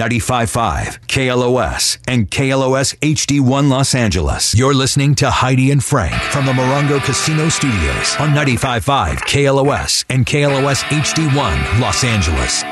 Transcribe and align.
95.5 0.00 0.98
KLOS 1.08 1.98
and 2.08 2.30
KLOS 2.30 2.96
HD1 3.00 3.68
Los 3.68 3.94
Angeles. 3.94 4.54
You're 4.54 4.72
listening 4.72 5.14
to 5.16 5.30
Heidi 5.30 5.70
and 5.70 5.84
Frank 5.84 6.14
from 6.14 6.46
the 6.46 6.52
Morongo 6.52 7.04
Casino 7.04 7.50
Studios 7.50 8.16
on 8.18 8.30
95.5 8.30 9.18
KLOS 9.18 10.06
and 10.08 10.24
KLOS 10.24 10.84
HD1 10.84 11.80
Los 11.80 12.02
Angeles. 12.02 12.64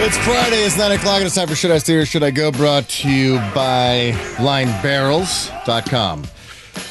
It's 0.00 0.16
Friday, 0.18 0.62
it's 0.62 0.78
9 0.78 0.92
o'clock, 0.92 1.22
it's 1.22 1.34
time 1.34 1.48
for 1.48 1.56
Should 1.56 1.72
I 1.72 1.78
Stay 1.78 1.96
or 1.96 2.06
Should 2.06 2.22
I 2.22 2.30
Go? 2.30 2.52
Brought 2.52 2.88
to 2.88 3.10
you 3.10 3.38
by 3.52 4.12
LineBarrels.com. 4.36 6.22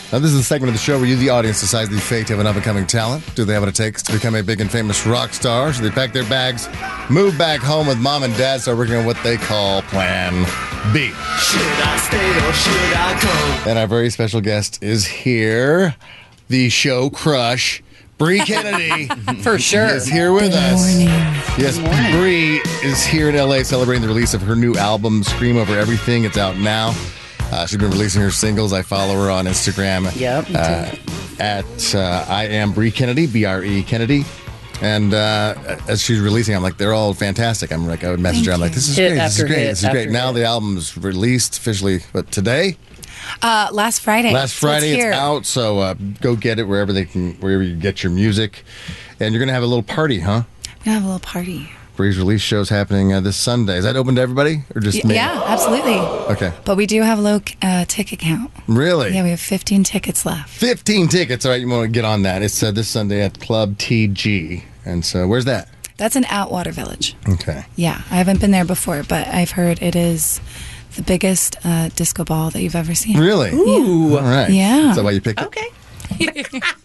Now, 0.09 0.19
this 0.19 0.31
is 0.31 0.39
a 0.39 0.43
segment 0.43 0.69
of 0.69 0.73
the 0.73 0.79
show 0.79 0.97
where 0.97 1.05
you, 1.05 1.17
the 1.17 1.29
audience, 1.29 1.59
decides 1.59 1.89
the 1.89 1.99
fate 1.99 2.29
of 2.29 2.39
an 2.39 2.47
up 2.47 2.55
and 2.55 2.63
coming 2.63 2.87
talent. 2.87 3.23
Do 3.35 3.43
they 3.43 3.51
have 3.51 3.61
what 3.63 3.67
it 3.67 3.75
takes 3.75 4.01
to 4.03 4.13
become 4.13 4.35
a 4.35 4.41
big 4.41 4.61
and 4.61 4.71
famous 4.71 5.05
rock 5.05 5.33
star? 5.33 5.73
Should 5.73 5.83
they 5.83 5.89
pack 5.89 6.13
their 6.13 6.23
bags, 6.29 6.69
move 7.09 7.37
back 7.37 7.59
home 7.59 7.87
with 7.87 7.97
mom 7.99 8.23
and 8.23 8.33
dad, 8.37 8.61
start 8.61 8.77
working 8.77 8.95
on 8.95 9.05
what 9.05 9.17
they 9.21 9.35
call 9.35 9.81
Plan 9.83 10.33
B? 10.93 11.07
Should 11.09 11.61
I 11.61 11.97
stay 12.07 12.29
or 12.47 12.53
should 12.53 12.95
I 12.95 13.19
go? 13.65 13.69
And 13.69 13.77
our 13.77 13.85
very 13.87 14.09
special 14.09 14.39
guest 14.39 14.81
is 14.81 15.05
here, 15.05 15.93
the 16.47 16.69
show 16.69 17.09
crush, 17.09 17.83
Bre 18.17 18.37
Kennedy. 18.45 19.07
For 19.41 19.59
sure. 19.59 19.87
is 19.87 20.07
here 20.07 20.31
with 20.31 20.53
us. 20.53 21.01
Yes, 21.59 21.77
Bre 21.79 22.65
is 22.87 23.05
here 23.05 23.27
in 23.27 23.35
LA 23.35 23.63
celebrating 23.63 24.03
the 24.03 24.07
release 24.07 24.33
of 24.33 24.41
her 24.43 24.55
new 24.55 24.73
album, 24.75 25.21
Scream 25.23 25.57
Over 25.57 25.77
Everything. 25.77 26.23
It's 26.23 26.37
out 26.37 26.55
now. 26.55 26.95
Uh, 27.51 27.65
she's 27.65 27.79
been 27.79 27.89
releasing 27.91 28.21
her 28.21 28.31
singles. 28.31 28.73
I 28.73 28.81
follow 28.81 29.13
her 29.15 29.31
on 29.31 29.45
Instagram. 29.45 30.13
Yep. 30.19 30.47
Uh, 30.53 30.95
at 31.39 31.95
uh, 31.95 32.25
I 32.27 32.45
am 32.47 32.73
Bre 32.73 32.89
Kennedy, 32.89 33.25
B 33.27 33.45
R 33.45 33.63
E 33.63 33.83
Kennedy. 33.83 34.25
And 34.81 35.13
uh, 35.13 35.55
as 35.87 36.03
she's 36.03 36.19
releasing, 36.19 36.55
I'm 36.55 36.61
like, 36.61 36.77
they're 36.77 36.93
all 36.93 37.13
fantastic. 37.13 37.71
I'm 37.71 37.87
like, 37.87 38.03
I 38.03 38.11
would 38.11 38.19
message 38.19 38.45
her. 38.45 38.51
I'm 38.51 38.59
like, 38.59 38.73
this 38.73 38.87
is 38.89 38.95
Hit 38.97 39.09
great. 39.09 39.17
This 39.19 39.39
is 39.39 39.43
great. 39.45 39.55
This 39.65 39.83
is 39.83 39.89
great. 39.89 40.09
Now 40.11 40.27
hit. 40.27 40.35
the 40.35 40.45
album's 40.45 40.95
released 40.97 41.57
officially, 41.57 42.01
but 42.13 42.29
today, 42.31 42.77
Uh, 43.41 43.69
last 43.71 44.01
Friday. 44.01 44.31
last 44.31 44.53
Friday, 44.53 44.91
it's, 44.91 45.03
here. 45.03 45.13
out. 45.13 45.45
So 45.47 45.79
uh, 45.79 45.95
go 46.21 46.35
get 46.35 46.59
it 46.59 46.65
wherever 46.67 46.93
they 46.93 47.05
can, 47.05 47.33
wherever 47.35 47.63
you 47.63 47.75
get 47.75 48.03
your 48.03 48.11
music. 48.11 48.63
And 49.19 49.33
you're 49.33 49.39
gonna 49.39 49.53
have 49.53 49.63
a 49.63 49.67
little 49.67 49.81
party, 49.83 50.19
huh? 50.19 50.43
We're 50.79 50.85
gonna 50.85 50.93
have 50.99 51.03
a 51.03 51.07
little 51.07 51.19
party. 51.21 51.71
Bre's 51.97 52.17
release 52.17 52.41
show's 52.41 52.69
happening 52.69 53.11
uh, 53.11 53.19
this 53.19 53.35
Sunday. 53.35 53.77
Is 53.77 53.83
that 53.83 53.95
open 53.97 54.15
to 54.15 54.21
everybody 54.21 54.63
or 54.73 54.79
just 54.79 55.03
Y- 55.03 55.09
me? 55.09 55.15
yeah, 55.15 55.43
absolutely. 55.47 55.95
Okay. 56.33 56.53
But 56.63 56.77
we 56.77 56.85
do 56.85 57.01
have 57.01 57.19
a 57.19 57.21
low 57.21 57.39
uh, 57.61 57.83
ticket 57.85 58.19
count. 58.19 58.51
Really? 58.67 59.13
Yeah, 59.13 59.23
we 59.23 59.31
have 59.31 59.39
15 59.41 59.83
tickets 59.83 60.25
left. 60.25 60.49
15 60.49 61.07
tickets. 61.09 61.45
All 61.45 61.51
right, 61.51 61.59
you 61.59 61.67
want 61.67 61.83
to 61.83 61.89
get 61.89 62.05
on 62.05 62.21
that. 62.21 62.41
It's 62.43 62.61
uh, 62.63 62.71
this 62.71 62.87
Sunday 62.87 63.21
at 63.21 63.39
Club 63.41 63.77
TG. 63.77 64.63
And 64.85 65.03
so, 65.03 65.27
where's 65.27 65.45
that? 65.45 65.67
That's 65.97 66.15
in 66.15 66.23
Atwater 66.25 66.71
Village. 66.71 67.15
Okay. 67.27 67.65
Yeah, 67.75 68.01
I 68.11 68.15
haven't 68.17 68.39
been 68.39 68.51
there 68.51 68.63
before, 68.65 69.01
but 69.03 69.27
I've 69.27 69.51
heard 69.51 69.81
it 69.81 69.95
is 69.95 70.39
the 70.95 71.01
biggest 71.01 71.55
uh, 71.65 71.89
disco 71.95 72.23
ball 72.23 72.51
that 72.51 72.61
you've 72.61 72.75
ever 72.75 72.93
seen. 72.93 73.17
Really? 73.19 73.51
Ooh. 73.51 74.15
All 74.17 74.23
right. 74.23 74.49
Yeah. 74.51 74.91
Is 74.91 74.95
that 74.97 75.03
why 75.03 75.11
you 75.11 75.21
picked 75.21 75.41
it? 75.41 75.47
Okay. 75.47 75.67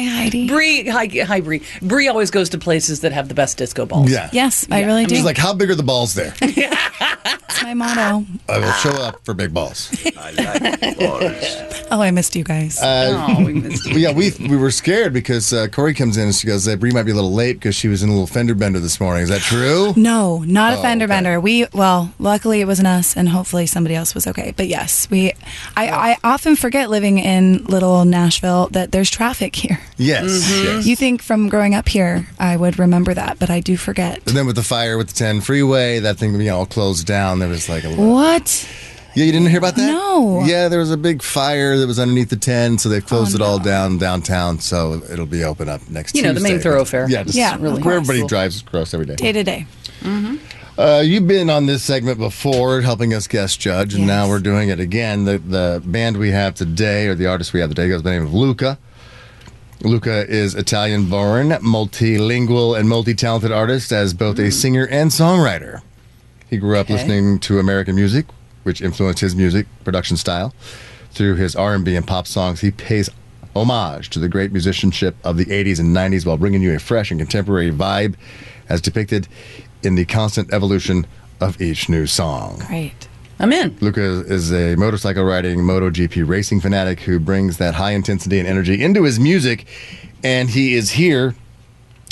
Hi, 0.00 0.22
Heidi. 0.22 0.48
Bre, 0.48 0.90
hi, 0.90 1.06
hi, 1.26 1.40
Bre. 1.40 1.56
Bre 1.82 2.08
always 2.08 2.30
goes 2.30 2.48
to 2.50 2.58
places 2.58 3.00
that 3.00 3.12
have 3.12 3.28
the 3.28 3.34
best 3.34 3.58
disco 3.58 3.84
balls. 3.84 4.10
Yeah. 4.10 4.30
Yes, 4.32 4.66
I 4.70 4.84
really 4.84 5.04
do. 5.04 5.14
She's 5.14 5.24
like, 5.24 5.36
how 5.36 5.52
big 5.52 5.70
are 5.70 5.74
the 5.74 5.82
balls 5.82 6.14
there? 6.14 6.32
That's 6.40 7.62
my 7.62 7.74
motto. 7.74 8.24
I 8.48 8.58
will 8.58 8.72
show 8.72 8.90
up 8.90 9.22
for 9.24 9.34
big 9.34 9.52
balls. 9.52 9.90
I 10.16 10.30
like 10.32 10.98
balls. 10.98 11.86
Oh, 11.90 12.00
I 12.00 12.10
missed 12.12 12.34
you 12.34 12.44
guys. 12.44 12.78
Oh, 12.82 13.44
we 13.44 13.52
missed 13.52 13.84
you. 13.86 13.98
Yeah, 13.98 14.12
we 14.12 14.30
we 14.48 14.56
were 14.56 14.70
scared 14.70 15.12
because 15.12 15.52
uh, 15.52 15.66
Corey 15.68 15.92
comes 15.92 16.16
in 16.16 16.24
and 16.24 16.34
she 16.34 16.46
goes, 16.46 16.66
uh, 16.66 16.76
Bree 16.76 16.92
might 16.92 17.02
be 17.02 17.10
a 17.10 17.14
little 17.14 17.32
late 17.34 17.54
because 17.54 17.74
she 17.74 17.88
was 17.88 18.02
in 18.02 18.08
a 18.08 18.12
little 18.12 18.26
fender 18.26 18.54
bender 18.54 18.78
this 18.80 19.00
morning. 19.00 19.22
Is 19.24 19.28
that 19.28 19.42
true? 19.42 19.92
no, 19.96 20.38
not 20.38 20.72
Oh, 20.74 20.78
a 20.78 20.82
fender 20.82 21.04
okay. 21.04 21.12
bender. 21.12 21.40
We 21.40 21.66
well, 21.74 22.12
luckily 22.18 22.60
it 22.62 22.66
wasn't 22.66 22.88
us, 22.88 23.16
and 23.16 23.28
hopefully 23.28 23.66
somebody 23.66 23.94
else 23.96 24.14
was 24.14 24.26
okay. 24.28 24.54
But 24.56 24.68
yes, 24.68 25.10
we. 25.10 25.32
I, 25.76 25.88
I 26.12 26.16
often 26.24 26.56
forget 26.56 26.88
living 26.88 27.18
in 27.18 27.64
little 27.64 28.04
Nashville 28.06 28.68
that 28.68 28.92
there's 28.92 29.10
traffic 29.10 29.54
here. 29.56 29.80
Yes. 30.00 30.24
Mm-hmm. 30.24 30.64
yes. 30.64 30.86
You 30.86 30.96
think 30.96 31.22
from 31.22 31.48
growing 31.50 31.74
up 31.74 31.88
here, 31.88 32.26
I 32.38 32.56
would 32.56 32.78
remember 32.78 33.12
that, 33.12 33.38
but 33.38 33.50
I 33.50 33.60
do 33.60 33.76
forget. 33.76 34.16
and 34.26 34.34
then 34.36 34.46
with 34.46 34.56
the 34.56 34.62
fire 34.62 34.96
with 34.96 35.08
the 35.08 35.14
10 35.14 35.42
freeway, 35.42 35.98
that 36.00 36.16
thing, 36.16 36.32
you 36.34 36.44
know, 36.46 36.58
all 36.58 36.66
closed 36.66 37.06
down. 37.06 37.38
There 37.38 37.48
was 37.50 37.68
like 37.68 37.84
a 37.84 37.88
little. 37.90 38.10
What? 38.10 38.66
Yeah, 39.14 39.24
you 39.24 39.32
didn't 39.32 39.48
hear 39.48 39.58
about 39.58 39.74
that? 39.74 39.86
No. 39.88 40.42
Yeah, 40.44 40.68
there 40.68 40.78
was 40.78 40.90
a 40.90 40.96
big 40.96 41.20
fire 41.22 41.76
that 41.76 41.86
was 41.86 41.98
underneath 41.98 42.30
the 42.30 42.36
10, 42.36 42.78
so 42.78 42.88
they've 42.88 43.04
closed 43.04 43.34
it 43.34 43.42
all 43.42 43.58
down 43.58 43.98
downtown, 43.98 44.60
so 44.60 45.02
it'll 45.10 45.26
be 45.26 45.44
open 45.44 45.68
up 45.68 45.86
next 45.90 46.14
year. 46.14 46.24
You 46.24 46.28
know, 46.28 46.34
the 46.34 46.40
main 46.40 46.52
Tuesday. 46.52 46.70
thoroughfare. 46.70 47.06
Yeah, 47.10 47.24
just 47.24 47.36
Yeah, 47.36 47.56
really 47.60 47.82
where 47.82 47.96
everybody 47.96 48.26
drives 48.26 48.62
across 48.62 48.94
every 48.94 49.06
day. 49.06 49.16
Day 49.16 49.32
to 49.32 49.42
day. 49.42 49.66
Uh, 50.78 51.02
you've 51.04 51.26
been 51.26 51.50
on 51.50 51.66
this 51.66 51.82
segment 51.82 52.18
before, 52.18 52.80
helping 52.80 53.12
us 53.12 53.26
guest 53.26 53.60
judge, 53.60 53.92
and 53.94 54.06
now 54.06 54.28
we're 54.28 54.38
doing 54.38 54.70
it 54.70 54.80
again. 54.80 55.24
The 55.26 55.38
the 55.38 55.82
band 55.84 56.16
we 56.16 56.30
have 56.30 56.54
today, 56.54 57.06
or 57.08 57.14
the 57.14 57.26
artist 57.26 57.52
we 57.52 57.60
have 57.60 57.68
today, 57.68 57.88
goes 57.88 58.00
by 58.00 58.12
the 58.12 58.20
name 58.20 58.26
of 58.26 58.32
LuQa. 58.32 58.78
LuQa 59.80 60.26
is 60.28 60.54
Italian 60.54 61.08
born, 61.08 61.48
multilingual, 61.48 62.78
and 62.78 62.88
multi 62.88 63.14
talented 63.14 63.50
artist 63.50 63.92
as 63.92 64.12
both 64.12 64.38
a 64.38 64.42
mm. 64.42 64.52
singer 64.52 64.86
and 64.86 65.10
songwriter. 65.10 65.80
He 66.50 66.58
grew 66.58 66.76
up 66.76 66.86
Okay. 66.86 66.94
listening 66.94 67.38
to 67.40 67.58
American 67.58 67.94
music, 67.94 68.26
which 68.62 68.82
influenced 68.82 69.20
his 69.20 69.34
music 69.34 69.66
production 69.84 70.16
style. 70.18 70.52
Through 71.12 71.36
his 71.36 71.56
R&B 71.56 71.96
and 71.96 72.06
pop 72.06 72.26
songs, 72.26 72.60
he 72.60 72.70
pays 72.70 73.08
homage 73.56 74.10
to 74.10 74.18
the 74.18 74.28
great 74.28 74.52
musicianship 74.52 75.16
of 75.24 75.36
the 75.36 75.46
80s 75.46 75.80
and 75.80 75.96
90s 75.96 76.26
while 76.26 76.36
bringing 76.36 76.62
you 76.62 76.74
a 76.74 76.78
fresh 76.78 77.10
and 77.10 77.18
contemporary 77.18 77.70
vibe 77.70 78.16
as 78.68 78.80
depicted 78.80 79.28
in 79.82 79.94
the 79.94 80.04
constant 80.04 80.52
evolution 80.52 81.06
of 81.40 81.60
each 81.60 81.88
new 81.88 82.06
song. 82.06 82.62
Great. 82.66 83.08
I'm 83.40 83.52
in. 83.54 83.70
LuQa 83.76 84.30
is 84.30 84.52
a 84.52 84.76
motorcycle 84.76 85.24
riding 85.24 85.60
MotoGP 85.60 86.28
racing 86.28 86.60
fanatic 86.60 87.00
who 87.00 87.18
brings 87.18 87.56
that 87.56 87.74
high 87.74 87.92
intensity 87.92 88.38
and 88.38 88.46
energy 88.46 88.82
into 88.84 89.04
his 89.04 89.18
music. 89.18 89.64
And 90.22 90.50
he 90.50 90.74
is 90.74 90.90
here 90.90 91.34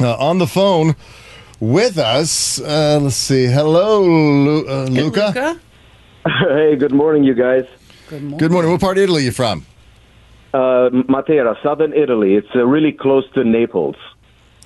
uh, 0.00 0.16
on 0.16 0.38
the 0.38 0.46
phone 0.46 0.96
with 1.60 1.98
us. 1.98 2.58
Uh, 2.58 2.98
let's 3.02 3.14
see. 3.16 3.44
Hello, 3.44 4.00
Lu- 4.02 4.66
uh, 4.66 4.86
Hey, 4.86 4.92
LuQa. 5.02 5.32
LuQa. 5.34 5.60
Hey, 6.48 6.76
good 6.76 6.92
morning, 6.92 7.24
you 7.24 7.34
guys. 7.34 7.64
Good 8.08 8.22
morning. 8.22 8.38
Good 8.38 8.50
morning. 8.52 8.70
What 8.70 8.80
part 8.80 8.96
of 8.98 9.04
Italy 9.04 9.22
are 9.22 9.24
you 9.26 9.32
from? 9.32 9.64
Uh, 10.54 10.88
Matera, 11.08 11.54
southern 11.62 11.92
Italy. 11.92 12.34
It's 12.36 12.48
uh, 12.54 12.64
really 12.66 12.92
close 12.92 13.24
to 13.34 13.44
Naples. 13.44 13.96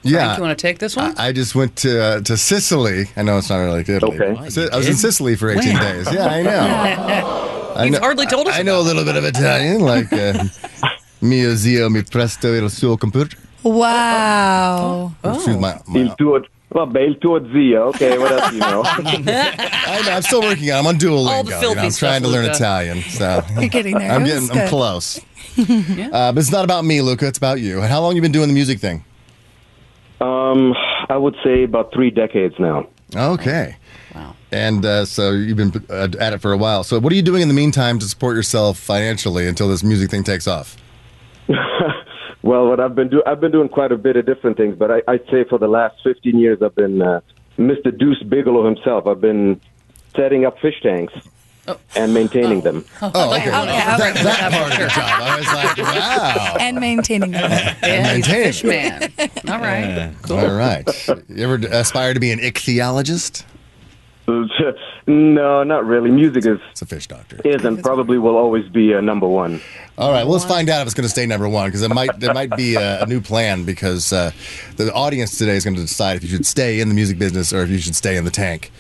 Yeah. 0.05 0.35
Do 0.35 0.43
you 0.43 0.47
want 0.47 0.59
to 0.59 0.63
take 0.63 0.79
this 0.79 0.97
one? 0.97 1.15
I 1.17 1.29
I 1.29 1.33
just 1.33 1.55
went 1.55 1.77
to 1.77 2.03
uh, 2.03 2.21
to 2.23 2.37
Sicily. 2.37 3.07
I 3.17 3.23
know 3.23 3.39
it's 3.39 3.49
not 3.51 3.59
really 3.59 3.81
Italy. 3.87 4.17
Okay. 4.19 4.37
I 4.39 4.43
was- 4.45 4.59
I 4.59 4.77
was 4.77 4.89
in 4.89 4.97
Sicily 4.97 5.37
for 5.37 5.49
18 5.51 5.77
days. 5.79 6.13
Yeah, 6.13 6.27
I 6.27 6.43
know. 6.43 7.73
I 7.77 7.85
He's 7.85 7.93
know- 7.93 8.01
hardly 8.01 8.27
told 8.27 8.49
us 8.49 8.55
I, 8.57 8.61
I 8.61 8.63
know 8.63 8.81
a 8.81 8.83
little 8.85 9.05
bit 9.05 9.17
of 9.17 9.25
Italian, 9.25 9.81
like 9.95 10.13
uh, 10.13 10.45
mio 11.21 11.55
zio 11.55 11.89
mi 11.89 12.03
presto 12.03 12.53
il 12.53 12.69
suo 12.71 12.97
computer. 12.99 13.39
Wow. 13.63 15.13
Excuse 15.25 15.57
my, 15.57 15.75
my- 15.87 16.01
Il 16.01 16.15
tuo, 16.17 16.41
vabbè, 16.69 17.01
il 17.01 17.19
tuo 17.19 17.41
zio. 17.53 17.89
Okay, 17.89 18.19
what 18.19 18.33
else 18.33 18.51
do 18.51 18.57
you 18.57 18.61
know? 18.61 18.83
I 18.85 20.03
know, 20.05 20.13
I'm 20.13 20.23
still 20.23 20.43
working 20.43 20.71
on. 20.71 20.77
it. 20.77 20.81
I'm 20.81 20.87
on 20.87 20.97
Duolingo. 20.99 21.29
All 21.31 21.43
the 21.45 21.51
you 21.51 21.55
know, 21.57 21.61
filthy 21.61 21.81
I'm 21.81 21.91
stuff, 21.91 22.09
trying 22.09 22.23
to 22.23 22.29
learn 22.29 22.47
LuQa. 22.47 22.55
Italian, 22.55 23.03
so 23.03 23.43
You're 23.59 23.69
getting 23.69 23.99
there. 23.99 24.11
I'm 24.11 24.23
It 24.23 24.27
getting 24.27 24.51
I'm 24.51 24.57
good. 24.57 24.69
close. 24.69 25.21
uh, 25.59 26.33
but 26.33 26.39
it's 26.39 26.51
not 26.51 26.65
about 26.65 26.85
me, 26.85 26.99
LuQa. 26.99 27.23
It's 27.29 27.39
about 27.39 27.61
you. 27.61 27.81
How 27.83 28.01
long 28.01 28.17
you 28.17 28.23
been 28.23 28.33
doing 28.33 28.49
the 28.49 28.55
music 28.55 28.81
thing? 28.81 29.05
Um, 30.23 30.75
I 31.09 31.17
would 31.17 31.37
say 31.45 31.65
about 31.65 31.93
three 31.93 32.11
decades 32.11 32.55
now. 32.59 32.87
Okay. 33.15 33.77
Wow. 34.15 34.37
And 34.51 34.85
uh, 34.85 35.05
so 35.05 35.31
you've 35.33 35.57
been 35.57 35.73
uh, 35.91 36.09
at 36.21 36.33
it 36.33 36.41
for 36.41 36.53
a 36.53 36.57
while. 36.57 36.85
So 36.85 36.99
what 36.99 37.13
are 37.13 37.17
you 37.17 37.23
doing 37.23 37.43
in 37.43 37.49
the 37.49 37.55
meantime 37.55 37.99
to 37.99 38.07
support 38.07 38.37
yourself 38.37 38.79
financially 38.79 39.49
until 39.49 39.69
this 39.69 39.83
music 39.83 40.11
thing 40.11 40.25
takes 40.25 40.47
off? 40.47 40.77
Well, 42.43 42.67
what 42.69 42.81
I've 42.81 42.95
been 42.95 43.09
doing, 43.09 43.23
I've 43.25 43.41
been 43.41 43.53
doing 43.53 43.69
quite 43.69 43.93
a 43.93 43.97
bit 43.97 44.17
of 44.17 44.27
different 44.27 44.57
things, 44.57 44.77
but 44.77 44.91
I, 44.91 45.03
I'd 45.07 45.25
say 45.31 45.45
for 45.49 45.59
the 45.59 45.69
last 45.69 45.97
15 46.03 46.39
years 46.39 46.59
I've 46.61 46.75
been 46.75 47.01
uh, 47.01 47.21
Mr. 47.57 47.97
Deuce 47.97 48.23
Bigalow 48.25 48.67
himself. 48.67 49.07
I've 49.07 49.21
been 49.21 49.61
setting 50.17 50.45
up 50.45 50.59
fish 50.59 50.81
tanks 50.83 51.15
and 51.97 52.13
maintaining 52.13 52.61
them. 52.63 52.85
Oh, 53.01 53.09
okay. 53.09 53.43
okay, 53.43 53.51
that, 53.51 54.01
okay. 54.01 54.23
that 54.23 54.53
part 54.53 54.73
of 54.73 54.79
the 54.79 54.87
job. 54.89 55.23
I 55.23 55.37
was 55.37 55.47
like, 55.47 55.79
wow. 55.79 56.57
And 56.59 56.81
maintaining 56.81 57.31
them. 57.33 57.51
Yeah, 57.83 58.15
he's 58.15 58.27
a 58.27 58.31
fish 58.31 58.65
man. 58.65 59.13
All 59.49 59.59
right. 59.59 60.13
Cool. 60.23 60.39
All 60.39 60.55
right. 60.55 60.89
You 61.29 61.45
ever 61.45 61.67
aspire 61.71 62.15
to 62.15 62.21
be 62.21 62.33
an 62.33 62.41
ichthyologist? 62.41 63.45
no, 65.07 65.63
not 65.65 65.85
really. 65.85 66.11
Music 66.11 66.47
is 66.47 66.59
It's 66.71 66.83
a 66.83 66.87
fish 66.87 67.07
doctor. 67.09 67.41
is 67.45 67.65
and 67.65 67.83
probably 67.83 68.19
will 68.19 68.37
always 68.37 68.69
be 68.69 68.95
uh, 68.95 69.01
number 69.01 69.27
one. 69.27 69.61
All 69.99 70.11
right, 70.11 70.23
well, 70.23 70.33
let's 70.33 70.45
find 70.45 70.69
out 70.71 70.81
if 70.81 70.87
it's 70.87 70.95
going 70.95 71.05
to 71.05 71.11
stay 71.11 71.27
number 71.27 71.49
one 71.49 71.69
because 71.69 71.83
it 71.83 71.93
might 71.93 72.19
there 72.19 72.33
might 72.33 72.57
be 72.57 72.77
a, 72.77 73.03
a 73.03 73.07
new 73.07 73.21
plan 73.21 73.65
because 73.65 74.13
uh, 74.13 74.31
the 74.77 74.93
audience 74.95 75.37
today 75.39 75.57
is 75.57 75.65
going 75.65 75.77
to 75.77 75.83
decide 75.83 76.17
if 76.17 76.23
you 76.23 76.29
should 76.29 76.47
stay 76.47 76.81
in 76.81 76.89
the 76.89 76.95
music 76.95 77.19
business 77.19 77.53
or 77.53 77.63
if 77.63 77.71
you 77.71 77.79
should 77.79 77.97
stay 77.97 78.17
in 78.17 78.25
the 78.25 78.31
tank. 78.31 78.71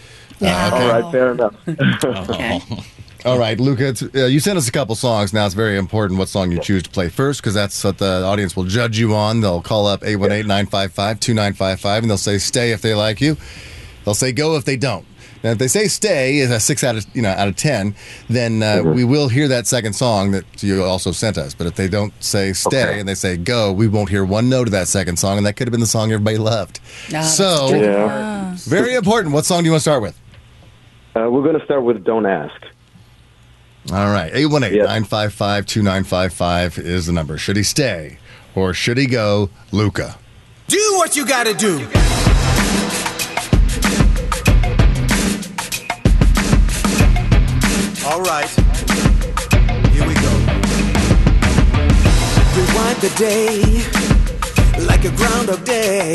Yeah. 0.42 0.68
okay. 0.72 0.90
All 0.90 1.00
right, 1.02 1.12
fair 1.12 1.32
enough. 1.32 1.54
Okay. 2.30 2.60
All 3.24 3.38
right, 3.38 3.56
LuQa, 3.56 3.80
it's, 3.80 4.02
uh, 4.02 4.26
you 4.26 4.40
sent 4.40 4.58
us 4.58 4.66
a 4.66 4.72
couple 4.72 4.96
songs. 4.96 5.32
Now 5.32 5.46
it's 5.46 5.54
very 5.54 5.78
important 5.78 6.18
what 6.18 6.28
song 6.28 6.50
you 6.50 6.58
choose 6.58 6.82
to 6.82 6.90
play 6.90 7.08
first 7.08 7.40
because 7.40 7.54
that's 7.54 7.84
what 7.84 7.98
the 7.98 8.24
audience 8.24 8.56
will 8.56 8.64
judge 8.64 8.98
you 8.98 9.14
on. 9.14 9.40
They'll 9.40 9.62
call 9.62 9.86
up 9.86 10.02
818 10.02 10.48
955 10.48 11.20
2955 11.20 12.02
and 12.02 12.10
they'll 12.10 12.18
say 12.18 12.38
stay 12.38 12.72
if 12.72 12.82
they 12.82 12.94
like 12.94 13.20
you. 13.20 13.36
They'll 14.04 14.14
say 14.14 14.32
go 14.32 14.56
if 14.56 14.64
they 14.64 14.76
don't. 14.76 15.06
Now, 15.44 15.50
if 15.52 15.58
they 15.58 15.68
say 15.68 15.86
stay 15.86 16.38
is 16.38 16.50
a 16.50 16.58
six 16.58 16.82
out 16.82 16.96
of 16.96 17.06
you 17.14 17.22
know 17.22 17.28
out 17.30 17.46
of 17.48 17.54
ten, 17.56 17.94
then 18.28 18.60
uh, 18.62 18.82
we 18.84 19.04
will 19.04 19.28
hear 19.28 19.46
that 19.48 19.66
second 19.68 19.92
song 19.92 20.32
that 20.32 20.44
you 20.62 20.82
also 20.84 21.10
sent 21.12 21.36
us. 21.38 21.52
But 21.54 21.66
if 21.68 21.74
they 21.76 21.86
don't 21.88 22.12
say 22.22 22.52
stay 22.52 22.82
Okay. 22.90 23.00
and 23.00 23.08
they 23.08 23.14
say 23.16 23.36
go, 23.36 23.72
we 23.72 23.86
won't 23.88 24.08
hear 24.08 24.24
one 24.24 24.48
note 24.48 24.66
of 24.68 24.72
that 24.72 24.86
second 24.88 25.16
song, 25.18 25.38
and 25.38 25.46
that 25.46 25.54
could 25.54 25.66
have 25.68 25.72
been 25.72 25.80
the 25.80 25.86
song 25.86 26.12
everybody 26.12 26.38
loved. 26.38 26.80
that's 27.10 27.36
so. 27.36 27.72
Yeah. 27.74 28.56
very 28.66 28.94
important. 28.94 29.32
What 29.34 29.44
song 29.44 29.60
do 29.62 29.66
you 29.66 29.72
want 29.72 29.80
to 29.80 29.88
start 29.90 30.02
with? 30.02 30.16
Uh, 31.14 31.28
we're 31.30 31.42
going 31.42 31.58
to 31.58 31.64
start 31.64 31.82
with 31.84 32.04
Don't 32.04 32.26
Ask. 32.26 32.60
All 33.90 34.10
right, 34.12 34.30
818 34.32 34.78
955 34.78 35.66
2955 35.66 36.78
is 36.78 37.06
the 37.06 37.12
number. 37.12 37.36
Should 37.36 37.56
he 37.56 37.64
stay 37.64 38.18
or 38.54 38.72
should 38.72 38.96
he 38.96 39.06
go, 39.06 39.50
LuQa? 39.72 40.16
Do 40.68 40.78
what 40.96 41.16
you 41.16 41.26
gotta 41.26 41.52
do. 41.52 41.78
All 48.06 48.22
right, 48.22 48.48
here 49.90 50.06
we 50.06 50.14
go. 50.14 50.32
Rewind 52.54 52.98
the 53.02 53.12
day 53.18 53.62
like 54.86 55.04
a 55.04 55.10
groundhog 55.16 55.64
day. 55.64 56.14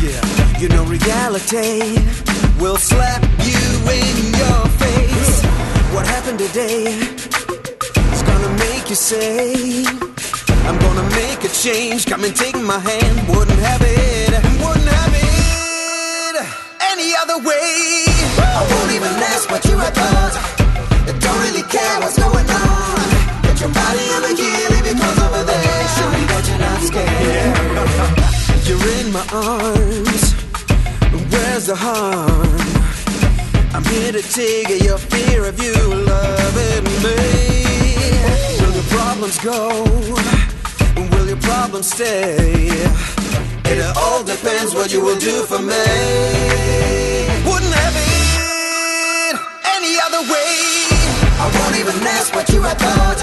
Yeah, 0.00 0.58
you 0.58 0.68
know 0.68 0.84
reality 0.84 1.98
will 2.60 2.76
slap 2.76 3.22
you 3.44 3.59
in 3.88 4.16
your 4.42 4.60
face. 4.82 5.42
What 5.94 6.06
happened 6.06 6.38
today 6.38 6.84
is 8.14 8.22
gonna 8.22 8.52
make 8.58 8.88
you 8.90 8.96
say. 8.96 9.84
I'm 10.68 10.78
gonna 10.78 11.08
make 11.16 11.44
a 11.44 11.48
change. 11.48 12.06
Come 12.06 12.24
and 12.24 12.34
take 12.34 12.56
my 12.56 12.78
hand. 12.78 13.28
Wouldn't 13.28 13.60
have 13.60 13.82
it. 13.82 14.30
Wouldn't 14.64 14.88
have 14.88 15.14
it 15.14 15.40
any 16.92 17.14
other 17.22 17.38
way. 17.38 18.04
I 18.38 18.62
won't 18.70 18.92
even 18.92 19.12
ask 19.32 19.50
what 19.50 19.64
you 19.64 19.76
had 19.78 19.94
thought. 19.94 20.34
I 21.08 21.12
don't 21.24 21.40
really 21.46 21.62
care 21.62 21.96
what's 22.00 22.18
going 22.18 22.48
on. 22.48 23.06
Get 23.42 23.60
your 23.60 23.72
body 23.72 24.04
on 24.16 24.22
the 24.28 24.34
gear 24.40 24.68
because 24.88 25.18
over 25.26 25.44
there. 25.44 25.88
Show 25.96 26.08
me 26.16 26.22
that 26.30 26.44
you're 26.48 26.62
not 26.68 26.80
scared. 26.88 27.56
You're 28.66 28.86
in 29.00 29.12
my 29.12 29.24
arms. 29.32 30.24
Where's 31.32 31.66
the 31.66 31.76
harm? 31.76 32.79
I'm 33.80 33.92
here 33.94 34.12
to 34.12 34.20
take 34.20 34.82
your 34.84 34.98
fear 34.98 35.46
of 35.46 35.58
you 35.58 35.72
loving 35.72 36.84
me. 37.00 37.64
Will 38.60 38.74
your 38.76 38.88
problems 38.92 39.38
go? 39.38 39.84
Will 40.96 41.26
your 41.26 41.38
problems 41.38 41.88
stay? 41.90 42.68
It 43.64 43.96
all 43.96 44.22
depends 44.22 44.74
what 44.74 44.92
you 44.92 45.00
will 45.00 45.18
do 45.18 45.44
for 45.44 45.60
me. 45.60 45.86
Wouldn't 47.48 47.72
have 47.72 47.96
it 47.96 49.40
any 49.64 49.96
other 50.04 50.28
way. 50.28 50.52
I 51.40 51.48
won't 51.56 51.76
even 51.80 51.96
ask 52.06 52.34
what 52.34 52.50
you 52.50 52.60
had 52.60 52.78
thought. 52.78 53.20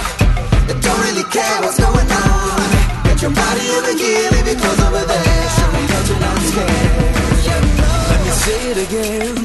I 0.74 0.74
don't 0.82 1.02
really 1.06 1.28
care 1.30 1.62
what's 1.62 1.80
going 1.80 2.10
on. 2.10 3.04
Get 3.04 3.22
your 3.22 3.32
body 3.32 3.62
in 3.78 3.84
the 3.86 3.96
gear 4.02 4.32
because 4.42 4.80
over 4.82 5.06
there. 5.06 5.50
Show 5.54 5.70
me 5.78 5.84
that 5.86 6.04
you're 6.10 6.20
not 6.26 6.40
scared. 6.50 6.98
Let 8.10 8.20
me 8.26 8.32
say 8.32 8.72
it 8.72 8.78
again. 8.88 9.37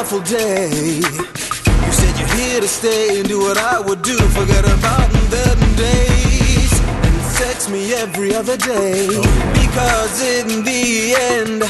Awful 0.00 0.20
day. 0.20 0.70
You 0.70 1.92
said 1.92 2.18
you're 2.18 2.34
here 2.40 2.60
to 2.62 2.66
stay 2.66 3.20
and 3.20 3.28
do 3.28 3.38
what 3.38 3.58
I 3.58 3.78
would 3.78 4.00
do. 4.00 4.16
Forget 4.16 4.64
about 4.64 5.12
the 5.28 5.44
days 5.76 6.72
and 7.04 7.16
sex 7.36 7.68
me 7.68 7.92
every 7.92 8.34
other 8.34 8.56
day. 8.56 9.08
Because 9.52 10.22
in 10.22 10.64
the 10.64 11.14
end, 11.36 11.60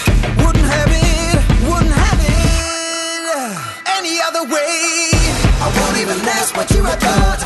wouldn't 0.46 0.70
have 0.76 0.90
it, 0.94 1.36
wouldn't 1.66 1.90
have 1.90 2.20
it 2.22 3.58
any 3.98 4.20
other 4.22 4.44
way. 4.44 5.10
I 5.58 5.66
won't 5.74 5.98
even 5.98 6.18
ask 6.30 6.56
what 6.56 6.70
you 6.70 6.84
had 6.84 7.00
thought. 7.00 7.42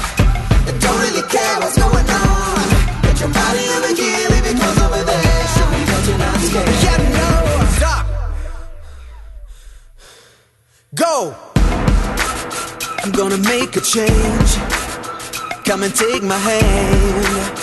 I 0.69 0.73
don't 0.85 1.01
really 1.01 1.27
care 1.33 1.61
what's 1.61 1.79
going 1.79 2.11
on. 2.13 3.01
Get 3.09 3.21
your 3.21 3.33
body 3.33 3.65
Go! 10.95 11.35
I'm 13.03 13.11
gonna 13.11 13.39
make 13.51 13.75
a 13.75 13.83
change. 13.83 14.51
Come 15.67 15.83
and 15.83 15.91
take 15.91 16.23
my 16.23 16.39
hand. 16.39 17.59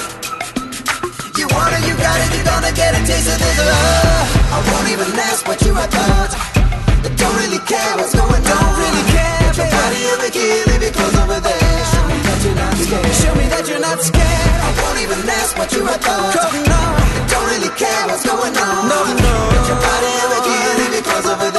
You 1.40 1.48
want 1.56 1.72
it, 1.72 1.88
you 1.88 1.96
got 1.96 2.20
it, 2.20 2.28
you're 2.36 2.44
gonna 2.44 2.76
get 2.76 2.92
a 2.92 3.00
taste 3.08 3.32
of 3.32 3.40
this 3.40 3.58
love. 3.64 4.28
I 4.52 4.60
won't 4.68 4.90
even 4.92 5.08
ask 5.16 5.48
what 5.48 5.62
you 5.64 5.72
had 5.74 5.88
thought. 5.96 6.36
I 7.08 7.10
don't 7.16 7.36
really 7.40 7.64
care 7.64 7.96
what's 7.96 8.12
going 8.12 8.36
on. 8.36 8.52
Don't 8.52 8.76
really 8.76 9.06
care. 9.16 9.40
Get 9.48 9.64
your 9.64 9.72
body 9.80 10.02
in 10.12 10.18
the 10.20 10.32
gear 10.36 10.68
because 10.92 11.16
over 11.24 11.40
there. 11.40 11.84
Show 11.88 12.04
me 12.12 12.20
that 12.28 12.40
you're 12.44 12.60
not 12.60 12.76
scared. 12.76 13.16
Show 13.16 13.34
me 13.40 13.46
that 13.48 13.64
you're 13.64 13.80
not 13.80 14.00
scared. 14.04 14.60
I 14.60 14.70
won't 14.76 15.00
even 15.08 15.20
ask 15.40 15.56
what 15.56 15.72
you 15.72 15.88
had 15.88 16.04
thought. 16.04 16.36
Cause 16.36 16.52
no, 16.68 16.84
I 16.84 17.32
don't 17.32 17.48
really 17.48 17.72
care 17.80 18.04
what's 18.12 18.28
going 18.28 18.56
on. 18.60 18.92
No, 18.92 19.00
no. 19.08 19.34
Get 19.56 19.72
your 19.72 19.80
body 19.80 20.12
in 20.20 20.28
the 20.36 20.42
gear 20.44 21.00
because 21.00 21.26
over 21.32 21.48
there. 21.48 21.51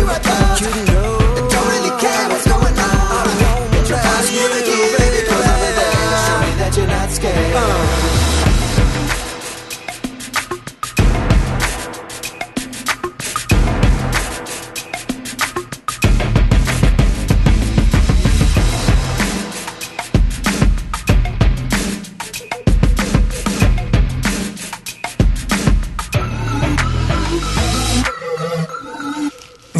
What 0.00 0.22
you. 0.60 0.68
You 0.68 0.84
know. 0.92 1.18
I 1.20 1.48
don't 1.52 1.68
really 1.68 1.92
care 2.00 2.28
what's 2.28 2.46
going 2.46 2.78
on. 2.78 3.26
Body 3.92 4.36
in 4.38 4.50
the 4.56 4.62
gear 4.64 4.96
because 4.96 5.46
over 5.52 5.72
there. 5.78 6.16
Show 6.24 6.38
me 6.40 6.52
that 6.60 6.72
you're 6.76 6.86
not 6.86 7.10
scared. 7.10 8.11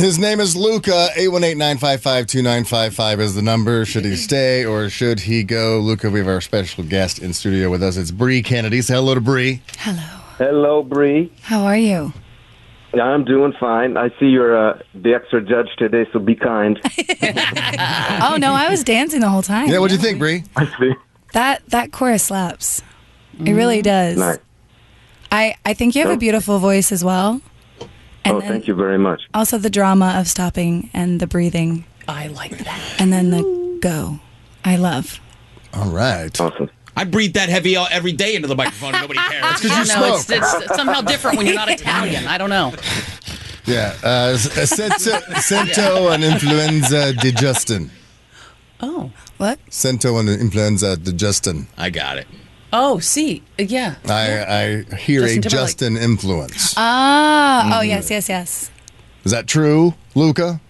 His 0.03 0.19
name 0.19 0.41
is 0.41 0.57
LuQa. 0.57 1.11
818-955-2955 1.11 3.21
is 3.21 3.37
the 3.37 3.43
number. 3.43 3.85
Should 3.85 4.05
he 4.05 4.17
stay 4.17 4.65
or 4.65 4.89
should 4.89 5.21
he 5.21 5.45
go? 5.45 5.81
LuQa, 5.81 6.11
we 6.11 6.19
have 6.19 6.27
our 6.27 6.41
special 6.41 6.83
guest 6.83 7.21
in 7.21 7.33
studio 7.33 7.71
with 7.71 7.85
us. 7.85 7.97
It's 7.97 8.11
Bre 8.11 8.41
Kennedy. 8.41 8.83
Say 8.83 8.95
hello 8.95 9.15
to 9.15 9.21
Bre. 9.21 9.61
Hello. 9.79 10.03
Hello, 10.39 10.83
Bre. 10.83 11.27
How 11.43 11.65
are 11.65 11.77
you? 11.77 12.13
I'm 13.01 13.25
doing 13.25 13.53
fine. 13.61 13.97
I 13.97 14.09
see 14.19 14.27
you're 14.27 14.71
uh, 14.71 14.83
the 14.93 15.15
extra 15.15 15.41
judge 15.41 15.69
today, 15.79 16.05
so 16.13 16.19
be 16.19 16.35
kind. 16.35 16.81
Oh 18.25 18.37
no, 18.41 18.55
I 18.55 18.69
was 18.69 18.83
dancing 18.83 19.21
the 19.21 19.29
whole 19.29 19.43
time. 19.43 19.69
Yeah, 19.69 19.79
what'd 19.79 19.97
you 19.97 20.03
think, 20.03 20.19
Bre? 20.19 20.39
I 20.57 20.67
see. 20.81 20.95
That 21.33 21.63
that 21.69 21.93
chorus 21.93 22.25
slaps. 22.25 22.83
It 23.39 23.53
really 23.53 23.83
does. 23.83 24.19
Nice. 24.19 24.39
I 25.31 25.55
I 25.65 25.75
think 25.75 25.95
you 25.95 26.03
have 26.03 26.11
a 26.11 26.17
beautiful 26.17 26.59
voice 26.59 26.91
as 26.91 27.05
well. 27.05 27.41
And 28.25 28.37
oh, 28.37 28.41
then 28.41 28.49
thank 28.49 28.67
you 28.69 28.75
very 28.75 28.99
much. 28.99 29.23
Also 29.35 29.59
the 29.59 29.71
drama 29.71 30.15
of 30.19 30.29
stopping 30.29 30.91
and 30.95 31.21
the 31.21 31.27
breathing 31.27 31.85
I 32.09 32.29
like 32.29 32.57
that. 32.59 32.81
and 32.99 33.13
then 33.13 33.31
the 33.31 33.79
go. 33.81 34.21
I 34.65 34.77
love. 34.77 35.21
All 35.75 35.91
right. 35.91 36.39
Awesome. 36.41 36.71
I 36.97 37.05
breathe 37.05 37.33
that 37.35 37.49
heavy 37.49 37.77
out 37.77 37.91
every 37.91 38.13
day 38.13 38.35
into 38.35 38.49
the 38.49 38.55
microphone. 38.55 38.95
and 38.95 39.03
Nobody 39.03 39.19
cares. 39.31 39.65
I 39.65 39.85
don't 39.85 39.89
know. 39.89 40.17
It's, 40.17 40.31
it's 40.31 40.77
somehow 40.77 41.01
different 41.01 41.37
when 41.39 41.47
you're 41.47 41.57
not 41.57 41.71
Italian. 41.71 42.27
I 42.27 42.39
don't 42.39 42.51
know. 42.51 42.75
Yeah. 43.65 43.95
Uh, 44.03 44.37
sento, 44.37 45.19
sento 45.41 46.09
and 46.11 46.23
influenza 46.23 47.13
di 47.15 47.33
Justin. 47.33 47.91
Oh. 48.81 49.11
What? 49.39 49.59
Sento 49.71 50.19
and 50.19 50.29
influenza 50.29 50.97
di 50.97 51.13
Justin. 51.13 51.67
I 51.79 51.91
got 51.91 52.19
it. 52.19 52.27
Oh, 52.73 52.99
see. 52.99 53.43
Yeah. 53.59 53.97
I, 54.09 54.85
I 54.91 54.97
hear 54.97 55.21
Justin 55.21 55.39
a 55.39 55.43
Timberlake. 55.43 55.51
Justin 55.51 55.97
influence. 55.97 56.75
Ah, 56.77 57.79
oh 57.79 57.83
yes, 57.83 58.11
yes, 58.11 58.29
yes. 58.29 58.71
Is 59.25 59.33
that 59.33 59.47
true, 59.47 59.95
LuQa? 60.15 60.61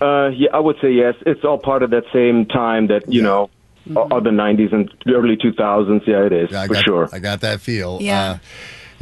Uh, 0.00 0.28
yeah, 0.28 0.48
I 0.52 0.58
would 0.58 0.76
say 0.80 0.90
yes. 0.92 1.14
It's 1.26 1.44
all 1.44 1.58
part 1.58 1.82
of 1.82 1.90
that 1.90 2.04
same 2.12 2.46
time 2.46 2.88
that 2.88 3.10
you 3.12 3.22
know, 3.22 3.50
all 3.96 4.20
the 4.20 4.30
'90s 4.30 4.72
and 4.72 4.90
early 5.08 5.36
2000s. 5.36 6.06
Yeah, 6.06 6.24
it 6.26 6.32
is 6.32 6.50
Yeah, 6.50 6.62
I 6.62 6.66
for 6.66 6.74
got, 6.74 6.84
sure. 6.84 7.08
I 7.12 7.18
got 7.18 7.40
that 7.42 7.60
feel. 7.60 7.98
Yeah. 8.00 8.30
Uh, 8.30 8.38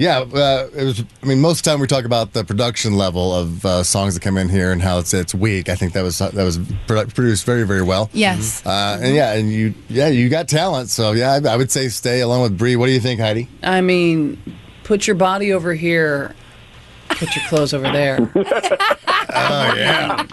yeah, 0.03 0.19
uh, 0.19 0.69
it 0.75 0.85
was. 0.85 1.05
I 1.23 1.27
mean, 1.27 1.41
most 1.41 1.61
of 1.61 1.65
the 1.65 1.71
time 1.71 1.81
we 1.81 1.87
talk 1.87 2.05
about 2.05 2.33
the 2.33 2.45
production 2.45 2.97
level 2.97 3.33
of 3.35 3.65
uh, 3.65 3.83
songs 3.83 4.15
that 4.15 4.21
come 4.21 4.37
in 4.37 4.49
here 4.49 4.73
and 4.73 4.83
how 4.83 4.99
it's 4.99 5.15
it's 5.15 5.35
weak. 5.35 5.69
I 5.69 5.75
think 5.75 5.93
that 5.93 6.03
was 6.03 6.19
that 6.19 6.35
was 6.35 6.59
produ- 6.59 7.15
produced 7.15 7.45
very 7.47 7.65
very 7.65 7.83
well. 7.83 8.11
Yes. 8.13 8.65
Uh, 8.67 8.99
and 9.01 9.15
yeah, 9.15 9.35
and 9.35 9.53
you 9.53 9.75
yeah 9.89 10.09
you 10.09 10.29
got 10.29 10.49
talent. 10.49 10.89
So 10.91 11.13
yeah, 11.13 11.39
I, 11.45 11.53
I 11.53 11.57
would 11.57 11.71
say 11.71 11.89
stay 11.89 12.21
along 12.21 12.43
with 12.43 12.59
Bre. 12.59 12.77
What 12.77 12.87
do 12.87 12.93
you 12.93 13.01
think, 13.01 13.21
Heidi? 13.21 13.49
I 13.63 13.81
mean, 13.81 14.43
put 14.85 15.07
your 15.07 15.17
body 15.17 15.53
over 15.53 15.73
here 15.75 16.35
Put 17.17 17.37
your 17.37 17.45
clothes 17.47 17.75
over 17.75 17.91
there. 17.91 18.19
Oh 19.35 19.75
yeah, 19.75 20.27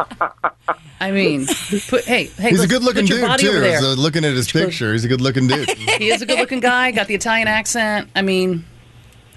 I 0.99 1.11
mean, 1.11 1.47
put 1.87 2.03
hey, 2.03 2.25
hey, 2.25 2.49
he's 2.49 2.61
a 2.61 2.67
good-looking 2.67 3.03
put 3.03 3.09
your 3.09 3.19
dude 3.19 3.27
body 3.27 3.43
too. 3.43 3.49
over 3.49 3.59
there. 3.61 3.79
So 3.79 3.93
looking 3.93 4.25
at 4.25 4.33
his 4.33 4.51
picture, 4.51 4.91
he's 4.91 5.05
a 5.05 5.07
good-looking 5.07 5.47
dude. 5.47 5.69
he 5.77 6.09
is 6.09 6.21
a 6.21 6.25
good-looking 6.25 6.59
guy. 6.59 6.91
Got 6.91 7.07
the 7.07 7.15
Italian 7.15 7.47
accent. 7.47 8.09
I 8.13 8.23
mean, 8.23 8.65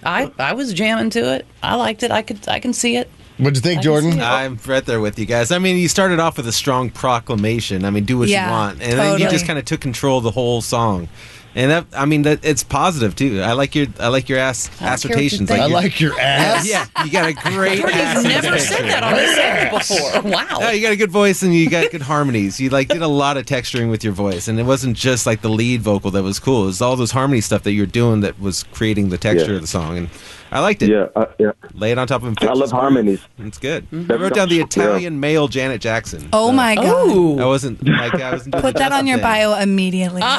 I 0.04 0.30
I 0.38 0.52
was 0.54 0.72
jamming 0.72 1.10
to 1.10 1.34
it. 1.34 1.46
I 1.62 1.74
liked 1.76 2.02
it. 2.02 2.10
I 2.10 2.22
could 2.22 2.48
I 2.48 2.60
can 2.60 2.72
see 2.72 2.96
it. 2.96 3.10
What'd 3.38 3.56
you 3.56 3.62
think, 3.62 3.80
I 3.80 3.82
Jordan? 3.82 4.20
I'm 4.20 4.58
right 4.66 4.84
there 4.84 5.00
with 5.00 5.18
you 5.18 5.24
guys. 5.26 5.50
I 5.50 5.58
mean, 5.58 5.76
you 5.78 5.88
started 5.88 6.20
off 6.20 6.36
with 6.36 6.46
a 6.46 6.52
strong 6.52 6.90
proclamation. 6.90 7.84
I 7.84 7.90
mean, 7.90 8.04
do 8.04 8.18
what 8.18 8.28
Yeah, 8.28 8.46
you 8.46 8.50
want, 8.52 8.82
and 8.82 8.98
then 8.98 9.20
you 9.20 9.28
just 9.28 9.46
kind 9.46 9.58
of 9.58 9.64
took 9.64 9.80
control 9.80 10.18
of 10.18 10.24
the 10.24 10.30
whole 10.30 10.60
song. 10.60 11.08
And 11.54 11.70
that, 11.70 11.86
I 11.92 12.06
mean, 12.06 12.22
that 12.22 12.44
it's 12.44 12.62
positive 12.64 13.14
too. 13.14 13.42
I 13.42 13.52
like 13.52 13.74
your, 13.74 13.86
I 14.00 14.08
like 14.08 14.28
your 14.30 14.38
ass 14.38 14.70
I 14.80 14.96
don't 14.96 15.00
care 15.02 15.10
what 15.10 15.18
assertions. 15.26 15.48
think. 15.50 15.60
I 15.60 15.66
your- 15.66 15.74
like 15.74 16.00
your 16.00 16.18
ass. 16.18 16.66
yeah, 16.66 16.86
you 17.04 17.10
got 17.12 17.28
a 17.28 17.34
great. 17.34 17.84
ass 17.84 18.24
You've 18.24 18.42
never 18.42 18.58
said 18.58 18.82
that 18.88 19.02
on 19.02 19.14
this 19.14 19.36
air 19.38 19.70
before. 19.70 20.22
Wow. 20.32 20.58
No, 20.60 20.70
you 20.70 20.80
got 20.80 20.92
a 20.92 20.96
good 20.96 21.10
voice 21.10 21.42
and 21.42 21.54
you 21.54 21.68
got 21.68 21.90
good 21.90 22.00
harmonies. 22.02 22.58
You 22.58 22.70
like 22.70 22.88
did 22.88 23.02
a 23.02 23.06
lot 23.08 23.36
of 23.36 23.44
texturing 23.44 23.90
with 23.90 24.02
your 24.02 24.12
voice, 24.14 24.48
and 24.48 24.58
it 24.58 24.62
wasn't 24.64 24.96
just 24.96 25.26
like 25.26 25.42
the 25.42 25.50
lead 25.50 25.82
vocal 25.82 26.10
that 26.12 26.22
was 26.22 26.38
cool. 26.38 26.62
It 26.62 26.66
was 26.66 26.80
all 26.80 26.96
those 26.96 27.10
harmony 27.10 27.40
stuff 27.42 27.64
that 27.64 27.72
you're 27.72 27.84
doing 27.86 28.20
that 28.20 28.40
was 28.40 28.62
creating 28.72 29.10
the 29.10 29.18
texture 29.18 29.50
Yeah. 29.50 29.56
of 29.56 29.60
the 29.62 29.66
song, 29.66 29.98
and 29.98 30.08
I 30.52 30.60
liked 30.60 30.82
it. 30.82 30.90
Yeah, 30.90 31.08
uh, 31.16 31.26
yeah. 31.38 31.52
Lay 31.74 31.90
it 31.92 31.98
on 31.98 32.06
top 32.06 32.22
of. 32.22 32.28
him. 32.28 32.34
I 32.42 32.52
love 32.52 32.70
groove. 32.70 32.72
harmonies. 32.72 33.20
It's 33.38 33.58
good. 33.58 33.86
I 33.92 33.96
wrote 34.14 34.34
down 34.34 34.48
the 34.50 34.56
yeah. 34.56 34.64
Italian 34.64 35.18
male 35.18 35.48
Janet 35.48 35.80
Jackson. 35.80 36.28
Oh 36.32 36.48
So 36.48 36.52
my 36.52 36.74
god. 36.74 37.40
I 37.40 37.46
wasn't 37.46 37.82
like 37.88 38.14
I 38.14 38.32
wasn't. 38.32 38.54
Put 38.56 38.76
that 38.76 38.92
on 38.92 39.06
your 39.06 39.16
thing. 39.16 39.22
bio 39.24 39.54
immediately. 39.58 40.20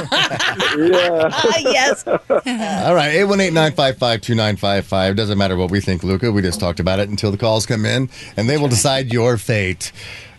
Yeah. 0.76 1.30
Ah, 1.32 1.58
yes. 1.60 2.06
All 2.08 2.96
right, 2.96 3.14
818-955-2955. 3.16 5.16
Doesn't 5.16 5.38
matter 5.38 5.56
what 5.58 5.72
we 5.72 5.80
think, 5.82 6.02
LuQa. 6.02 6.34
We 6.34 6.42
just 6.42 6.60
talked 6.60 6.80
about 6.80 7.00
it 7.00 7.10
until 7.10 7.32
the 7.32 7.38
calls 7.38 7.66
come 7.66 7.86
in, 7.86 8.10
and 8.38 8.50
they 8.50 8.58
will 8.58 8.68
decide 8.68 9.12
your 9.14 9.38
fate 9.38 9.92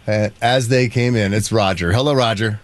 uh, 0.07 0.31
as 0.43 0.69
they 0.69 0.88
came 0.88 1.16
in. 1.16 1.33
It's 1.33 1.52
Roger. 1.52 1.93
Hello, 1.93 2.14
Roger. 2.14 2.61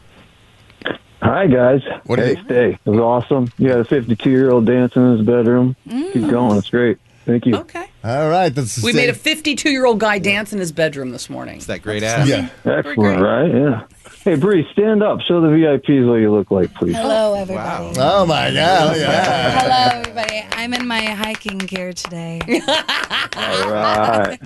Hi 1.23 1.47
guys. 1.47 1.83
What 2.07 2.19
do 2.19 2.27
you- 2.27 2.37
hey, 2.49 2.79
it 2.85 2.91
was 2.91 2.99
awesome. 2.99 3.53
You 3.59 3.69
got 3.69 3.81
a 3.81 3.85
52 3.85 4.31
year 4.31 4.51
old 4.51 4.65
dancing 4.65 5.03
in 5.03 5.19
his 5.19 5.27
bedroom. 5.27 5.77
Keep 5.89 6.15
mm. 6.15 6.31
going. 6.31 6.57
It's 6.57 6.71
great. 6.71 6.99
Thank 7.27 7.45
you. 7.47 7.57
Okay. 7.57 7.87
All 8.03 8.31
right, 8.31 8.49
that's 8.49 8.83
We 8.83 8.95
made 8.95 9.11
a 9.11 9.15
52 9.15 9.69
year 9.71 9.85
old 9.85 10.01
guy 10.01 10.19
dance 10.19 10.53
in 10.55 10.59
his 10.59 10.73
bedroom 10.73 11.11
this 11.11 11.29
morning. 11.29 11.57
It's 11.57 11.67
that 11.67 11.83
great 11.83 12.03
ass. 12.03 12.27
Yeah. 12.27 12.49
Excellent, 12.65 13.21
right? 13.21 13.53
Yeah. 13.55 13.85
Hey, 14.25 14.37
Bre, 14.37 14.61
stand 14.73 15.03
up. 15.03 15.21
Show 15.29 15.41
the 15.41 15.49
VIPs 15.49 16.07
what 16.09 16.15
you 16.17 16.31
look 16.33 16.51
like, 16.51 16.73
please. 16.75 16.97
Hello, 16.97 17.35
everybody. 17.35 17.95
Oh 17.99 18.25
my 18.27 18.51
God! 18.53 18.97
Yeah. 18.97 19.61
Hello, 19.61 20.01
everybody. 20.01 20.45
I'm 20.53 20.73
in 20.75 20.87
my 20.87 21.01
hiking 21.03 21.59
gear 21.59 21.93
today. 21.93 22.41
All 22.51 23.71
right. 23.71 24.39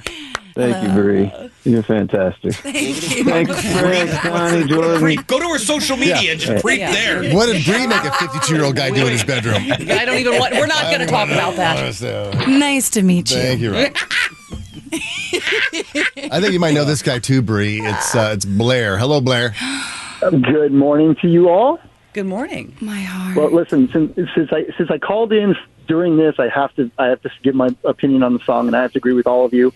Thank 0.55 0.85
you, 0.87 0.95
Bre. 0.95 1.49
You're 1.69 1.83
fantastic. 1.83 2.55
Thank 2.55 3.17
you. 3.17 3.25
Thanks, 3.25 3.61
Frank, 3.81 4.11
Connie, 4.13 4.69
Jordan. 4.69 4.99
Creep. 5.01 5.27
Go 5.27 5.41
to 5.41 5.49
her 5.49 5.59
social 5.59 5.97
media 5.97 6.31
and 6.31 6.39
just 6.39 6.63
creep 6.63 6.79
Yeah. 6.79 6.93
there. 6.93 7.35
What 7.35 7.47
did 7.47 7.65
Bre 7.65 7.89
make 7.89 8.05
a 8.05 8.11
52-year-old 8.11 8.77
guy 8.77 8.91
do 8.91 9.05
in 9.07 9.13
his 9.13 9.25
bedroom? 9.25 9.57
I 9.73 10.05
don't 10.05 10.19
even 10.19 10.39
want. 10.39 10.55
We're 10.55 10.67
not 10.69 10.85
going 10.85 11.01
to 11.01 11.07
talk 11.07 11.29
about 11.29 11.57
that. 11.57 12.47
Nice 12.47 12.91
to 12.91 13.03
meet 13.03 13.33
you. 13.33 13.39
Thank 13.45 13.61
you. 13.61 13.73
Right. 13.73 13.95
I 16.33 16.41
think 16.41 16.53
you 16.53 16.61
might 16.61 16.75
know 16.75 16.85
this 16.85 17.03
guy 17.03 17.19
too, 17.19 17.43
Bre. 17.43 17.63
It's 17.63 18.15
uh, 18.15 18.33
it's 18.35 18.45
Blair. 18.45 18.97
Hello, 18.97 19.21
Blair. 19.21 19.55
Good 20.21 20.73
morning 20.73 21.15
to 21.17 21.29
you 21.29 21.51
all. 21.51 21.79
Good 22.15 22.27
morning. 22.27 22.77
My 22.81 23.01
heart. 23.01 23.37
Well, 23.37 23.51
listen, 23.51 23.91
since, 23.93 24.17
since 24.35 24.53
I 24.53 24.67
since 24.79 24.91
I 24.91 24.99
called 24.99 25.33
in 25.33 25.55
during 25.87 26.17
this, 26.17 26.37
I 26.39 26.49
have 26.49 26.75
to 26.77 26.91
I 26.99 27.09
have 27.09 27.21
to 27.23 27.31
give 27.43 27.55
my 27.55 27.69
opinion 27.85 28.23
on 28.23 28.33
the 28.33 28.41
song, 28.41 28.67
and 28.67 28.77
I 28.77 28.83
have 28.83 28.93
to 28.93 28.99
agree 28.99 29.13
with 29.13 29.27
all 29.27 29.45
of 29.45 29.53
you. 29.53 29.73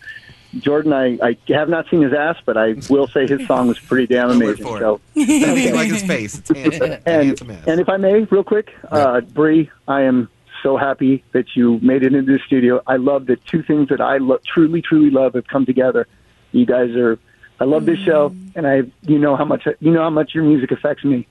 Jordan, 0.60 0.94
I, 0.94 1.18
I 1.22 1.36
have 1.48 1.68
not 1.68 1.90
seen 1.90 2.00
his 2.00 2.14
ass, 2.14 2.36
but 2.46 2.56
I 2.56 2.76
will 2.88 3.06
say 3.06 3.26
his 3.26 3.46
song 3.46 3.68
was 3.68 3.78
pretty 3.78 4.06
damn 4.06 4.30
amazing. 4.30 4.64
So, 4.64 4.98
You 5.14 5.74
like 5.74 5.90
his 5.90 6.02
face. 6.02 6.40
It's 6.48 7.04
handsome. 7.06 7.50
And 7.50 7.68
and 7.68 7.80
if 7.80 7.88
I 7.90 7.98
may, 7.98 8.22
real 8.22 8.44
quick, 8.44 8.74
uh, 8.90 9.20
Bre, 9.20 9.64
I 9.86 10.02
am 10.02 10.30
so 10.62 10.76
happy 10.76 11.24
that 11.32 11.56
you 11.56 11.78
made 11.80 12.02
it 12.02 12.14
into 12.14 12.32
the 12.32 12.38
studio. 12.46 12.82
I 12.86 12.96
love 12.96 13.26
that 13.26 13.44
two 13.46 13.62
things 13.62 13.88
that 13.88 14.00
I 14.00 14.18
lo- 14.18 14.40
truly, 14.46 14.82
truly 14.82 15.10
love 15.10 15.34
have 15.34 15.46
come 15.46 15.66
together. 15.66 16.06
You 16.52 16.66
guys 16.66 16.90
are. 16.96 17.18
I 17.60 17.64
love 17.64 17.86
this 17.86 17.98
show, 17.98 18.30
mm-hmm. 18.30 18.58
and 18.58 18.66
I 18.66 18.82
you 19.10 19.18
know 19.18 19.36
how 19.36 19.44
much 19.44 19.66
you 19.80 19.90
know 19.90 20.02
how 20.02 20.10
much 20.10 20.34
your 20.34 20.44
music 20.44 20.70
affects 20.70 21.04
me. 21.04 21.26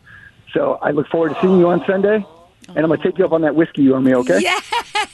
So 0.53 0.77
I 0.81 0.91
look 0.91 1.07
forward 1.07 1.35
to 1.35 1.41
seeing 1.41 1.59
you 1.59 1.69
on 1.69 1.85
Sunday, 1.85 2.25
and 2.69 2.77
I'm 2.79 2.87
gonna 2.87 3.01
take 3.03 3.17
you 3.17 3.25
up 3.25 3.31
on 3.31 3.41
that 3.41 3.55
whiskey 3.55 3.83
you 3.83 3.95
owe 3.95 3.99
me. 4.01 4.15
Okay? 4.15 4.39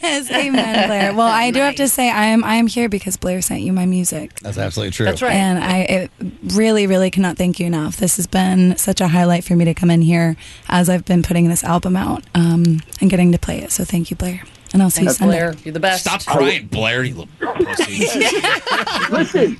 Yes, 0.01 0.29
amen, 0.31 0.87
Blair. 0.87 1.13
Well, 1.13 1.27
I 1.27 1.51
do 1.51 1.59
have 1.59 1.75
to 1.75 1.87
say 1.87 2.09
I 2.09 2.25
am 2.25 2.43
I 2.43 2.55
am 2.55 2.67
here 2.67 2.89
because 2.89 3.15
Blair 3.17 3.41
sent 3.41 3.61
you 3.61 3.71
my 3.71 3.85
music. 3.85 4.39
That's 4.41 4.57
absolutely 4.57 4.91
true. 4.91 5.05
That's 5.05 5.21
right. 5.21 5.33
And 5.33 5.63
I 5.63 5.77
it 5.79 6.11
really, 6.53 6.87
really 6.87 7.09
cannot 7.09 7.37
thank 7.37 7.59
you 7.59 7.65
enough. 7.65 7.97
This 7.97 8.17
has 8.17 8.27
been 8.27 8.77
such 8.77 8.99
a 9.01 9.07
highlight 9.07 9.43
for 9.43 9.55
me 9.55 9.65
to 9.65 9.73
come 9.73 9.89
in 9.89 10.01
here 10.01 10.35
as 10.67 10.89
I've 10.89 11.05
been 11.05 11.23
putting 11.23 11.47
this 11.47 11.63
album 11.63 11.95
out 11.95 12.23
um, 12.35 12.81
and 12.99 13.09
getting 13.09 13.31
to 13.31 13.39
play 13.39 13.59
it. 13.59 13.71
So 13.71 13.85
thank 13.85 14.09
you, 14.11 14.17
Blair. 14.17 14.43
And 14.73 14.81
I'll 14.81 14.89
see 14.89 15.03
you 15.03 15.07
Thanks, 15.09 15.19
Sunday. 15.19 15.37
Blair. 15.37 15.53
You're 15.63 15.73
the 15.73 15.79
best. 15.79 16.01
Stop 16.01 16.25
crying, 16.25 16.67
Blair. 16.67 17.03
You 17.03 17.15
little 17.15 17.29
pussy. 17.65 18.07
Listen, 19.11 19.57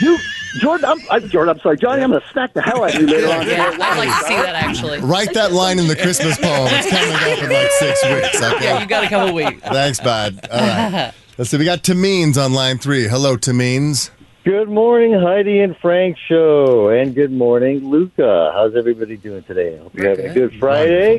you, 0.00 0.18
Jordan. 0.58 0.84
I'm, 0.86 0.98
I'm 1.10 1.28
Jordan. 1.28 1.54
I'm 1.56 1.60
sorry, 1.62 1.76
Johnny. 1.76 2.02
I'm 2.02 2.10
gonna 2.10 2.22
smack 2.32 2.52
the 2.54 2.62
hell 2.62 2.84
out 2.84 2.94
of 2.94 3.00
you 3.00 3.06
later 3.06 3.28
on. 3.28 3.46
Yeah, 3.48 3.70
I'd 3.72 3.78
like 3.98 4.08
to 4.08 4.26
see 4.28 4.36
that 4.36 4.54
actually. 4.54 5.00
Write 5.00 5.32
that 5.34 5.52
line 5.52 5.78
in 5.78 5.86
the 5.88 5.96
Christmas 5.96 6.36
poem. 6.38 6.68
It's 6.70 6.88
coming 6.90 7.14
up 7.14 7.42
in 7.42 7.50
like 7.50 7.70
six 7.72 8.04
weeks. 8.04 8.42
Okay. 8.54 8.64
Yeah, 8.64 8.80
you 8.80 8.86
got 8.86 9.04
a 9.04 9.08
couple 9.08 9.34
weeks. 9.34 9.60
Thanks, 9.62 10.00
bud. 10.00 10.40
All 10.50 10.60
right. 10.60 11.12
Let's 11.36 11.50
see. 11.50 11.56
We 11.58 11.64
got 11.64 11.82
Tamines 11.82 12.36
on 12.42 12.52
line 12.52 12.78
three. 12.78 13.06
Hello, 13.08 13.36
Tamines. 13.36 14.10
Good 14.44 14.68
morning, 14.70 15.12
Heidi 15.12 15.60
and 15.60 15.76
Frank 15.76 16.16
show, 16.26 16.88
and 16.88 17.14
good 17.14 17.30
morning, 17.32 17.82
LuQa. 17.82 18.54
How's 18.54 18.74
everybody 18.76 19.16
doing 19.18 19.42
today? 19.42 19.76
Hope 19.76 19.94
you're 19.94 20.08
having 20.08 20.26
a 20.30 20.32
good 20.34 20.54
Friday. 20.58 21.18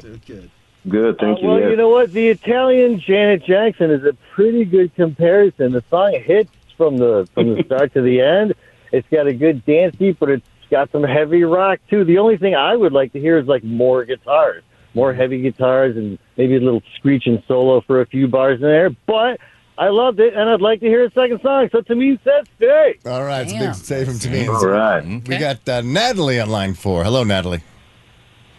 Good, 0.88 1.18
thank 1.20 1.38
Uh, 1.38 1.42
you. 1.42 1.48
well, 1.48 1.60
yes. 1.60 1.70
you 1.70 1.76
know 1.76 1.90
what? 1.90 2.12
The 2.12 2.30
Italian 2.30 3.00
Janet 3.00 3.44
Jackson 3.46 3.92
is 3.92 4.04
a 4.04 4.14
pretty 4.34 4.66
good 4.66 4.96
comparison. 4.96 5.74
The 5.74 5.84
song 5.90 6.14
hits 6.26 6.50
from 6.78 6.98
the 6.98 7.28
from 7.34 7.54
the 7.56 7.64
start 7.66 7.94
to 7.94 8.02
the 8.02 8.22
end. 8.22 8.56
It's 8.92 9.08
got 9.10 9.28
a 9.28 9.34
good 9.34 9.66
dance 9.66 9.96
beat, 9.96 10.20
but 10.20 10.30
it's 10.30 10.46
got 10.70 10.92
some 10.92 11.04
heavy 11.04 11.44
rock 11.44 11.80
too. 11.90 12.04
The 12.04 12.18
only 12.18 12.38
thing 12.38 12.56
I 12.56 12.76
would 12.76 12.94
like 12.94 13.14
to 13.14 13.20
hear 13.20 13.38
is 13.38 13.48
like 13.48 13.64
more 13.64 14.06
guitars, 14.06 14.64
more 14.94 15.14
heavy 15.14 15.42
guitars, 15.42 15.96
and 15.98 16.18
maybe 16.38 16.56
a 16.56 16.60
little 16.60 16.82
screeching 16.96 17.42
solo 17.48 17.82
for 17.82 18.02
a 18.02 18.06
few 18.06 18.28
bars 18.28 18.58
in 18.58 18.68
there. 18.68 18.90
But 19.06 19.40
I 19.78 19.90
loved 19.90 20.20
it, 20.20 20.34
and 20.34 20.50
I'd 20.50 20.62
like 20.62 20.82
to 20.82 20.88
hear 20.88 21.06
a 21.06 21.12
second 21.12 21.40
song. 21.42 21.70
So 21.72 21.82
to 21.82 21.96
me, 21.96 22.20
says 22.24 22.46
stay. 22.58 23.00
All 23.06 23.24
right. 23.24 23.44
It's 23.44 23.54
a 23.54 23.56
Damn. 23.56 23.66
big 23.68 23.76
save 23.76 24.08
from 24.08 24.16
Tamines. 24.16 24.50
All 24.50 24.68
right. 24.68 25.28
We 25.28 25.38
got 25.38 25.68
uh, 25.70 25.82
Natalie 25.82 26.40
on 26.40 26.50
line 26.50 26.74
four. 26.74 27.04
Hello, 27.04 27.24
Natalie. 27.24 27.64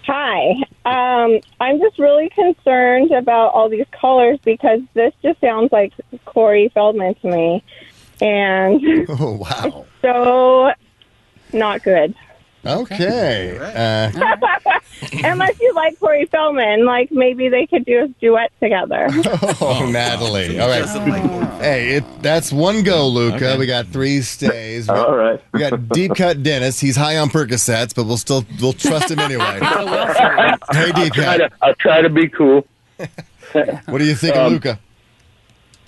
Hi. 0.07 0.55
Um, 0.87 1.41
I'm 1.61 1.79
just 1.79 1.99
really 1.99 2.31
concerned 2.31 3.13
about 3.13 3.53
all 3.53 3.69
these 3.69 3.85
colors 3.93 4.39
because 4.45 4.81
this 4.95 5.13
just 5.23 5.41
sounds 5.41 5.71
like 5.73 5.93
Corey 6.25 6.71
Feldman 6.75 7.15
to 7.17 7.29
me. 7.29 7.63
And 8.21 8.81
Oh, 9.21 9.33
wow. 9.33 9.87
so 10.03 10.73
not 11.53 11.83
good. 11.83 12.15
Okay. 12.65 13.57
Uh, 13.59 14.11
Unless 15.25 15.59
you 15.63 15.73
like 15.75 15.99
Corey 15.99 16.27
Feldman, 16.27 16.85
like 16.85 17.11
maybe 17.11 17.49
they 17.49 17.67
could 17.67 17.87
do 17.87 18.05
a 18.05 18.09
duet 18.21 18.53
together. 18.61 19.07
oh, 19.63 19.89
Natalie. 19.91 20.61
All 20.61 20.69
right. 20.69 20.85
Hey, 21.63 21.95
it, 21.97 22.05
that's 22.23 22.53
one 22.53 22.83
go, 22.83 23.11
LuQa. 23.11 23.59
We 23.59 23.65
got 23.65 23.87
three 23.87 24.21
stays. 24.21 24.89
We 24.89 24.95
got, 24.95 25.09
All 25.09 25.17
right. 25.17 25.43
we 25.55 25.61
got 25.61 25.89
deep 25.89 26.15
cut 26.17 26.43
Dennis. 26.43 26.79
He's 26.79 26.97
high 26.97 27.17
on 27.17 27.31
Percocets, 27.31 27.95
but 27.95 28.05
we'll 28.05 28.19
still 28.19 28.45
we'll 28.61 28.75
trust 28.75 29.11
him 29.11 29.21
anyway. 29.21 29.59
So 29.61 29.85
well 29.87 30.15
for 30.15 30.77
you. 30.77 30.79
Hey, 30.85 30.93
deep 30.93 31.15
try 31.15 31.25
cut. 31.25 31.37
to, 31.39 31.51
I'll 31.63 31.75
try 31.77 32.03
to 32.03 32.11
be 32.11 32.29
cool. 32.29 32.67
What 33.53 33.99
do 33.99 34.05
you 34.05 34.15
think 34.15 34.37
of 34.37 34.53
Um, 34.53 34.59
LuQa? 34.61 34.79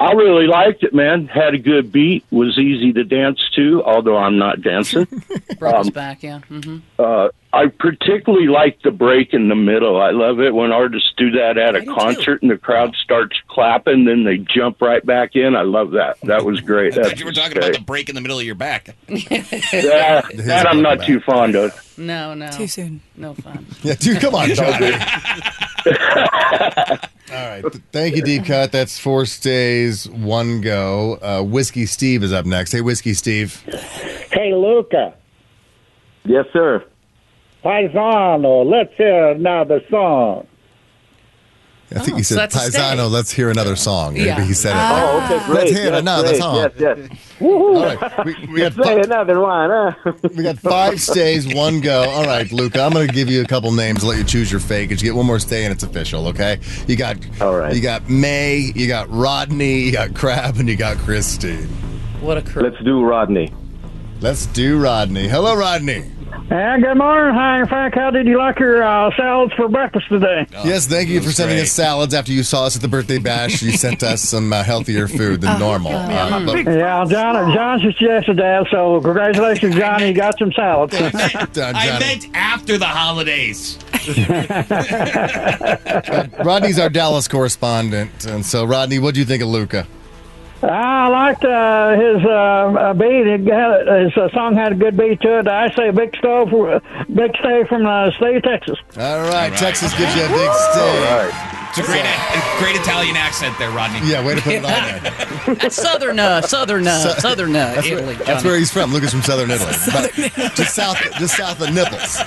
I 0.03 0.13
really 0.13 0.47
liked 0.49 0.83
it, 0.83 0.93
man. 0.93 1.29
Had 1.29 1.55
a 1.55 1.59
good 1.59 1.93
beat. 1.93 2.25
Was 2.31 2.59
easy 2.59 2.93
to 2.95 3.05
dance 3.05 3.39
to, 3.55 3.85
although 3.85 4.17
I'm 4.17 4.37
not 4.37 4.61
dancing. 4.61 5.07
Brought 5.59 5.77
us 5.77 5.87
Um, 5.87 5.93
back, 5.93 6.23
yeah. 6.23 6.41
hmm 6.41 6.79
uh, 6.99 7.29
I 7.55 7.67
particularly 7.67 8.47
like 8.49 8.81
the 8.81 8.91
break 8.91 9.35
in 9.35 9.49
the 9.51 9.55
middle. 9.55 10.01
I 10.01 10.11
love 10.11 10.41
it 10.41 10.55
when 10.55 10.73
artists 10.73 11.13
do 11.19 11.31
that 11.33 11.59
at 11.59 11.77
a 11.77 11.85
concert 11.85 12.41
and 12.41 12.51
the 12.51 12.57
crowd 12.57 12.95
starts 12.97 13.39
clapping, 13.47 14.07
then 14.07 14.25
they 14.25 14.39
jump 14.39 14.81
right 14.81 15.05
back 15.05 15.37
in. 15.37 15.55
I 15.55 15.61
love 15.61 15.91
that. 15.91 16.17
That 16.23 16.47
was 16.47 16.61
great. 16.63 16.95
I 16.97 17.03
That's 17.03 17.21
you 17.21 17.27
were 17.27 17.33
talking 17.33 17.59
about 17.59 17.75
the 17.75 17.81
break 17.81 18.09
in 18.09 18.15
the 18.15 18.23
middle 18.23 18.39
of 18.39 18.45
your 18.47 18.55
back. 18.55 18.97
that, 19.09 20.31
that 20.35 20.67
I'm 20.67 20.81
not 20.81 21.03
too 21.05 21.21
fond 21.21 21.55
of. 21.55 21.99
No, 21.99 22.33
no. 22.33 22.49
Too 22.51 22.67
soon. 22.67 23.03
No 23.17 23.35
fun. 23.35 23.67
Yeah, 23.83 23.95
dude, 23.97 24.21
come 24.23 24.35
on, 24.35 24.49
Johnny. 24.55 24.93
All 27.33 27.49
right. 27.49 27.65
Thank 27.93 28.17
you, 28.17 28.23
Deep 28.23 28.45
Cut. 28.45 28.73
That's 28.73 28.99
four 28.99 29.25
stays, 29.25 30.07
one 30.09 30.61
go. 30.61 31.19
Uh, 31.23 31.43
Whiskey 31.43 31.87
Steve 31.87 32.23
is 32.23 32.33
up 32.33 32.45
next. 32.45 32.73
Hey, 32.73 32.83
Whiskey 32.83 33.15
Steve. 33.15 33.63
Hey, 34.31 34.51
LuQa. 34.51 35.15
Yes, 36.25 36.45
sir. 36.53 36.85
Paisano, 37.65 38.69
let's 38.69 38.93
hear 38.97 39.31
another 39.31 39.81
song. 39.89 40.47
I 41.97 42.01
think 42.01 42.15
Oh, 42.15 42.17
he 42.19 42.23
said, 42.23 42.39
that's 42.39 42.55
a 42.57 42.59
stay. 42.71 42.79
Paisano, 42.79 43.09
let's 43.09 43.31
hear 43.31 43.51
another 43.51 43.77
song. 43.77 44.15
Maybe 44.15 44.27
Yeah. 44.27 44.41
he 44.45 44.53
said 44.55 44.71
it. 44.77 44.79
Oh, 44.79 45.25
okay, 45.25 45.47
great. 45.47 45.55
Let's 45.59 45.71
hear 45.71 45.85
yes, 45.91 46.01
another 46.01 46.29
great. 46.29 46.39
song. 46.41 46.57
Yes, 46.57 46.73
yes. 46.79 47.19
All 47.41 47.85
right. 47.85 48.25
We, 48.27 48.47
we 48.53 48.59
got 48.61 48.73
Say 48.85 49.01
another 49.01 49.41
one, 49.41 49.71
huh? 49.71 50.13
We 50.37 50.43
got 50.43 50.59
five 50.59 51.01
stays, 51.01 51.53
one 51.55 51.81
go. 51.81 52.03
All 52.09 52.25
right, 52.25 52.47
LuQa, 52.49 52.85
I'm 52.87 52.93
going 52.93 53.07
to 53.09 53.13
give 53.13 53.29
you 53.29 53.43
a 53.43 53.47
couple 53.47 53.73
names, 53.73 54.05
let 54.05 54.19
you 54.19 54.25
choose 54.25 54.51
your 54.51 54.61
fake. 54.61 54.91
You 54.91 54.97
get 54.97 55.15
one 55.15 55.27
more 55.27 55.39
stay, 55.39 55.65
and 55.65 55.73
it's 55.73 55.83
official. 55.83 56.27
Okay? 56.29 56.59
You 56.87 56.97
got, 56.97 57.17
all 57.41 57.57
right. 57.57 57.75
You 57.75 57.81
got 57.83 58.09
May, 58.09 58.71
you 58.75 58.87
got 58.89 59.11
Rodney, 59.11 59.81
you 59.81 59.93
got 59.93 60.15
Crab, 60.15 60.57
and 60.57 60.69
you 60.69 60.77
got 60.77 60.97
Christine. 60.99 61.67
What 62.21 62.39
a 62.39 62.43
crew. 62.43 62.63
Let's 62.63 62.83
do 62.85 63.03
Rodney. 63.03 63.53
Let's 64.21 64.47
do 64.47 64.81
Rodney. 64.81 65.27
Hello, 65.27 65.57
Rodney. 65.57 66.11
Hey, 66.49 66.77
good 66.83 66.99
morning, 66.99 67.35
Hi, 67.35 67.65
Frank. 67.67 67.95
How 67.95 68.11
did 68.11 68.27
you 68.27 68.37
like 68.37 68.59
your 68.59 68.83
uh, 68.83 69.11
salads 69.17 69.55
for 69.55 69.69
breakfast 69.69 70.07
today? 70.11 70.45
yes, 70.65 70.87
thank 70.87 71.09
you 71.09 71.23
for 71.23 71.31
sending 71.31 71.59
us 71.59 71.73
salads 71.73 72.13
after 72.13 72.31
you 72.33 72.43
saw 72.43 72.67
us 72.67 72.77
at 72.77 72.83
the 72.83 72.89
birthday 72.89 73.17
bash. 73.19 73.63
You 73.63 73.73
sent 73.73 74.03
us 74.03 74.21
some 74.21 74.53
uh, 74.53 74.63
healthier 74.63 75.09
food 75.09 75.41
than 75.41 75.59
normal. 75.59 75.93
Uh, 75.93 76.45
but- 76.45 76.65
Yeah, 76.67 77.07
John. 77.09 77.55
John 77.55 77.81
suggested 77.81 78.37
that, 78.37 78.67
so 78.71 79.01
congratulations, 79.01 79.75
Johnny. 79.77 80.09
You 80.09 80.15
got 80.15 80.39
some 80.39 80.53
salads. 80.53 80.93
Done, 81.53 81.75
I 81.75 81.99
meant 81.99 82.27
after 82.35 82.77
the 82.77 82.87
holidays. 82.87 83.79
Rodney's 86.45 86.79
our 86.79 86.91
Dallas 86.91 87.29
correspondent, 87.29 88.27
and 88.27 88.45
so 88.45 88.67
Rodney, 88.67 88.99
what 88.99 89.15
do 89.15 89.21
you 89.21 89.27
think 89.27 89.43
of 89.43 89.49
LuQa? 89.49 89.87
I 90.65 91.09
liked 91.09 91.45
uh, 91.45 91.91
his 91.99 92.25
uh, 92.25 92.29
uh, 92.31 92.95
beat. 92.95 93.27
It 93.27 93.41
had, 93.53 94.05
his 94.05 94.17
uh, 94.17 94.29
song 94.33 94.55
had 94.55 94.73
a 94.73 94.75
good 94.77 94.97
beat 94.97 95.21
to 95.23 95.41
it. 95.41 95.49
I 95.49 95.75
say 95.75 95.91
big 95.91 96.17
stove, 96.17 96.51
big 97.13 97.37
stay 97.39 97.65
from 97.69 97.83
the 97.83 98.13
state 98.17 98.37
of 98.37 98.43
Texas. 98.45 98.79
All 98.97 99.23
right, 99.23 99.53
Texas 99.57 99.93
gives 99.99 100.15
you 100.15 100.23
a 100.25 100.29
big 100.29 100.53
stay. 100.73 101.31
It's 101.75 101.79
a 101.79 101.83
great, 101.85 102.05
a 102.05 102.59
great 102.59 102.77
Italian 102.77 103.17
accent 103.17 103.59
there, 103.59 103.71
Rodney. 103.71 104.01
Yeah, 104.09 104.25
way 104.25 104.35
to 104.35 104.41
put 104.43 104.53
it 104.53 104.65
on 104.65 104.71
there. 105.47 105.55
That's 105.57 105.75
southern, 105.75 106.19
uh, 106.21 106.43
southern, 106.43 106.87
uh, 106.87 106.99
So- 106.99 107.19
southern 107.19 107.57
uh, 107.57 107.73
That's, 107.75 107.87
Italy. 107.87 108.15
where, 108.15 108.25
that's 108.25 108.45
where 108.45 108.57
he's 108.59 108.71
from. 108.71 108.91
LuQa's 108.93 109.11
from 109.13 109.23
southern 109.23 109.51
Italy, 109.51 109.73
but 109.93 110.13
just 110.55 110.75
south, 110.75 110.99
just 111.19 111.37
south 111.37 111.61
of 111.63 111.73
Nipples. 111.75 112.19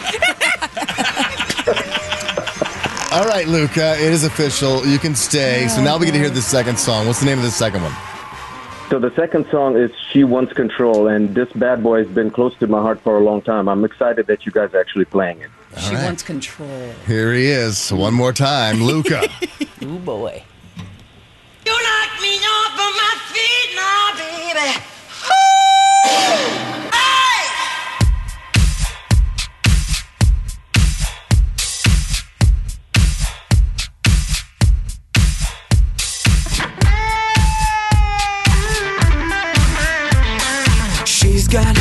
All 3.14 3.26
right, 3.28 3.46
LuQa, 3.48 3.94
it 3.96 4.12
is 4.12 4.24
official. 4.26 4.86
You 4.86 4.98
can 5.00 5.16
stay. 5.16 5.68
So 5.70 5.82
now 5.82 5.98
we 5.98 6.06
get 6.08 6.12
to 6.14 6.18
hear 6.20 6.30
the 6.30 6.42
second 6.42 6.78
song. 6.78 7.08
What's 7.08 7.20
the 7.22 7.26
name 7.28 7.38
of 7.38 7.46
the 7.46 7.52
second 7.52 7.82
one? 7.84 7.94
So 8.90 9.00
the 9.00 9.12
second 9.16 9.48
song 9.50 9.76
is 9.76 9.90
"She 10.12 10.24
Wants 10.24 10.54
Control," 10.54 11.08
and 11.08 11.34
this 11.34 11.52
bad 11.54 11.82
boy 11.82 12.04
has 12.04 12.08
been 12.08 12.30
close 12.30 12.56
to 12.60 12.68
my 12.68 12.80
heart 12.80 13.02
for 13.02 13.18
a 13.18 13.20
long 13.20 13.42
time. 13.42 13.68
I'm 13.68 13.84
excited 13.84 14.28
that 14.28 14.46
you 14.46 14.52
guys 14.52 14.74
are 14.76 14.80
actually 14.80 15.06
playing 15.06 15.42
it. 15.42 15.50
She 15.80 15.96
wants 15.96 16.22
control. 16.24 16.94
Here 17.08 17.34
he 17.34 17.48
is, 17.48 17.92
one 17.92 18.14
more 18.14 18.32
time, 18.32 18.78
LuQa. 18.78 19.28
Ooh, 19.84 20.00
boy. 20.00 20.44
You 21.66 21.72
knock 21.72 22.22
me 22.22 22.38
off 22.38 22.74
of 22.74 22.94
my 23.02 23.16
feet 23.34 23.76
now, 23.76 24.14
baby. 24.16 24.70
She's 26.48 26.55
got 41.56 41.78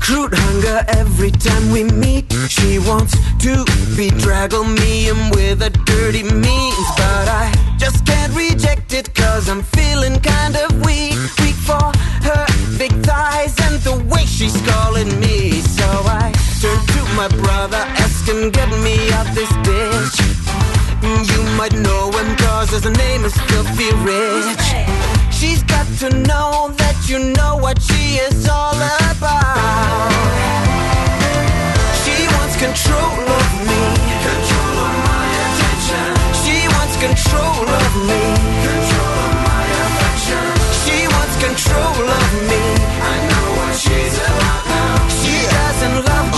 crude 0.00 0.34
hunger 0.34 0.84
every 0.88 1.30
time 1.30 1.70
we 1.70 1.84
meet. 1.84 2.24
She 2.48 2.80
wants 2.80 3.12
to 3.44 3.64
bedraggle 3.94 4.66
me 4.80 5.08
in 5.08 5.30
with 5.30 5.62
a 5.62 5.70
dirty 5.70 6.24
means. 6.24 6.86
But 6.96 7.28
I 7.28 7.46
just 7.78 8.04
can't 8.04 8.34
reject 8.34 8.92
it 8.94 9.14
cause 9.14 9.48
I'm 9.48 9.62
feeling 9.62 10.18
kind 10.18 10.56
of 10.56 10.68
weak. 10.84 11.14
Weak 11.38 11.58
for 11.68 11.86
her 12.28 12.46
big 12.78 12.92
thighs 13.06 13.54
and 13.66 13.76
the 13.88 13.96
way 14.12 14.24
she's 14.24 14.60
calling 14.72 15.20
me. 15.20 15.60
So 15.60 15.86
I 16.22 16.32
turn 16.60 16.80
to 16.94 17.02
my 17.14 17.28
brother, 17.28 17.82
ask 18.02 18.26
him, 18.26 18.50
get 18.50 18.70
me 18.82 18.96
out 19.12 19.28
this 19.36 19.52
bitch. 19.66 20.35
You 21.24 21.42
might 21.56 21.72
know 21.72 22.10
him 22.12 22.36
cause 22.36 22.70
his 22.70 22.84
name 22.84 23.24
is 23.24 23.34
Filthy 23.48 23.90
Rich. 24.04 24.60
She's 25.32 25.62
got 25.62 25.86
to 26.00 26.10
know 26.28 26.74
that 26.76 26.96
you 27.08 27.32
know 27.32 27.56
what 27.56 27.80
she 27.80 28.20
is 28.20 28.46
all 28.46 28.76
about. 28.76 30.12
She 32.04 32.28
wants 32.36 32.56
control 32.60 33.16
of 33.40 33.48
me. 33.64 33.82
Control 34.28 34.76
of 34.84 34.94
my 35.08 35.24
attention. 35.40 36.08
She 36.44 36.68
wants 36.76 36.96
control 37.00 37.64
of 37.64 37.92
me. 38.04 38.22
Control 38.60 39.16
of 39.24 39.34
my 39.48 39.64
affection. 39.88 40.44
She 40.84 41.08
wants 41.08 41.36
control 41.40 41.96
of 42.12 42.28
me. 42.44 42.60
I 43.00 43.16
know 43.32 43.46
what 43.56 43.72
she's 43.72 44.16
about 44.20 44.62
now. 44.68 45.08
She 45.08 45.36
doesn't 45.48 45.96
love 46.12 46.28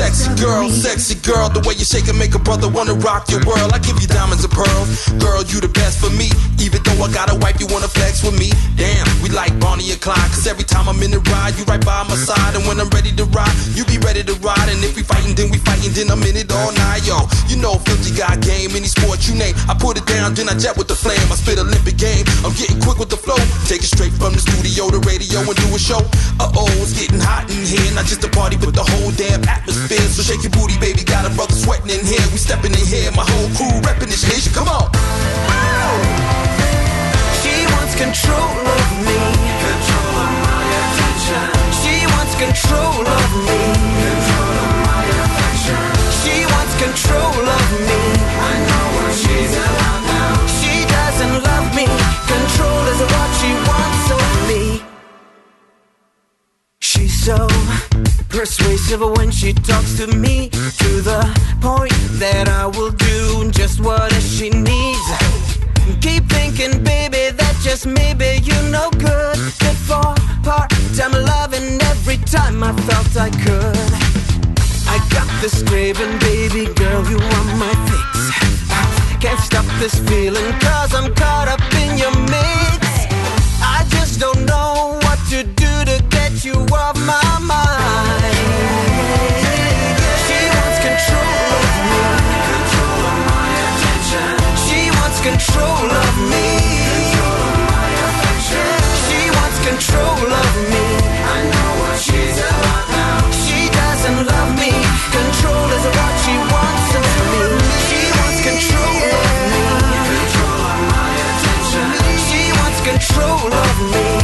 Sexy 0.00 0.32
girl, 0.40 0.70
sexy 0.72 1.14
girl, 1.20 1.52
the 1.52 1.60
way 1.68 1.76
you 1.76 1.84
shake 1.84 2.08
and 2.08 2.16
make 2.16 2.32
a 2.32 2.40
brother 2.40 2.72
wanna 2.72 2.96
rock 3.04 3.28
your 3.28 3.44
world. 3.44 3.68
I 3.68 3.78
give 3.84 4.00
you 4.00 4.08
diamonds 4.08 4.40
and 4.40 4.48
pearls, 4.48 5.12
girl, 5.20 5.44
you 5.44 5.60
the 5.60 5.68
best 5.68 6.00
for 6.00 6.08
me. 6.16 6.32
Even 6.56 6.80
though 6.88 7.04
I 7.04 7.12
gotta 7.12 7.36
wipe, 7.36 7.60
you 7.60 7.68
wanna 7.68 7.92
flex 7.92 8.24
with 8.24 8.32
me. 8.32 8.48
Damn, 8.80 9.04
we 9.20 9.28
like 9.28 9.52
Bonnie 9.60 9.92
and 9.92 10.00
Clyde, 10.00 10.32
cause 10.32 10.48
every 10.48 10.64
time 10.64 10.88
I'm 10.88 10.96
in 11.04 11.12
the 11.12 11.20
ride, 11.28 11.52
you 11.60 11.68
right 11.68 11.84
by 11.84 12.00
my 12.08 12.16
side. 12.16 12.56
And 12.56 12.64
when 12.64 12.80
I'm 12.80 12.88
ready 12.96 13.12
to 13.12 13.28
ride, 13.28 13.52
you 13.76 13.84
be 13.84 14.00
ready 14.00 14.24
to 14.24 14.32
ride. 14.40 14.72
And 14.72 14.80
if 14.80 14.96
we 14.96 15.04
fighting, 15.04 15.36
then 15.36 15.52
we 15.52 15.60
fighting, 15.60 15.92
then 15.92 16.08
I'm 16.08 16.24
in 16.24 16.32
it 16.32 16.48
all 16.48 16.72
night, 16.72 17.04
yo. 17.04 17.28
You 17.52 17.60
know, 17.60 17.76
Filthy 17.84 18.16
got 18.16 18.40
game, 18.40 18.72
any 18.72 18.88
sport 18.88 19.28
you 19.28 19.36
name. 19.36 19.52
I 19.68 19.76
put 19.76 20.00
it 20.00 20.08
down, 20.08 20.32
then 20.32 20.48
I 20.48 20.56
jet 20.56 20.80
with 20.80 20.88
the 20.88 20.96
flame. 20.96 21.20
I 21.28 21.36
spit 21.36 21.60
Olympic 21.60 22.00
game, 22.00 22.24
I'm 22.40 22.56
getting 22.56 22.80
quick 22.80 22.96
with 22.96 23.12
the 23.12 23.20
flow. 23.20 23.36
Take 23.68 23.84
it 23.84 23.92
straight 23.92 24.16
from 24.16 24.32
the 24.32 24.40
studio 24.40 24.88
to 24.88 24.96
radio 25.04 25.44
and 25.44 25.56
do 25.60 25.68
a 25.76 25.78
show. 25.78 26.00
Uh 26.40 26.48
oh, 26.56 26.72
it's 26.80 26.96
getting 26.96 27.20
hot 27.20 27.52
in 27.52 27.68
here, 27.68 27.84
not 27.92 28.08
just 28.08 28.24
a 28.24 28.32
party, 28.32 28.56
but 28.56 28.72
the 28.72 28.80
whole 28.80 29.12
damn 29.12 29.44
atmosphere. 29.44 29.89
So 29.90 30.22
shake 30.22 30.46
your 30.46 30.54
booty, 30.54 30.78
baby, 30.78 31.02
got 31.02 31.26
a 31.26 31.34
brother 31.34 31.52
sweating 31.52 31.90
in 31.90 32.06
here. 32.06 32.22
We 32.30 32.38
stepping 32.38 32.70
in 32.70 32.86
here, 32.86 33.10
my 33.10 33.26
whole 33.26 33.50
crew 33.58 33.74
repping 33.82 34.06
this 34.06 34.22
nation. 34.22 34.54
Come 34.54 34.70
on. 34.70 34.86
She 37.42 37.66
wants 37.74 37.98
control 37.98 38.54
of 38.70 38.86
me. 39.02 39.18
Control 39.18 40.14
of 40.14 40.30
my 40.46 40.62
attention. 40.78 41.46
She 41.82 42.06
wants 42.06 42.34
control 42.38 43.02
of 43.02 43.30
me. 43.50 43.58
Control 43.98 44.54
of 44.62 44.74
my 44.86 45.02
affection. 45.26 45.82
She 46.22 46.46
wants 46.46 46.74
control 46.78 47.42
of 47.50 47.66
me. 47.82 48.00
I 48.46 48.54
know 48.70 48.86
what 48.94 49.10
she's 49.10 49.54
about 49.58 50.00
now. 50.06 50.38
She 50.62 50.86
doesn't 50.86 51.34
love 51.50 51.66
me. 51.74 51.90
Control 52.30 52.82
is 52.94 53.00
what 53.10 53.28
she 53.42 53.50
wants 53.66 53.99
so 57.20 57.46
persuasive 58.30 59.02
when 59.18 59.30
she 59.30 59.52
talks 59.52 59.94
to 59.98 60.06
me 60.06 60.48
to 60.48 61.02
the 61.02 61.20
point 61.60 61.92
that 62.18 62.48
I 62.48 62.64
will 62.64 62.92
do 62.92 63.50
just 63.50 63.78
what 63.80 64.10
she 64.22 64.48
needs. 64.48 65.06
Keep 66.00 66.24
thinking, 66.32 66.82
baby, 66.82 67.28
that 67.36 67.54
just 67.60 67.84
maybe 67.84 68.40
you 68.40 68.56
know 68.72 68.88
good. 68.92 69.36
Good 69.60 69.78
for 69.84 70.16
part-time 70.42 71.12
loving 71.12 71.76
every 71.92 72.16
time 72.24 72.62
I 72.62 72.72
felt 72.88 73.12
I 73.18 73.28
could. 73.28 73.76
I 74.88 74.96
got 75.12 75.28
this 75.42 75.62
craving, 75.62 76.18
baby 76.20 76.72
girl, 76.72 77.04
you 77.04 77.18
are 77.20 77.46
my 77.60 77.74
fix. 77.84 78.32
Can't 79.20 79.40
stop 79.40 79.66
this 79.78 79.98
feeling 80.08 80.52
cause 80.60 80.94
I'm 80.94 81.12
caught 81.14 81.48
up 81.48 81.60
in 81.84 81.98
your 81.98 82.16
mix. 82.32 82.80
I 83.60 83.84
just 83.90 84.20
don't 84.20 84.46
know 84.46 84.99
to 85.30 85.44
do 85.44 85.72
to 85.86 86.02
get 86.10 86.44
you 86.44 86.54
off 86.74 86.98
my 87.06 87.22
mind. 87.38 88.34
She 90.26 90.38
wants 90.58 90.78
control 90.82 91.46
of 91.54 91.70
me. 91.86 92.02
Control 92.50 92.98
of 93.10 93.18
my 93.30 93.50
attention. 93.70 94.34
She 94.66 94.80
wants 94.90 95.18
control 95.22 95.86
of 96.02 96.14
me. 96.34 96.46
Control 96.90 97.46
of 97.46 97.62
my. 97.70 97.86
She 99.06 99.20
wants 99.38 99.58
control 99.70 100.18
of 100.42 100.52
me. 100.66 100.84
I 101.22 101.38
know 101.46 101.70
what 101.78 101.96
she's 102.02 102.38
about 102.50 102.86
now. 102.90 103.30
She 103.46 103.70
doesn't 103.70 104.20
love 104.26 104.52
me. 104.58 104.74
Control 105.14 105.66
is 105.78 105.86
what 105.94 106.14
she 106.26 106.34
wants 106.50 106.90
of 106.98 107.06
me. 107.30 107.42
She 107.86 108.02
wants 108.18 108.40
control 108.50 108.98
of 109.14 109.30
me. 109.46 109.62
Control 110.10 110.58
of 110.74 110.80
my 110.90 111.12
attention. 111.30 111.86
She 112.26 112.42
wants 112.58 112.80
control 112.82 113.46
of 113.46 113.78
me. 113.94 114.19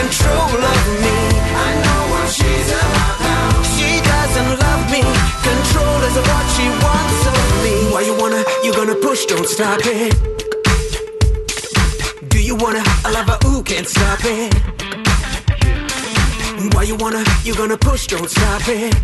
Control 0.00 0.56
of 0.72 0.82
me. 1.04 1.16
I 1.66 1.70
know 1.84 2.00
what 2.12 2.26
she's 2.36 2.68
about 2.80 3.16
now. 3.28 3.48
She 3.74 3.90
doesn't 4.12 4.52
love 4.64 4.82
me. 4.94 5.02
Control 5.50 5.98
is 6.08 6.16
what 6.28 6.46
she 6.56 6.66
wants 6.84 7.20
of 7.32 7.40
me. 7.64 7.74
Why 7.92 8.02
you 8.08 8.14
wanna? 8.22 8.42
You 8.64 8.72
gonna 8.72 8.98
push? 9.06 9.26
Don't 9.26 9.48
stop 9.56 9.80
it. 9.84 10.12
Do 12.32 12.38
you 12.48 12.56
wanna? 12.56 12.82
I 13.06 13.10
love 13.16 13.28
her. 13.32 13.38
Ooh, 13.48 13.62
can't 13.62 13.88
stop 13.88 14.20
it. 14.24 14.50
Why 16.74 16.82
you 16.84 16.96
wanna? 16.96 17.22
You 17.44 17.54
gonna 17.54 17.76
push? 17.76 18.06
Don't 18.06 18.30
stop 18.30 18.62
it. 18.68 18.94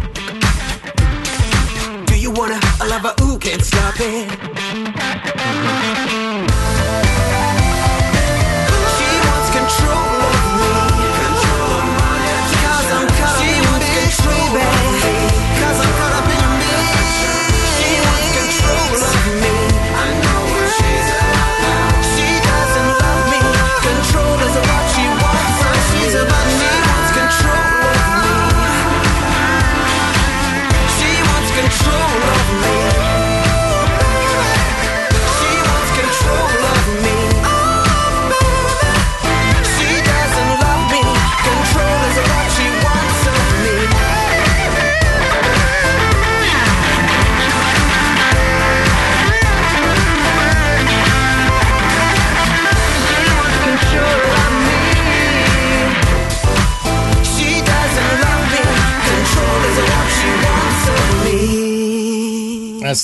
Do 2.07 2.15
you 2.25 2.31
wanna 2.31 2.59
love 2.93 3.03
her, 3.03 3.15
ooh, 3.23 3.39
can't 3.39 3.63
stop 3.63 3.97
it. 3.99 4.27
Control 14.49 15.16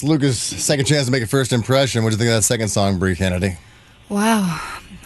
That's 0.02 0.22
LuQa's 0.22 0.38
second 0.38 0.86
chance 0.86 1.06
to 1.06 1.12
make 1.12 1.22
a 1.22 1.26
first 1.26 1.52
impression. 1.52 2.02
What 2.02 2.10
do 2.10 2.14
you 2.14 2.18
think 2.18 2.28
of 2.30 2.36
that 2.36 2.42
second 2.42 2.68
song, 2.68 2.98
Bre 2.98 3.14
Kennedy? 3.14 3.56
Wow. 4.08 4.60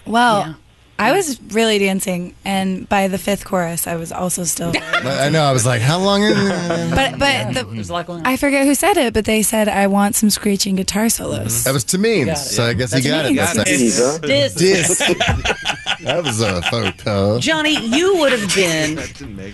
Well, 0.07 0.57
I 0.99 1.13
was 1.13 1.41
really 1.53 1.79
dancing, 1.79 2.35
and 2.45 2.89
by 2.89 3.09
the 3.09 3.19
fifth 3.19 3.45
chorus, 3.45 3.87
I 3.87 3.97
was 3.97 4.13
also 4.13 4.45
still. 4.45 4.73
I 4.95 5.29
know. 5.29 5.43
I 5.43 5.53
was 5.53 5.67
like, 5.67 5.83
how 5.83 5.99
long 5.99 6.23
is 6.23 6.37
it? 6.39 6.91
But 6.95 7.19
but 7.19 7.55
the, 7.55 8.23
I 8.25 8.37
forget 8.37 8.67
who 8.67 8.75
said 8.75 8.97
it, 8.97 9.13
but 9.13 9.25
they 9.27 9.43
said 9.43 9.69
I 9.69 9.87
want 9.89 10.15
some 10.15 10.31
screeching 10.31 10.77
guitar 10.77 11.09
solos. 11.09 11.65
That 11.65 11.75
was 11.75 11.85
to 11.85 11.99
me. 11.99 12.25
got 12.25 12.33
it. 12.33 12.41
So 12.41 12.65
I 12.65 12.73
guess 12.73 12.93
he 12.95 13.01
That's 13.09 13.55
got 13.57 13.67
it. 13.69 13.79
means. 13.79 13.99
That's 13.99 14.25
Dis. 14.25 14.55
Dis. 14.55 14.99
that 16.03 16.23
was 16.25 16.41
a 16.41 16.63
faux 16.63 17.03
pas. 17.03 17.43
Johnny, 17.43 17.77
you 17.95 18.17
would 18.19 18.33
have 18.33 18.55
been 18.55 18.99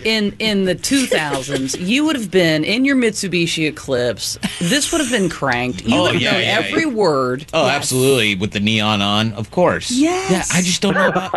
in 0.04 0.34
in 0.38 0.64
the 0.64 0.74
2000s. 0.76 1.76
You 1.84 2.04
would 2.04 2.16
have 2.16 2.30
been 2.30 2.64
in 2.64 2.84
your 2.84 2.96
Mitsubishi 2.96 3.66
Eclipse. 3.68 4.38
This 4.60 4.92
would 4.92 5.00
have 5.00 5.10
been 5.10 5.28
cranked. 5.28 5.82
You 5.84 5.96
Oh, 5.96 6.02
would 6.02 6.12
have 6.14 6.22
yeah, 6.22 6.30
known 6.32 6.40
yeah, 6.40 6.58
every 6.60 6.82
yeah. 6.82 6.88
word. 6.88 7.46
Oh, 7.52 7.66
absolutely. 7.66 8.34
With 8.36 8.52
the 8.52 8.60
neon 8.60 9.02
on, 9.02 9.32
of 9.32 9.50
course. 9.50 9.90
Yes. 9.90 10.30
Yeah, 10.30 10.56
I 10.56 10.62
just 10.62 10.80
don't 10.82 10.94
know 10.94 11.08
about 11.08 11.31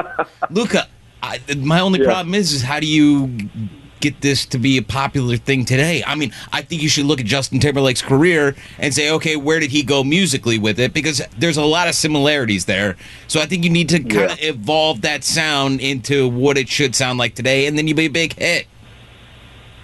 LuQa. 0.51 0.86
I, 1.23 1.39
my 1.58 1.79
only 1.79 1.99
Yeah. 1.99 2.05
problem 2.05 2.36
is, 2.36 2.53
is 2.53 2.62
how 2.62 2.79
do 2.79 2.86
you 2.88 3.31
get 3.99 4.21
this 4.21 4.45
to 4.45 4.60
be 4.60 4.77
a 4.77 4.84
popular 4.84 5.38
thing 5.38 5.65
today? 5.65 6.03
I 6.05 6.13
mean, 6.13 6.31
I 6.53 6.62
think 6.62 6.84
you 6.84 6.89
should 6.89 7.05
look 7.05 7.19
at 7.19 7.25
Justin 7.25 7.60
Timberlake's 7.60 8.03
career 8.03 8.55
and 8.77 8.93
say, 8.93 9.10
okay, 9.12 9.36
where 9.36 9.60
did 9.60 9.71
he 9.71 9.81
go 9.81 10.03
musically 10.03 10.60
with 10.60 10.79
it? 10.79 10.93
Because 10.93 11.21
there's 11.39 11.58
a 11.58 11.63
lot 11.65 11.88
of 11.88 11.95
similarities 11.95 12.65
there. 12.65 12.95
So 13.27 13.39
I 13.41 13.47
think 13.47 13.63
you 13.63 13.71
need 13.71 13.89
to 13.89 13.99
kind 14.03 14.31
of 14.31 14.38
evolve 14.41 15.01
that 15.01 15.23
sound 15.23 15.81
into 15.81 16.27
what 16.27 16.58
it 16.58 16.69
should 16.69 16.93
sound 16.93 17.17
like 17.17 17.34
today, 17.34 17.65
and 17.65 17.75
then 17.77 17.88
you'll 17.88 17.97
be 17.97 18.05
a 18.05 18.10
big 18.10 18.34
hit. 18.34 18.67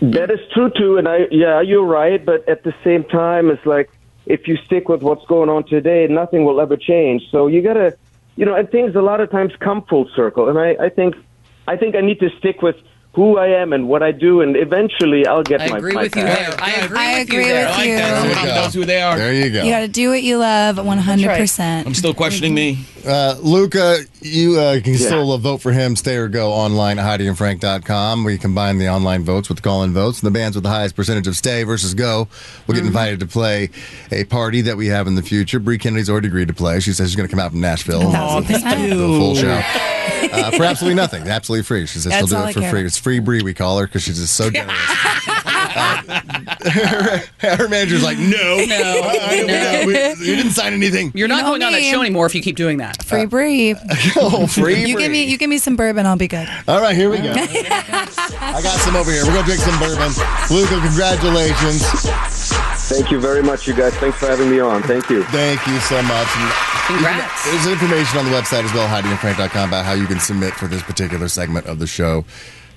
That 0.01 0.29
is 0.31 0.39
true 0.53 0.71
too, 0.77 0.97
and 0.97 1.07
I 1.07 1.27
yeah, 1.31 1.61
you're 1.61 1.85
right. 1.85 2.23
But 2.23 2.47
at 2.49 2.63
the 2.63 2.73
same 2.83 3.03
time, 3.03 3.49
it's 3.49 3.65
like 3.65 3.89
if 4.25 4.47
you 4.47 4.57
stick 4.57 4.89
with 4.89 5.01
what's 5.03 5.25
going 5.25 5.49
on 5.49 5.63
today, 5.63 6.07
nothing 6.07 6.43
will 6.43 6.59
ever 6.59 6.75
change. 6.75 7.23
So 7.31 7.47
you 7.47 7.61
gotta, 7.61 7.95
you 8.35 8.45
know, 8.45 8.55
and 8.55 8.69
things 8.69 8.95
a 8.95 9.01
lot 9.01 9.19
of 9.21 9.29
times 9.29 9.53
come 9.59 9.83
full 9.89 10.09
circle. 10.15 10.49
And 10.49 10.57
I, 10.57 10.75
I 10.85 10.89
think, 10.89 11.15
I 11.67 11.77
think 11.77 11.95
I 11.95 12.01
need 12.01 12.19
to 12.19 12.29
stick 12.39 12.61
with 12.61 12.75
who 13.13 13.37
I 13.37 13.47
am 13.47 13.73
and 13.73 13.89
what 13.89 14.01
I 14.01 14.11
do, 14.13 14.39
and 14.41 14.55
eventually 14.55 15.27
I'll 15.27 15.43
get 15.43 15.61
I 15.61 15.67
my. 15.67 15.77
agree 15.77 15.93
my 15.93 16.03
with 16.03 16.15
you 16.15 16.23
there. 16.23 16.55
I 16.59 16.71
agree 16.85 16.97
I 16.97 17.19
with 17.19 17.27
agree 17.27 17.37
you 17.39 17.45
there. 17.45 17.65
with 17.65 17.75
I 17.75 17.77
like 17.77 17.87
you. 17.89 17.95
that. 17.97 18.21
Somebody 18.33 18.47
knows 18.55 18.73
who 18.73 18.85
they 18.85 19.01
are. 19.01 19.17
There 19.17 19.33
you 19.33 19.49
go. 19.51 19.63
You 19.63 19.71
got 19.71 19.79
to 19.81 19.87
do 19.89 20.09
what 20.11 20.23
you 20.23 20.37
love, 20.37 20.77
one 20.85 20.97
hundred 20.97 21.35
percent. 21.37 21.87
I'm 21.87 21.93
still 21.93 22.13
questioning 22.13 22.53
me. 22.53 22.85
Uh, 23.05 23.35
LuQa, 23.39 24.07
you 24.21 24.59
uh, 24.59 24.79
can 24.79 24.95
still 24.95 25.31
uh, 25.31 25.37
vote 25.37 25.57
for 25.57 25.71
him. 25.71 25.95
Stay 25.95 26.15
or 26.17 26.27
go 26.29 26.51
online 26.51 26.99
at 26.99 27.19
HeidiandFrank.com. 27.19 28.23
We 28.23 28.37
combine 28.37 28.77
the 28.77 28.89
online 28.89 29.23
votes 29.23 29.49
with 29.49 29.57
the 29.57 29.63
call-in 29.63 29.91
votes. 29.91 30.21
And 30.21 30.27
the 30.27 30.31
bands 30.31 30.55
with 30.55 30.63
the 30.63 30.69
highest 30.69 30.95
percentage 30.95 31.27
of 31.27 31.35
stay 31.35 31.63
versus 31.63 31.93
go 31.95 32.27
will 32.67 32.75
get 32.75 32.85
invited 32.85 33.19
to 33.21 33.25
play 33.25 33.71
a 34.11 34.23
party 34.25 34.61
that 34.61 34.77
we 34.77 34.87
have 34.87 35.07
in 35.07 35.15
the 35.15 35.23
future. 35.23 35.59
Bre 35.59 35.77
Kennedy's 35.77 36.09
already 36.11 36.27
agreed 36.27 36.47
to 36.49 36.53
play. 36.53 36.79
She 36.79 36.93
says 36.93 37.09
she's 37.09 37.15
going 37.15 37.27
to 37.27 37.31
come 37.35 37.43
out 37.43 37.51
from 37.51 37.59
Nashville. 37.59 38.03
Oh, 38.03 38.37
and 38.37 38.47
do 38.47 38.89
the 38.89 39.19
full 39.19 39.35
show. 39.35 39.61
Uh, 40.31 40.51
for 40.51 40.63
absolutely 40.63 40.95
nothing. 40.95 41.27
Absolutely 41.27 41.63
free. 41.63 41.85
She 41.85 41.99
says 41.99 42.05
That's 42.05 42.29
she'll 42.29 42.39
do 42.39 42.43
it 42.43 42.47
I 42.47 42.53
for 42.53 42.59
care 42.61 42.71
free. 42.71 42.85
It's 42.85 42.97
free 42.97 43.19
Bre, 43.19 43.43
we 43.43 43.53
call 43.53 43.79
her, 43.79 43.87
because 43.87 44.03
she's 44.03 44.19
just 44.19 44.35
so 44.35 44.49
generous. 44.51 44.77
Her, 45.71 47.17
her 47.57 47.67
manager's 47.69 48.03
like, 48.03 48.17
no. 48.17 48.27
No, 48.65 49.01
I- 49.03 49.43
no. 49.47 49.83
we- 49.87 50.25
you 50.25 50.35
didn't 50.35 50.51
sign 50.51 50.73
anything. 50.73 51.11
You're 51.15 51.27
not 51.27 51.37
You 51.37 51.41
know 51.43 51.49
going 51.49 51.63
on 51.63 51.71
that 51.73 51.83
show 51.83 52.01
anymore 52.01 52.25
if 52.25 52.35
you 52.35 52.41
keep 52.41 52.55
doing 52.55 52.77
that. 52.77 53.03
Free 53.03 53.23
uh, 53.23 53.25
brief. 53.27 53.77
oh, 54.17 54.47
free 54.47 54.85
You 54.85 54.95
Bre. 54.95 55.01
give 55.01 55.11
me 55.11 55.23
you 55.25 55.37
give 55.37 55.49
me 55.49 55.57
some 55.57 55.75
bourbon, 55.75 56.05
I'll 56.05 56.17
be 56.17 56.27
good. 56.27 56.47
All 56.67 56.81
right, 56.81 56.95
here 56.95 57.09
we 57.09 57.17
go. 57.17 57.31
I 57.35 58.59
got 58.63 58.79
some 58.81 58.95
over 58.95 59.11
here. 59.11 59.23
We're 59.25 59.33
gonna 59.33 59.45
drink 59.45 59.61
some 59.61 59.77
bourbon. 59.79 60.09
LuQa, 60.49 60.81
congratulations. 60.87 61.81
Thank 62.89 63.09
you 63.11 63.19
very 63.19 63.41
much, 63.41 63.67
you 63.67 63.73
guys. 63.73 63.93
Thanks 63.95 64.17
for 64.17 64.27
having 64.27 64.49
me 64.49 64.59
on. 64.59 64.83
Thank 64.83 65.09
you. 65.09 65.23
Thank 65.25 65.65
you 65.67 65.79
so 65.79 66.01
much. 66.03 66.27
And 66.35 66.51
Congrats. 66.87 67.45
There's 67.45 67.67
information 67.67 68.19
on 68.19 68.25
the 68.25 68.31
website 68.31 68.63
as 68.65 68.73
well, 68.73 68.87
HeidiandFrank.com, 68.87 69.69
about 69.69 69.85
how 69.85 69.93
you 69.93 70.07
can 70.07 70.19
submit 70.19 70.53
for 70.55 70.67
this 70.67 70.83
particular 70.83 71.27
segment 71.29 71.67
of 71.67 71.79
the 71.79 71.87
show. 71.87 72.25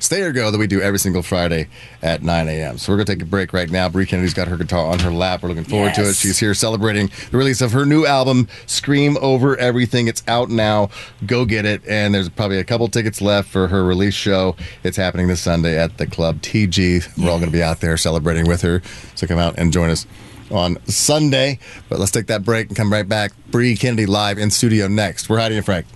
Stay 0.05 0.21
or 0.21 0.33
go 0.33 0.51
that 0.51 0.59
we 0.59 0.67
do 0.67 0.83
every 0.83 0.99
single 0.99 1.23
Friday 1.23 1.67
at 2.03 2.23
9 2.23 2.47
a.m. 2.47 2.77
So 2.77 2.93
we're 2.93 2.99
going 2.99 3.07
to 3.07 3.14
take 3.14 3.23
a 3.23 3.27
break 3.27 3.55
right 3.55 3.71
now. 3.71 3.88
Bre 3.88 4.05
Kennedy's 4.05 4.35
got 4.35 4.49
her 4.49 4.59
guitar 4.59 4.87
on 4.87 4.99
her 4.99 5.11
lap. 5.11 5.43
We're 5.43 5.49
looking 5.49 5.64
forward 5.64 5.95
to 5.95 6.11
it. 6.11 6.14
She's 6.14 6.38
here 6.38 6.53
celebrating 6.53 7.11
the 7.31 7.38
release 7.38 7.62
of 7.62 7.73
her 7.73 7.87
new 7.87 8.05
album, 8.05 8.49
Scream 8.67 9.17
Over 9.23 9.57
Everything. 9.57 10.07
It's 10.07 10.23
out 10.29 10.51
now. 10.51 10.90
Go 11.25 11.47
get 11.47 11.64
it. 11.64 11.81
And 11.88 12.14
there's 12.14 12.29
probably 12.29 12.59
a 12.59 12.64
couple 12.64 12.87
tickets 12.88 13.23
left 13.23 13.49
for 13.49 13.67
her 13.69 13.83
release 13.83 14.12
show. 14.12 14.57
It's 14.83 14.99
happening 14.99 15.27
this 15.27 15.40
Sunday 15.40 15.79
at 15.79 15.97
the 15.97 16.07
Club 16.07 16.43
TG. 16.43 17.17
We're 17.17 17.31
all 17.31 17.38
going 17.38 17.51
to 17.51 17.57
be 17.57 17.62
out 17.62 17.81
there 17.81 17.97
celebrating 17.97 18.47
with 18.47 18.61
her. 18.61 18.83
So 19.14 19.27
come 19.27 19.38
out 19.38 19.55
and 19.57 19.73
join 19.73 19.88
us 19.88 20.07
on 20.51 20.77
Sunday. 20.85 21.59
But 21.88 21.99
let's 21.99 22.12
take 22.12 22.27
that 22.27 22.45
break 22.45 22.69
and 22.69 22.77
come 22.77 22.93
right 22.93 23.09
back. 23.09 23.33
Bre 23.51 23.73
Kennedy 23.73 24.05
live 24.05 24.37
in 24.37 24.51
studio 24.51 24.87
next. 24.87 25.31
We're 25.31 25.38
Heidi 25.38 25.57
and 25.57 25.64
Frank. 25.64 25.87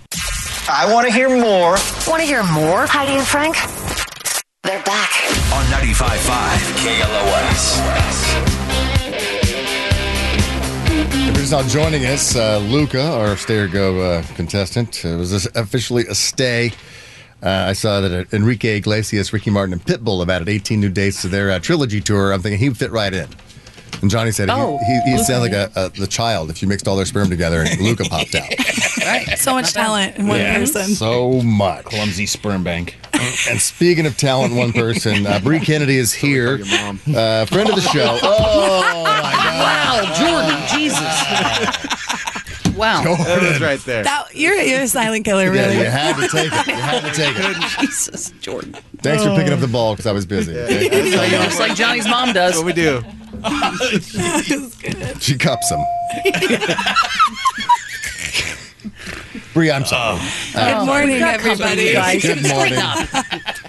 I 0.71 0.91
want 0.93 1.07
to 1.07 1.13
hear 1.13 1.29
more. 1.29 1.71
Want 2.07 2.21
to 2.21 2.23
hear 2.23 2.43
more? 2.43 2.85
Heidi 2.85 3.13
and 3.13 3.25
Frank? 3.25 3.55
They're 4.69 4.83
back. 4.83 5.09
On 5.51 5.65
95.5 5.65 6.59
KLOS. 6.77 7.79
If 11.09 11.25
you're 11.25 11.33
just 11.33 11.51
now 11.51 11.63
joining 11.63 12.05
us, 12.05 12.35
uh, 12.35 12.59
LuQa, 12.59 13.03
our 13.17 13.35
Stay 13.35 13.57
or 13.57 13.67
Go 13.67 13.99
uh, 13.99 14.23
contestant, 14.35 15.03
uh, 15.03 15.17
was 15.17 15.47
officially 15.55 16.05
a 16.05 16.13
stay. 16.13 16.71
Uh, 17.41 17.49
I 17.49 17.73
saw 17.73 17.99
that 18.01 18.11
uh, 18.11 18.25
Enrique 18.31 18.77
Iglesias, 18.77 19.33
Ricky 19.33 19.49
Martin, 19.49 19.73
and 19.73 19.83
Pitbull 19.83 20.19
have 20.19 20.29
added 20.29 20.47
18 20.47 20.79
new 20.79 20.89
dates 20.89 21.23
to 21.23 21.29
their 21.29 21.49
uh, 21.49 21.57
trilogy 21.57 21.99
tour. 21.99 22.31
I'm 22.31 22.43
thinking 22.43 22.59
he'd 22.59 22.77
fit 22.77 22.91
right 22.91 23.11
in. 23.11 23.27
And 24.01 24.09
Johnny 24.09 24.31
said 24.31 24.49
Oh, 24.49 24.77
he, 24.77 24.85
he, 24.85 25.11
he 25.11 25.17
LuQa, 25.17 25.25
sounded 25.25 25.51
like 25.51 25.71
a, 25.75 25.85
a, 25.85 25.89
the 25.89 26.07
child 26.07 26.49
if 26.49 26.61
you 26.61 26.67
mixed 26.67 26.87
all 26.87 26.95
their 26.95 27.05
sperm 27.05 27.29
together 27.29 27.59
and 27.61 27.69
LuQa 27.79 28.09
popped 28.09 28.35
out. 28.35 28.49
right. 29.05 29.25
So 29.39 29.53
much 29.53 29.73
talent 29.73 30.17
in 30.17 30.27
one 30.27 30.39
Yeah. 30.39 30.57
person. 30.57 30.83
So 30.83 31.41
much. 31.41 31.85
Clumsy 31.85 32.25
sperm 32.25 32.63
bank. 32.63 32.97
And 33.49 33.59
speaking 33.59 34.05
of 34.05 34.15
talent, 34.15 34.53
in 34.53 34.57
one 34.57 34.71
person, 34.71 35.25
uh, 35.25 35.39
Bre 35.39 35.57
Kennedy 35.57 35.97
is 35.97 36.13
here, 36.13 36.59
uh, 36.63 37.45
friend 37.45 37.67
of 37.69 37.75
the 37.75 37.81
show. 37.81 38.17
Oh 38.21 39.03
my 39.03 39.31
God! 39.33 39.59
Wow, 39.59 40.13
Jordan, 40.15 40.61
Jesus. 40.79 40.99
Wow. 42.79 43.03
That 43.03 43.41
was 43.41 43.61
right 43.61 43.79
there. 43.81 44.03
That, 44.03 44.33
you're 44.33 44.55
you're 44.55 44.81
a 44.81 44.87
silent 44.87 45.25
killer, 45.25 45.53
Yeah, 45.53 45.65
really. 45.65 45.77
you 45.79 45.83
had 45.85 46.15
to 46.15 46.27
take 46.29 46.51
it. 46.51 46.67
You 46.67 46.73
had 46.75 47.01
to 47.01 47.11
take 47.13 47.35
it. 47.37 47.79
Jesus, 47.81 48.31
Jordan. 48.39 48.73
Thanks 48.99 49.23
for 49.23 49.35
picking 49.35 49.51
up 49.53 49.59
the 49.59 49.67
ball 49.67 49.93
because 49.93 50.05
I 50.07 50.11
was 50.13 50.25
busy. 50.25 50.57
okay? 50.57 50.89
Just 51.11 51.59
like 51.59 51.75
Johnny's 51.75 52.07
mom 52.07 52.33
does. 52.33 52.55
what 52.55 52.65
we 52.65 52.73
do. 52.73 53.03
She 55.19 55.37
cups 55.37 55.69
him. 55.69 55.79
Bre, 59.53 59.71
I'm 59.71 59.85
sorry. 59.85 60.19
Good 60.53 60.59
uh, 60.59 60.85
morning, 60.85 61.21
everybody. 61.21 61.93
guys. 61.93 62.21
Good 62.21 62.47
morning. 62.47 62.79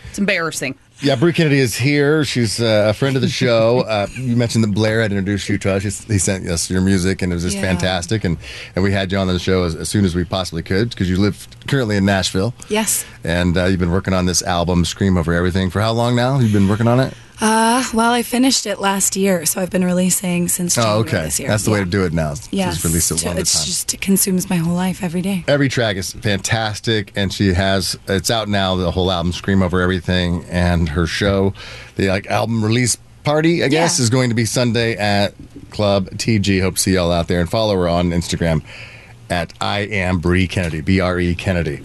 It's 0.08 0.18
embarrassing. 0.18 0.78
Yeah, 1.02 1.16
Bre 1.16 1.30
Kennedy 1.32 1.60
is 1.60 1.74
here. 1.76 2.24
She's 2.24 2.60
uh, 2.60 2.86
a 2.90 2.92
friend 2.92 3.16
of 3.16 3.22
the 3.22 3.28
show. 3.28 3.84
Uh, 3.90 4.06
you 4.14 4.36
mentioned 4.36 4.62
that 4.62 4.72
Blair 4.72 5.00
had 5.02 5.10
introduced 5.10 5.48
you 5.48 5.58
to 5.58 5.72
us. 5.72 5.82
He 6.04 6.18
sent 6.18 6.46
us 6.48 6.70
your 6.70 6.80
music, 6.80 7.22
and 7.22 7.32
it 7.32 7.34
was 7.34 7.42
just 7.42 7.56
Yeah. 7.56 7.62
fantastic. 7.62 8.22
And, 8.24 8.36
and 8.76 8.84
we 8.84 8.92
had 8.92 9.10
you 9.10 9.18
on 9.18 9.26
the 9.26 9.38
show 9.38 9.64
as, 9.64 9.74
as 9.74 9.88
soon 9.88 10.04
as 10.04 10.14
we 10.14 10.22
possibly 10.24 10.62
could 10.62 10.90
because 10.90 11.08
you 11.10 11.16
live 11.16 11.48
currently 11.66 11.96
in 11.96 12.04
Nashville. 12.04 12.54
Yes. 12.68 13.04
And 13.24 13.56
uh, 13.56 13.64
you've 13.64 13.80
been 13.80 13.90
working 13.90 14.14
on 14.14 14.26
this 14.26 14.42
album, 14.42 14.84
Scream 14.84 15.16
Over 15.16 15.32
Everything, 15.32 15.70
for 15.70 15.80
how 15.80 15.92
long 15.92 16.14
now? 16.14 16.38
You've 16.38 16.52
been 16.52 16.68
working 16.68 16.86
on 16.86 17.00
it? 17.00 17.14
Uh, 17.40 17.82
well, 17.94 18.12
I 18.12 18.22
finished 18.22 18.66
it 18.66 18.80
last 18.80 19.16
year, 19.16 19.46
so 19.46 19.60
I've 19.62 19.70
been 19.70 19.84
releasing 19.84 20.48
since 20.48 20.74
January 20.74 20.96
Oh, 20.98 21.00
okay. 21.00 21.22
this 21.22 21.40
year. 21.40 21.48
That's 21.48 21.64
the 21.64 21.70
way 21.70 21.78
to 21.80 21.86
do 21.86 22.04
it 22.04 22.12
now. 22.12 22.34
Yes. 22.50 22.74
Just 22.74 22.84
release 22.84 23.10
it 23.10 23.22
one 23.24 23.32
at 23.32 23.38
a 23.38 23.40
it's 23.40 23.54
time. 23.54 23.64
just 23.64 23.94
it 23.94 24.00
consumes 24.00 24.50
my 24.50 24.56
whole 24.56 24.74
life 24.74 25.02
every 25.02 25.22
day. 25.22 25.44
Every 25.48 25.68
track 25.70 25.96
is 25.96 26.12
fantastic, 26.12 27.12
and 27.16 27.32
she 27.32 27.54
has 27.54 27.98
it's 28.08 28.30
out 28.30 28.48
now. 28.48 28.76
The 28.76 28.90
whole 28.90 29.10
album, 29.10 29.32
"Scream 29.32 29.62
Over 29.62 29.80
Everything," 29.80 30.44
and 30.50 30.90
her 30.90 31.06
show, 31.06 31.54
the 31.96 32.08
like 32.08 32.26
album 32.26 32.62
release 32.64 32.96
party, 33.24 33.64
I 33.64 33.68
guess, 33.68 33.98
Yeah. 33.98 34.02
is 34.02 34.10
going 34.10 34.28
to 34.30 34.34
be 34.34 34.44
Sunday 34.44 34.96
at 34.96 35.34
Club 35.70 36.10
TG. 36.18 36.60
Hope 36.60 36.74
to 36.76 36.80
see 36.82 36.92
y'all 36.94 37.12
out 37.12 37.28
there, 37.28 37.40
and 37.40 37.48
follow 37.50 37.74
her 37.76 37.88
on 37.88 38.10
Instagram 38.10 38.62
at 39.30 39.52
I 39.60 39.80
am 39.80 40.18
Bre 40.18 40.44
Kennedy, 40.46 40.80
B 40.80 41.00
R 41.00 41.18
E 41.20 41.34
Kennedy. 41.34 41.80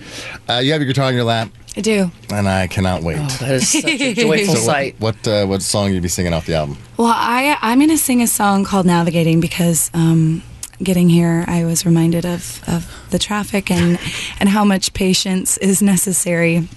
Uh, 0.49 0.55
you 0.63 0.71
have 0.71 0.81
your 0.81 0.87
guitar 0.87 1.05
on 1.05 1.13
your 1.13 1.23
lap, 1.23 1.49
I 1.77 1.81
do. 1.81 2.11
and 2.33 2.47
I 2.49 2.67
cannot 2.67 3.03
wait. 3.03 3.17
Oh, 3.19 3.27
that 3.39 3.51
is 3.55 3.69
such 3.69 3.85
a 3.85 4.13
joyful 4.15 4.55
So 4.55 4.61
sight. 4.61 4.95
what 4.99 5.15
what, 5.23 5.27
uh, 5.27 5.45
what 5.45 5.61
song 5.61 5.93
you 5.93 6.01
be 6.01 6.07
singing 6.07 6.33
off 6.33 6.45
the 6.45 6.55
album? 6.55 6.77
Well, 6.97 7.13
I 7.15 7.57
I'm 7.61 7.79
gonna 7.79 7.97
sing 7.97 8.21
a 8.21 8.27
song 8.27 8.63
called 8.65 8.85
"Navigating" 8.85 9.39
because 9.39 9.89
um, 9.93 10.41
getting 10.83 11.09
here, 11.09 11.45
I 11.47 11.63
was 11.65 11.85
reminded 11.85 12.25
of 12.25 12.61
of 12.67 12.91
the 13.11 13.19
traffic 13.19 13.69
and 13.71 13.99
and 14.39 14.49
how 14.49 14.65
much 14.65 14.93
patience 14.93 15.57
is 15.57 15.81
necessary 15.81 16.67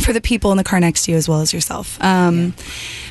for 0.00 0.12
the 0.12 0.20
people 0.20 0.50
in 0.52 0.56
the 0.56 0.64
car 0.64 0.80
next 0.80 1.04
to 1.04 1.12
you 1.12 1.16
as 1.16 1.28
well 1.28 1.40
as 1.40 1.52
yourself. 1.52 2.02
Um, 2.02 2.54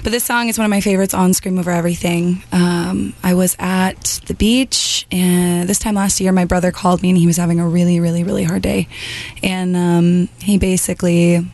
But 0.03 0.11
this 0.11 0.23
song 0.23 0.47
is 0.47 0.57
one 0.57 0.65
of 0.65 0.69
my 0.69 0.79
favorites 0.81 1.13
on 1.13 1.33
Scream 1.33 1.59
Over 1.59 1.71
Everything. 1.71 2.43
Um, 2.51 3.13
I 3.23 3.33
was 3.33 3.55
at 3.59 4.21
the 4.27 4.33
beach, 4.33 5.05
and 5.11 5.67
this 5.67 5.79
time 5.79 5.95
last 5.95 6.21
year, 6.21 6.31
my 6.31 6.45
brother 6.45 6.71
called 6.71 7.01
me 7.01 7.09
and 7.09 7.17
he 7.17 7.27
was 7.27 7.37
having 7.37 7.59
a 7.59 7.67
really, 7.67 7.99
really, 7.99 8.23
really 8.23 8.43
hard 8.45 8.61
day. 8.61 8.87
And 9.43 9.75
um, 9.75 10.29
he 10.39 10.57
basically 10.57 11.45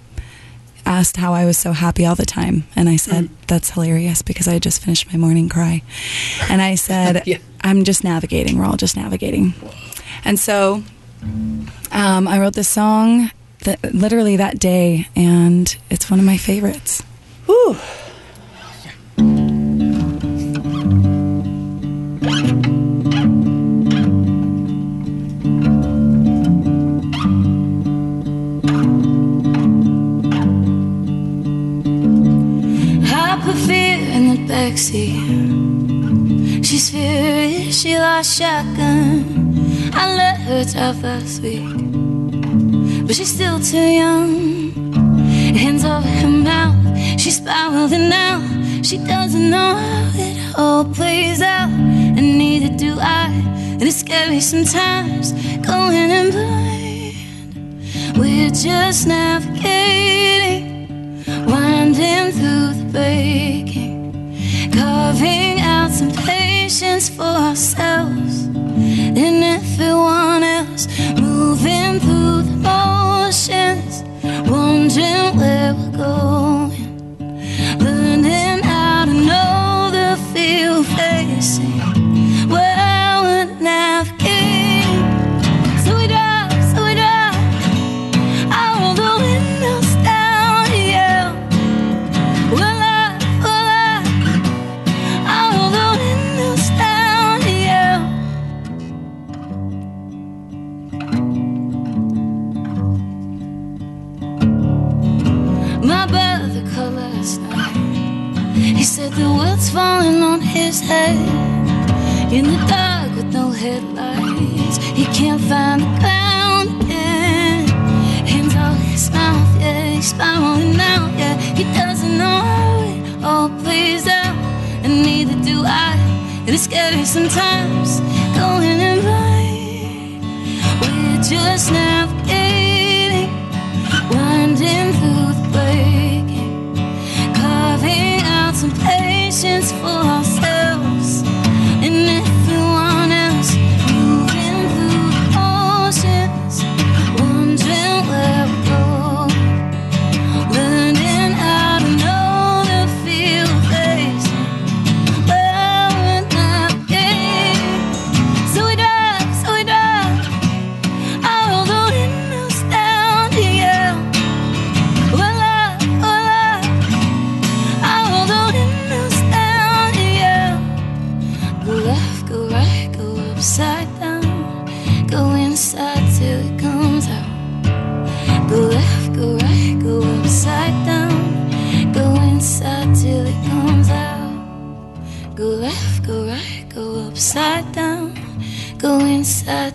asked 0.85 1.17
how 1.17 1.33
I 1.33 1.45
was 1.45 1.57
so 1.57 1.71
happy 1.71 2.05
all 2.05 2.15
the 2.15 2.25
time. 2.25 2.65
And 2.75 2.87
I 2.89 2.97
said, 2.97 3.29
That's 3.47 3.71
hilarious 3.71 4.21
because 4.21 4.47
I 4.47 4.59
just 4.59 4.83
finished 4.83 5.11
my 5.11 5.17
morning 5.17 5.49
cry. 5.49 5.81
And 6.49 6.61
I 6.61 6.75
said, 6.75 7.23
I'm 7.61 7.85
just 7.85 8.03
navigating. 8.03 8.57
We're 8.59 8.65
all 8.65 8.77
just 8.77 8.95
navigating. 8.95 9.53
And 10.25 10.37
so 10.39 10.83
um, 11.91 12.27
I 12.27 12.39
wrote 12.39 12.53
this 12.53 12.67
song 12.67 13.31
that, 13.63 13.93
literally 13.93 14.35
that 14.37 14.59
day, 14.59 15.07
and 15.15 15.75
it's 15.89 16.09
one 16.09 16.19
of 16.19 16.25
my 16.25 16.37
favorites. 16.37 17.03
Whew. 17.45 17.77
I 33.05 33.41
put 33.43 33.55
fear 33.55 33.97
in 33.97 34.29
the 34.29 34.37
backseat. 34.51 35.13
She's 36.65 36.89
furious, 36.89 37.81
she 37.81 37.97
lost 37.97 38.37
shotgun. 38.37 39.91
I 39.93 40.15
let 40.15 40.37
her 40.41 40.63
drive 40.63 41.03
last 41.03 41.41
week, 41.41 41.92
but 43.05 43.15
she's 43.15 43.33
still 43.33 43.59
too 43.59 43.77
young. 43.77 44.71
Hands 45.55 45.83
over 45.83 46.07
her 46.07 46.29
mouth, 46.29 46.75
she's 47.19 47.37
spiraling 47.37 48.09
now. 48.09 48.41
She 48.81 48.97
doesn't 48.97 49.49
know 49.49 49.75
how 49.75 50.11
it 50.15 50.55
all 50.57 50.85
plays 50.85 51.41
out, 51.41 51.69
and 51.69 52.37
neither 52.37 52.75
do 52.75 52.97
I. 52.99 53.29
And 53.79 53.83
it's 53.83 53.97
scary 53.97 54.39
sometimes 54.39 55.33
going 55.65 56.09
in 56.17 56.31
blind. 56.31 58.17
We're 58.17 58.49
just 58.49 59.07
navigating 59.07 60.73
winding 61.45 62.31
through 62.31 62.73
the 62.73 62.87
breaking, 62.91 64.71
carving 64.71 65.59
out 65.59 65.91
some 65.91 66.11
patience 66.11 67.09
for 67.09 67.23
ourselves 67.23 67.82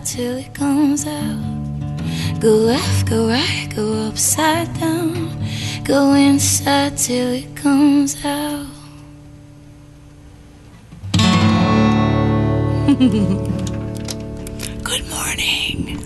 till 0.05 0.37
it 0.37 0.53
comes 0.53 1.05
out. 1.05 2.39
Go 2.39 2.49
left, 2.49 3.09
go 3.09 3.27
right, 3.27 3.67
go 3.75 4.07
upside 4.07 4.73
down. 4.79 5.29
Go 5.83 6.13
inside 6.13 6.97
till 6.97 7.33
it 7.33 7.55
comes 7.55 8.23
out. 8.23 8.67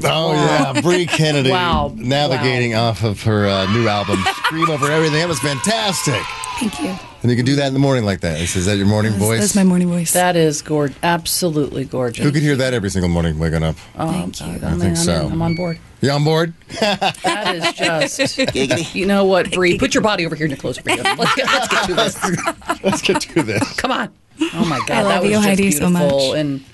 Good 0.03 0.11
morning. 0.11 0.41
Oh 0.41 0.73
yeah, 0.73 0.81
Bre 0.81 1.05
Kennedy. 1.05 1.49
Wow. 1.49 1.93
Navigating 1.95 2.75
off 2.75 3.03
of 3.03 3.23
her 3.23 3.47
uh, 3.47 3.71
new 3.71 3.87
album, 3.87 4.19
"Scream 4.35 4.69
Over 4.69 4.91
Everything." 4.91 5.19
That 5.19 5.29
was 5.29 5.39
fantastic. 5.39 6.21
Thank 6.59 6.79
you. 6.81 6.95
And 7.21 7.31
you 7.31 7.37
can 7.37 7.45
do 7.45 7.55
that 7.55 7.67
in 7.67 7.73
the 7.73 7.79
morning 7.79 8.03
like 8.03 8.19
that. 8.19 8.41
Is, 8.41 8.53
is 8.57 8.65
that 8.65 8.75
your 8.75 8.85
morning 8.85 9.13
voice? 9.13 9.39
That's 9.39 9.55
my 9.55 9.63
morning 9.63 9.87
voice. 9.87 10.11
That 10.11 10.35
is 10.35 10.61
gorgeous. 10.61 10.97
Absolutely 11.03 11.85
gorgeous. 11.85 12.21
Who 12.21 12.33
could 12.33 12.41
hear 12.41 12.57
that 12.57 12.73
every 12.73 12.89
single 12.89 13.09
morning 13.09 13.39
waking 13.39 13.63
up? 13.63 13.77
Oh, 13.97 14.11
Thank 14.11 14.41
you. 14.41 14.67
I 14.67 14.73
think 14.73 14.97
so. 14.97 15.29
I'm 15.31 15.41
on 15.41 15.55
board. 15.55 15.79
You 16.01 16.11
on 16.11 16.25
board? 16.25 16.53
That 16.81 17.55
is 17.55 18.17
just. 18.17 18.55
you 18.95 19.05
know 19.05 19.23
what, 19.23 19.53
Bre? 19.53 19.77
Put 19.79 19.93
your 19.93 20.03
body 20.03 20.25
over 20.25 20.35
here 20.35 20.47
and 20.47 20.59
close 20.59 20.77
over 20.77 20.89
here. 20.89 21.01
Let's 21.01 21.35
get, 21.35 21.45
let's 21.45 21.67
get 21.69 21.85
to 21.85 21.93
this. 21.93 22.83
Let's 22.83 23.01
get 23.01 23.21
to 23.21 23.43
this. 23.43 23.73
Come 23.79 23.91
on. 23.91 24.13
Oh 24.53 24.65
my 24.65 24.79
God. 24.85 24.91
I 24.91 25.01
love 25.03 25.09
that 25.09 25.21
was 25.21 25.29
you, 25.29 25.35
just 25.37 25.47
Heidi, 25.47 25.71
so 25.71 25.89
much. 25.89 26.35
And 26.35 26.59
yeah, 26.59 26.65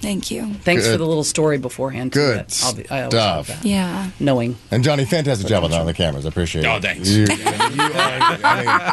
Thank 0.00 0.30
you. 0.30 0.54
Thanks 0.62 0.86
for 0.86 0.96
the 0.96 1.04
little 1.06 1.24
story 1.24 1.58
beforehand. 1.58 2.12
too. 2.12 2.20
Good 2.20 2.38
That- 2.48 2.60
I'll 2.64 2.74
be- 2.74 2.88
I 2.90 3.08
stuff. 3.08 3.46
that. 3.48 3.64
Yeah. 3.64 4.10
Knowing. 4.20 4.56
And 4.70 4.84
Johnny, 4.84 5.04
fantastic 5.04 5.46
job 5.48 5.64
on 5.64 5.70
the 5.86 5.92
cameras. 5.94 6.24
I 6.24 6.28
appreciate 6.28 6.64
it. 6.64 6.68
Oh, 6.68 6.80
thanks. 6.80 7.08
You, 7.08 7.26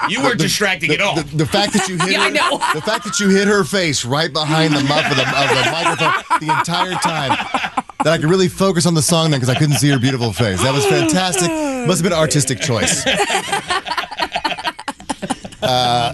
You 0.09 0.23
were 0.27 0.35
distracting 0.35 0.91
at 0.91 1.01
all. 1.01 1.15
the 1.15 1.45
fact 1.45 1.73
that 1.73 1.87
you 1.87 1.97
hit 2.01 2.11
Yeah, 2.11 2.21
I 2.21 2.25
her, 2.25 2.31
know. 2.31 2.57
the 2.73 2.81
fact 2.81 3.05
that 3.05 3.19
you 3.19 3.29
hit 3.29 3.47
her 3.47 3.63
face 3.63 4.03
right 4.05 4.31
behind 4.33 4.73
the 4.75 4.83
muff 4.83 5.09
of 5.09 5.17
the, 5.17 5.23
of 5.27 5.49
the 5.49 5.71
microphone 5.71 6.47
the 6.47 6.57
entire 6.57 6.93
time, 6.95 7.29
that 8.03 8.13
I 8.13 8.17
could 8.17 8.29
really 8.29 8.47
focus 8.47 8.85
on 8.85 8.93
the 8.95 9.01
song 9.01 9.31
then 9.31 9.39
because 9.39 9.55
I 9.55 9.57
couldn't 9.59 9.75
see 9.77 9.89
her 9.89 9.99
beautiful 9.99 10.33
face. 10.33 10.61
That 10.63 10.73
was 10.73 10.85
fantastic. 10.85 11.49
Must 11.49 11.99
have 11.99 12.03
been 12.03 12.13
an 12.13 12.19
artistic 12.19 12.59
choice. 12.59 13.05
Uh, 15.61 16.13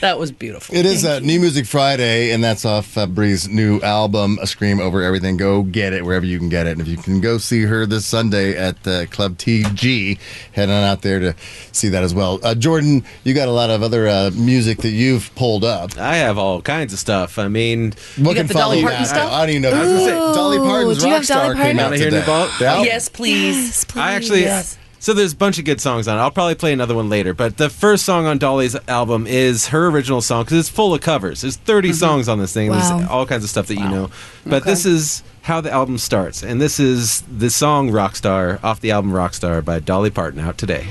That 0.00 0.18
was 0.18 0.32
beautiful. 0.32 0.74
It 0.74 0.84
is 0.86 1.04
uh, 1.04 1.20
New 1.20 1.38
Music 1.40 1.66
Friday, 1.66 2.32
and 2.32 2.42
that's 2.42 2.64
off 2.64 2.96
uh, 2.98 3.06
Bre's 3.06 3.48
new 3.48 3.80
album, 3.82 4.38
A 4.42 4.46
Scream 4.46 4.80
Over 4.80 5.02
Everything. 5.02 5.36
Go 5.36 5.62
get 5.62 5.92
it 5.92 6.04
wherever 6.04 6.24
you 6.26 6.38
can 6.38 6.48
get 6.48 6.66
it. 6.66 6.72
And 6.72 6.80
if 6.80 6.88
you 6.88 6.96
can 6.96 7.20
go 7.20 7.38
see 7.38 7.62
her 7.62 7.86
this 7.86 8.04
Sunday 8.06 8.56
at 8.56 8.84
uh, 8.86 9.06
Club 9.06 9.36
TG, 9.38 10.18
head 10.52 10.68
on 10.68 10.82
out 10.84 11.02
there 11.02 11.18
to 11.20 11.34
see 11.72 11.88
that 11.90 12.02
as 12.02 12.14
well. 12.14 12.40
Uh, 12.42 12.54
Jordan, 12.54 13.04
you 13.24 13.34
got 13.34 13.48
a 13.48 13.52
lot 13.52 13.70
of 13.70 13.82
other 13.82 14.08
uh, 14.08 14.30
music 14.34 14.78
that 14.78 14.90
you've 14.90 15.34
pulled 15.34 15.64
up. 15.64 15.96
I 15.98 16.16
have 16.16 16.38
all 16.38 16.60
kinds 16.62 16.92
of 16.92 16.98
stuff. 16.98 17.38
I 17.38 17.48
mean, 17.48 17.92
What 18.18 18.36
can 18.36 18.48
follow 18.48 18.74
that? 18.80 19.12
I, 19.14 19.42
I 19.42 19.46
don't 19.46 19.50
even 19.56 19.62
know. 19.62 19.70
I 19.70 19.80
was 19.80 19.88
gonna 19.88 20.00
say, 20.04 20.10
Dolly 20.34 20.58
Parton's 20.58 20.98
do 21.02 21.08
you 21.08 21.14
have 21.14 21.26
Dolly 21.26 21.54
Rockstar 21.54 21.62
came 21.62 21.76
Parton? 21.76 21.78
out 21.78 21.84
Wanna 21.84 21.96
hear 21.96 22.04
today. 22.10 22.20
new 22.20 22.26
ball- 22.26 22.48
The 22.58 22.66
album. 22.66 22.84
Yes, 22.86 23.08
please. 23.08 23.86
I 23.94 24.14
actually. 24.14 24.42
So 25.02 25.12
there's 25.14 25.32
a 25.32 25.36
bunch 25.36 25.58
of 25.58 25.64
good 25.64 25.80
songs 25.80 26.06
on 26.06 26.16
it. 26.16 26.20
I'll 26.20 26.30
probably 26.30 26.54
play 26.54 26.72
another 26.72 26.94
one 26.94 27.08
later. 27.08 27.34
But 27.34 27.56
the 27.56 27.68
first 27.68 28.04
song 28.04 28.26
on 28.26 28.38
Dolly's 28.38 28.76
album 28.86 29.26
is 29.26 29.66
her 29.66 29.88
original 29.88 30.20
song 30.20 30.44
because 30.44 30.58
it's 30.58 30.68
full 30.68 30.94
of 30.94 31.00
covers. 31.00 31.40
There's 31.40 31.56
30 31.56 31.88
mm-hmm. 31.88 31.96
songs 31.96 32.28
on 32.28 32.38
this 32.38 32.52
thing. 32.52 32.70
Wow. 32.70 32.98
There's 32.98 33.10
all 33.10 33.26
kinds 33.26 33.42
of 33.42 33.50
stuff 33.50 33.66
that 33.66 33.74
you 33.74 33.88
know. 33.88 34.10
But 34.46 34.62
this 34.64 34.86
is 34.86 35.24
how 35.42 35.60
the 35.60 35.72
album 35.72 35.98
starts, 35.98 36.44
and 36.44 36.60
this 36.60 36.78
is 36.78 37.22
the 37.22 37.50
song 37.50 37.90
"Rockstar" 37.90 38.62
off 38.62 38.80
the 38.80 38.92
album 38.92 39.10
"Rockstar" 39.10 39.64
by 39.64 39.80
Dolly 39.80 40.10
Parton, 40.10 40.38
out 40.38 40.56
today. 40.56 40.86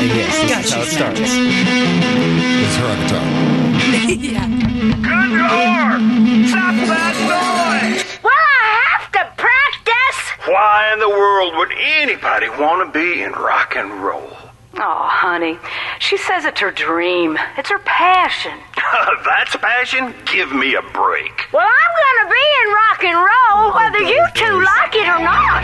And 0.00 0.10
yes, 0.10 0.36
this 0.42 0.50
God, 0.50 0.64
is 0.64 0.72
how 0.72 0.80
it 0.80 0.86
starts. 0.86 1.20
It's 2.62 2.76
her 2.76 2.96
guitar. 3.02 3.24
yeah. 4.18 4.48
Good 5.00 5.30
lord! 5.38 6.19
Why 10.50 10.90
in 10.92 10.98
the 10.98 11.08
world 11.08 11.54
would 11.58 11.70
anybody 11.70 12.48
want 12.48 12.92
to 12.92 12.98
be 12.98 13.22
in 13.22 13.30
rock 13.30 13.76
and 13.76 14.02
roll? 14.02 14.36
Oh, 14.74 15.06
honey. 15.06 15.60
She 16.00 16.16
says 16.16 16.44
it's 16.44 16.58
her 16.58 16.72
dream. 16.72 17.38
It's 17.56 17.70
her 17.70 17.78
passion. 17.78 18.58
That's 19.24 19.54
passion? 19.54 20.12
Give 20.26 20.50
me 20.50 20.74
a 20.74 20.82
break. 20.82 21.46
Well, 21.52 21.62
I'm 21.62 21.92
gonna 22.02 22.30
be 22.34 22.46
in 22.62 22.72
rock 22.74 23.04
and 23.04 23.16
roll 23.16 23.62
oh, 23.62 23.74
whether 23.78 24.02
you 24.02 24.26
two 24.34 24.58
like 24.58 24.96
it 24.96 25.06
or 25.06 25.22
not. 25.22 25.62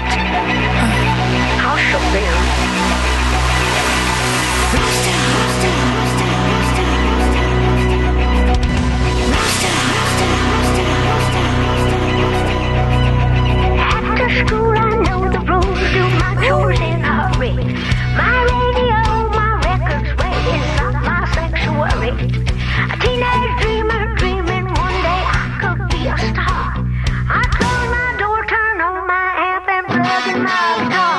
I'll 1.66 1.78
show 1.90 1.98
them. 2.14 2.66
After 13.78 14.46
school, 14.46 14.65
plug 30.46 30.92
in 30.92 31.15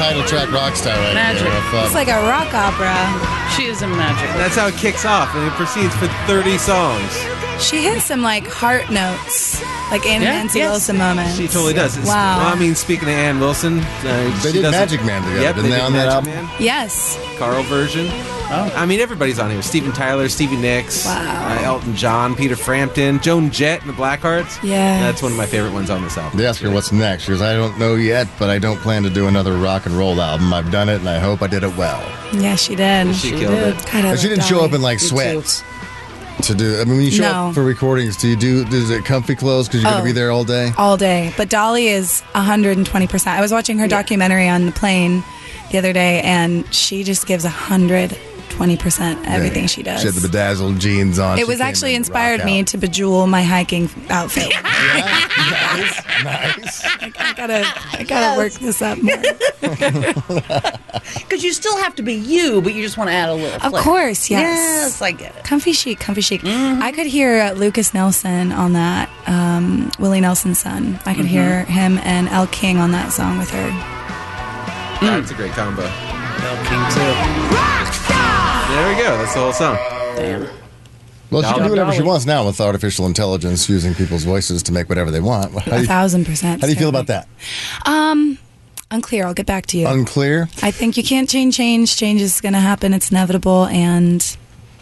title 0.00 0.24
track, 0.24 0.48
Rockstar, 0.48 0.96
right 0.96 1.14
Magic. 1.14 1.42
there. 1.42 1.52
If, 1.58 1.74
uh, 1.74 1.82
It's 1.84 1.94
like 1.94 2.08
a 2.08 2.16
rock 2.26 2.54
opera. 2.54 2.96
She 3.54 3.66
is 3.66 3.82
a 3.82 3.86
magic. 3.86 4.30
That's 4.40 4.56
how 4.56 4.68
it 4.68 4.74
kicks 4.76 5.04
off, 5.04 5.34
and 5.34 5.46
it 5.46 5.52
proceeds 5.52 5.94
for 5.96 6.06
30 6.26 6.56
songs. 6.56 7.12
She 7.62 7.82
hits 7.82 8.06
some 8.06 8.22
like 8.22 8.46
heart 8.48 8.88
notes, 8.90 9.60
like 9.90 10.06
Anna 10.06 10.24
Yeah, 10.24 10.32
Nancy 10.38 10.60
yes. 10.60 10.70
Wilson 10.70 10.96
moments. 10.96 11.36
She 11.36 11.46
totally 11.48 11.74
does. 11.74 11.98
It's- 11.98 12.08
Wow. 12.08 12.38
Well, 12.38 12.48
I 12.48 12.54
mean, 12.54 12.74
speaking 12.74 13.08
of 13.10 13.14
Ann 13.14 13.40
Wilson, 13.40 13.80
uh, 13.80 13.84
They 14.02 14.48
she 14.48 14.52
did 14.52 14.62
does 14.62 14.72
Magic 14.72 15.04
Man 15.04 15.20
together, 15.22 15.42
Yep, 15.42 15.54
didn't 15.56 15.70
they, 15.70 15.76
did 15.76 15.84
on 15.84 15.92
that 15.92 15.98
Magic 16.06 16.14
album? 16.14 16.46
Man. 16.46 16.48
Yes. 16.58 17.18
Carl 17.38 17.62
version. 17.64 18.06
Oh. 18.52 18.72
I 18.76 18.84
mean, 18.86 19.00
everybody's 19.00 19.38
on 19.38 19.50
here. 19.50 19.62
Steven 19.62 19.92
Tyler, 19.92 20.28
Stevie 20.28 20.56
Nicks, 20.56 21.04
Wow. 21.06 21.58
uh, 21.58 21.62
Elton 21.62 21.94
John, 21.94 22.34
Peter 22.34 22.56
Frampton, 22.56 23.20
Joan 23.20 23.50
Jett, 23.50 23.80
and 23.80 23.88
the 23.90 23.94
Blackhearts. 23.94 24.62
Yeah. 24.62 25.00
That's 25.00 25.22
one 25.22 25.30
of 25.32 25.38
my 25.38 25.46
favorite 25.46 25.72
ones 25.72 25.88
on 25.90 26.02
this 26.02 26.18
album. 26.18 26.38
They 26.38 26.46
ask 26.46 26.60
her 26.62 26.70
what's 26.70 26.90
next. 26.90 27.24
She 27.24 27.28
goes, 27.30 27.42
I 27.42 27.54
don't 27.54 27.78
know 27.78 27.94
yet, 27.94 28.26
but 28.38 28.50
I 28.50 28.58
don't 28.58 28.78
plan 28.80 29.02
to 29.04 29.10
do 29.10 29.28
another 29.28 29.56
rock 29.56 29.86
and 29.86 29.94
roll 29.96 30.20
album. 30.20 30.52
I've 30.52 30.70
done 30.72 30.88
it, 30.88 30.96
and 31.00 31.08
I 31.08 31.18
hope 31.20 31.42
I 31.42 31.46
did 31.46 31.62
it 31.62 31.76
well. 31.76 32.02
Yeah, 32.32 32.56
she 32.56 32.74
did. 32.74 33.14
She 33.14 33.30
killed 33.30 33.54
it. 33.54 33.76
God, 33.86 34.04
I 34.04 34.08
And 34.10 34.18
she 34.18 34.28
didn't 34.28 34.44
show 34.44 34.64
up 34.64 34.72
in 34.72 34.82
like 34.82 34.98
sweats. 35.00 35.62
to 36.42 36.54
do? 36.54 36.80
I 36.80 36.84
mean, 36.84 36.96
when 36.96 37.04
you 37.04 37.10
show 37.10 37.22
No. 37.30 37.48
up 37.48 37.54
for 37.54 37.62
recordings, 37.62 38.16
do 38.16 38.26
you 38.26 38.34
do? 38.36 38.64
Is 38.72 38.88
it 38.90 39.04
comfy 39.04 39.34
clothes 39.36 39.68
because 39.68 39.82
you're 39.82 39.90
going 39.92 40.00
Oh. 40.02 40.04
to 40.06 40.08
be 40.08 40.12
there 40.12 40.30
all 40.30 40.42
day? 40.44 40.72
all 40.78 40.96
day. 40.96 41.32
But 41.36 41.50
Dolly 41.50 41.88
is 41.88 42.22
120%. 42.34 43.36
I 43.36 43.40
was 43.42 43.52
watching 43.52 43.78
her 43.78 43.86
documentary 43.86 44.48
on 44.48 44.64
the 44.66 44.72
plane 44.72 45.22
the 45.70 45.78
other 45.78 45.92
day, 45.92 46.20
and 46.22 46.64
she 46.74 47.04
just 47.04 47.26
gives 47.26 47.44
120% 48.60 49.26
everything 49.26 49.62
Yeah. 49.62 49.66
she 49.66 49.82
does. 49.82 50.00
She 50.00 50.06
had 50.06 50.14
the 50.14 50.20
bedazzled 50.28 50.78
jeans 50.78 51.18
on. 51.18 51.38
it 51.38 51.42
She 51.42 51.44
was 51.44 51.60
actually 51.60 51.94
inspired 51.94 52.44
me 52.44 52.60
out. 52.60 52.66
to 52.68 52.78
bejewel 52.78 53.26
my 53.28 53.42
hiking 53.42 53.88
outfit. 54.10 54.50
nice, 54.62 56.02
nice. 56.24 56.84
I 57.02 57.32
gotta, 57.36 57.64
I 57.98 58.02
gotta 58.04 58.38
work 58.38 58.52
this 58.54 58.82
up 58.82 58.98
more. 59.02 59.16
Because 61.14 61.42
you 61.42 61.52
still 61.52 61.76
have 61.78 61.94
to 61.96 62.02
be 62.02 62.14
you, 62.14 62.60
but 62.60 62.74
you 62.74 62.82
just 62.82 62.96
want 62.98 63.08
to 63.08 63.14
add 63.14 63.28
a 63.30 63.34
little. 63.34 63.54
Of 63.54 63.70
flair. 63.70 63.82
course, 63.82 64.28
yes. 64.30 64.58
Yes, 64.58 65.02
I 65.02 65.12
get 65.12 65.34
it. 65.34 65.44
Comfy 65.44 65.72
chic, 65.72 65.98
comfy 65.98 66.20
chic. 66.20 66.42
Mm-hmm. 66.42 66.82
I 66.82 66.92
could 66.92 67.06
hear 67.06 67.40
uh, 67.40 67.52
Lukas 67.52 67.94
Nelson 67.94 68.52
on 68.52 68.74
that, 68.74 69.08
um, 69.26 69.90
Willie 69.98 70.20
Nelson's 70.20 70.58
son. 70.58 70.98
I 71.06 71.14
could 71.14 71.24
Mhm. 71.24 71.28
hear 71.28 71.64
him 71.64 71.98
and 71.98 72.28
Elle 72.28 72.48
King 72.48 72.78
on 72.78 72.90
that 72.92 73.12
song 73.12 73.38
with 73.38 73.50
her. 73.50 73.70
That's 75.00 75.30
a 75.30 75.34
great 75.34 75.52
combo. 75.52 75.82
Elle 75.82 76.64
King 76.66 76.84
too. 76.92 77.69
There 78.70 78.88
we 78.88 79.02
go. 79.02 79.18
That's 79.18 79.34
the 79.34 79.40
whole 79.40 79.52
song. 79.52 79.76
Damn. 80.16 80.48
Well, 81.30 81.42
she 81.42 81.54
can 81.54 81.64
do 81.64 81.70
whatever 81.70 81.92
she 81.92 82.02
wants 82.02 82.26
now 82.26 82.46
with 82.46 82.60
artificial 82.60 83.06
intelligence 83.06 83.68
using 83.68 83.94
people's 83.94 84.24
voices 84.24 84.62
to 84.64 84.72
make 84.72 84.88
whatever 84.88 85.10
they 85.10 85.20
want. 85.20 85.52
How 85.62 85.76
A 85.76 85.80
you, 85.80 85.86
thousand 85.86 86.24
percent. 86.24 86.60
how 86.60 86.66
do 86.66 86.72
you 86.72 86.78
feel 86.78 86.88
about 86.88 87.06
that? 87.06 87.28
Um, 87.86 88.38
unclear. 88.90 89.26
I'll 89.26 89.34
get 89.34 89.46
back 89.46 89.66
to 89.66 89.78
you. 89.78 89.86
Unclear. 89.86 90.48
I 90.62 90.70
think 90.72 90.96
you 90.96 91.02
can't 91.04 91.28
change 91.28 91.56
change. 91.56 91.96
Change 91.96 92.20
is 92.20 92.40
going 92.40 92.54
to 92.54 92.58
happen. 92.60 92.92
It's 92.94 93.10
inevitable, 93.10 93.66
and 93.66 94.36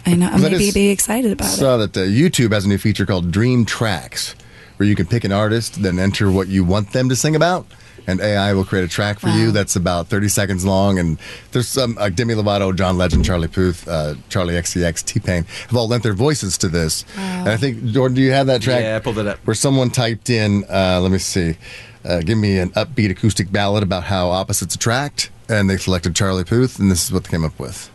I 0.07 0.15
know 0.15 0.29
I'm 0.29 0.41
maybe 0.41 0.69
is- 0.69 0.75
be 0.75 0.89
excited 0.89 1.33
about 1.33 1.47
it. 1.49 1.57
Saw 1.57 1.77
that 1.79 1.97
uh, 1.97 2.01
YouTube 2.01 2.53
has 2.53 2.65
a 2.65 2.69
new 2.69 2.79
feature 2.79 3.05
called 3.05 3.31
Dream 3.31 3.65
Tracks, 3.67 4.35
where 4.79 4.89
you 4.89 4.95
can 4.95 5.05
pick 5.07 5.25
an 5.25 5.33
artist, 5.33 5.83
then 5.83 5.99
enter 5.99 6.31
what 6.31 6.49
you 6.49 6.65
want 6.65 6.93
them 6.93 7.09
to 7.11 7.17
sing 7.17 7.37
about, 7.37 7.67
and 8.09 8.21
AI 8.21 8.55
will 8.55 8.65
create 8.65 8.85
a 8.85 8.89
track 8.89 9.21
for 9.21 9.29
you 9.29 9.53
that's 9.53 9.77
about 9.77 10.09
30 10.09 10.29
seconds 10.29 10.65
long. 10.65 10.99
And 10.99 11.19
there's 11.53 11.69
some 11.69 11.95
like 11.95 12.17
Demi 12.17 12.35
Lovato, 12.35 12.75
John 12.75 12.97
Legend, 12.97 13.25
Charlie 13.25 13.49
Puth, 13.49 13.87
uh, 13.87 14.15
Charli 14.31 14.59
XCX, 14.59 15.05
T 15.05 15.21
Pain 15.21 15.45
have 15.45 15.77
all 15.77 15.87
lent 15.87 16.03
their 16.03 16.15
voices 16.15 16.57
to 16.59 16.69
this. 16.69 17.05
And 17.17 17.51
I 17.51 17.59
think 17.59 17.85
Jordan, 17.85 18.17
do 18.17 18.23
you 18.23 18.33
have 18.33 18.47
that 18.47 18.63
track? 18.63 18.83
Yeah, 18.83 18.97
I 18.97 19.01
pulled 19.01 19.19
it 19.19 19.27
up. 19.27 19.39
Where 19.47 19.55
someone 19.55 19.91
typed 19.91 20.31
in, 20.31 20.65
uh, 20.71 21.01
let 21.03 21.13
me 21.13 21.19
see, 21.19 21.57
uh, 22.05 22.21
give 22.21 22.39
me 22.39 22.59
an 22.59 22.71
upbeat 22.71 23.11
acoustic 23.11 23.53
ballad 23.53 23.83
about 23.83 24.05
how 24.05 24.31
opposites 24.31 24.75
attract, 24.75 25.31
and 25.49 25.69
they 25.69 25.77
selected 25.77 26.17
Charlie 26.17 26.45
Puth, 26.45 26.79
and 26.79 26.91
this 26.91 27.05
is 27.05 27.13
what 27.13 27.25
they 27.25 27.31
came 27.31 27.45
up 27.45 27.59
with. 27.59 27.91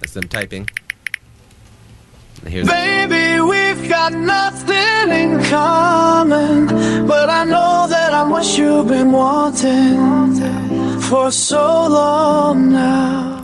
That's 0.00 0.14
them 0.14 0.28
typing. 0.28 0.66
And 2.42 2.52
here's 2.52 2.66
Baby, 2.68 3.40
we've 3.42 3.88
got 3.88 4.12
nothing 4.12 5.10
in 5.10 5.42
common, 5.44 6.66
but 7.06 7.28
I 7.28 7.44
know 7.44 7.86
that 7.88 8.14
I'm 8.14 8.30
what 8.30 8.56
you've 8.56 8.88
been 8.88 9.12
wanting 9.12 11.00
for 11.02 11.30
so 11.30 11.86
long 11.88 12.72
now. 12.72 13.38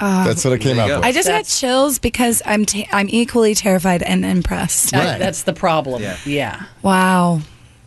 Uh, 0.00 0.24
That's 0.24 0.44
what 0.44 0.52
it 0.52 0.60
came 0.60 0.78
out. 0.78 0.88
with. 0.88 1.04
I 1.04 1.10
just 1.10 1.26
got 1.26 1.44
chills 1.44 1.98
because 1.98 2.40
I'm 2.46 2.64
t- 2.64 2.86
I'm 2.92 3.08
equally 3.08 3.56
terrified 3.56 4.02
and 4.04 4.24
impressed. 4.24 4.92
That- 4.92 5.18
That's 5.18 5.42
the 5.42 5.52
problem. 5.52 6.04
Yeah. 6.24 6.62
Wow. 6.82 7.40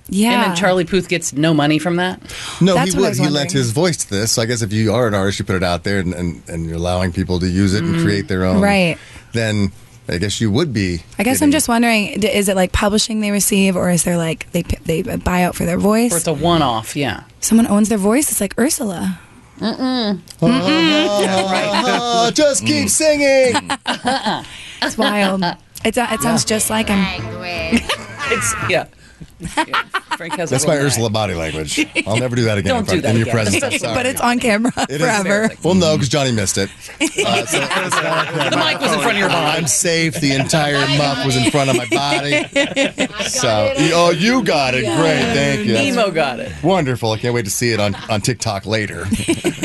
Yeah. 0.10 0.34
And 0.34 0.44
then 0.52 0.56
Charlie 0.58 0.84
Puth 0.84 1.08
gets 1.08 1.32
no 1.32 1.54
money 1.54 1.80
from 1.80 1.96
that. 1.96 2.20
No, 2.60 2.74
That's 2.74 2.92
he 2.92 3.00
would. 3.00 3.10
was 3.10 3.18
He 3.18 3.30
lent 3.30 3.54
his 3.54 3.72
voice 3.72 3.96
to 3.96 4.10
this. 4.10 4.34
So 4.34 4.42
I 4.42 4.46
guess 4.46 4.62
if 4.62 4.74
you 4.74 4.92
are 4.94 5.08
an 5.08 5.14
artist, 5.14 5.40
you 5.40 5.46
put 5.46 5.56
it 5.56 5.64
out 5.64 5.86
there 5.86 6.00
and, 6.00 6.14
and, 6.14 6.44
and 6.50 6.66
you're 6.66 6.76
allowing 6.76 7.14
people 7.14 7.40
to 7.40 7.48
use 7.48 7.74
it 7.74 7.84
and 7.86 7.96
Mm. 7.96 8.04
create 8.04 8.28
their 8.28 8.44
own. 8.44 8.60
Right. 8.60 8.98
Then 9.32 9.72
I 10.12 10.18
guess 10.18 10.42
you 10.42 10.52
would 10.52 10.74
be. 10.74 11.02
I 11.18 11.24
guess 11.24 11.42
I'm 11.42 11.52
just 11.52 11.70
wondering: 11.70 12.22
is 12.22 12.50
it 12.50 12.56
like 12.56 12.72
publishing 12.74 13.22
they 13.22 13.32
receive, 13.32 13.76
or 13.78 13.90
is 13.90 14.04
there 14.04 14.18
like 14.18 14.52
they 14.52 14.64
they 14.64 15.02
buy 15.18 15.44
out 15.44 15.56
for 15.56 15.66
their 15.66 15.78
voice? 15.78 16.14
Or 16.14 16.18
it's 16.18 16.28
a 16.28 16.34
one-off. 16.34 16.96
Yeah. 16.96 17.24
Someone 17.40 17.66
owns 17.68 17.88
their 17.90 17.98
voice. 17.98 18.30
It's 18.30 18.42
like 18.42 18.54
Ursula. 18.60 19.20
Mm-mm. 19.60 20.20
Oh, 20.42 22.32
just 22.34 22.66
keep 22.66 22.90
singing. 22.90 23.56
It's 24.84 24.98
wild. 24.98 25.44
It's, 25.86 25.96
uh, 25.96 26.08
it 26.12 26.22
sounds 26.22 26.44
just 26.44 26.72
like 26.72 26.88
him. 26.88 27.06
It's 28.34 28.56
yeah. 28.68 28.88
Yeah. 29.42 29.84
Frank 30.18 30.34
has. 30.36 30.50
That's 30.50 30.68
my 30.68 30.76
knack. 30.76 30.84
Ursula 30.86 31.10
body 31.10 31.34
language. 31.34 31.80
I'll 32.06 32.18
never 32.18 32.36
do 32.36 32.44
that 32.46 32.58
again 32.58 32.70
Don't 32.76 32.80
in, 32.82 32.86
front, 32.86 32.98
do 32.98 33.02
that 33.02 33.10
in 33.12 33.16
your 33.18 33.28
again. 33.30 33.34
presence. 33.34 33.80
Sorry. 33.82 33.96
But 33.96 34.06
it's 34.06 34.22
on 34.22 34.40
camera 34.40 34.72
It 34.78 34.92
is 34.92 35.02
forever. 35.02 35.50
Well, 35.64 35.74
no, 35.74 35.96
because 35.96 36.10
Johnny 36.10 36.32
missed 36.32 36.58
it. 36.58 36.70
Uh, 37.02 37.46
so 37.46 37.60
The 37.60 38.64
mic 38.64 38.80
was 38.80 38.92
in 38.94 39.00
front 39.00 39.14
of 39.14 39.18
your 39.18 39.30
body. 39.30 39.58
I'm 39.58 39.68
safe. 39.68 40.16
The 40.16 40.34
entire 40.34 40.86
muff 40.98 41.26
was 41.26 41.36
in 41.38 41.50
front 41.52 41.70
of 41.70 41.78
my 41.78 41.88
body. 41.88 42.46
So, 43.28 43.74
oh, 43.94 44.12
you 44.12 44.44
got 44.44 44.74
it. 44.76 44.82
Great. 44.84 45.22
Thank 45.34 45.68
you. 45.68 45.74
That's 45.74 45.96
Nemo 45.96 46.12
got 46.12 46.40
it. 46.40 46.52
Wonderful. 46.64 47.12
I 47.12 47.18
can't 47.18 47.34
wait 47.34 47.46
to 47.46 47.52
see 47.52 47.72
it 47.72 47.80
on, 47.80 47.96
on 48.10 48.22
TikTok 48.22 48.66
later. 48.66 49.02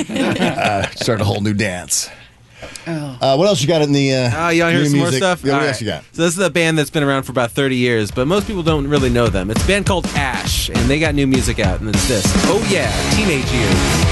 uh, 0.08 0.88
start 0.90 1.20
a 1.20 1.24
whole 1.24 1.40
new 1.40 1.54
dance. 1.54 2.08
Uh, 2.86 3.34
what 3.36 3.48
else 3.48 3.60
you 3.60 3.66
got 3.68 3.82
in 3.82 3.92
the 3.92 4.14
uh, 4.14 4.30
Oh, 4.32 4.48
you 4.50 4.62
want 4.62 4.72
to 4.72 4.76
hear 4.76 4.82
new 4.84 4.88
some 4.90 4.98
more 4.98 5.06
music? 5.06 5.18
stuff? 5.22 5.42
Yeah, 5.44 5.52
what 5.54 5.62
All 5.62 5.66
else 5.68 5.76
right. 5.76 5.80
you 5.80 5.86
got? 5.88 6.04
So 6.12 6.22
this 6.22 6.36
is 6.36 6.44
a 6.44 6.50
band 6.50 6.78
that's 6.78 6.90
been 6.90 7.02
around 7.02 7.24
for 7.24 7.32
about 7.32 7.50
30 7.50 7.74
years, 7.76 8.10
but 8.10 8.26
most 8.28 8.46
people 8.46 8.62
don't 8.62 8.86
really 8.86 9.10
know 9.10 9.28
them. 9.28 9.50
It's 9.50 9.62
a 9.64 9.66
band 9.66 9.86
called 9.86 10.06
Ash, 10.14 10.68
and 10.68 10.78
they 10.88 10.98
got 11.00 11.14
new 11.14 11.26
music 11.26 11.58
out, 11.58 11.80
and 11.80 11.88
it's 11.88 12.06
this. 12.08 12.24
Oh 12.46 12.64
yeah, 12.70 12.90
Teenage 13.16 13.50
Years. 13.50 14.05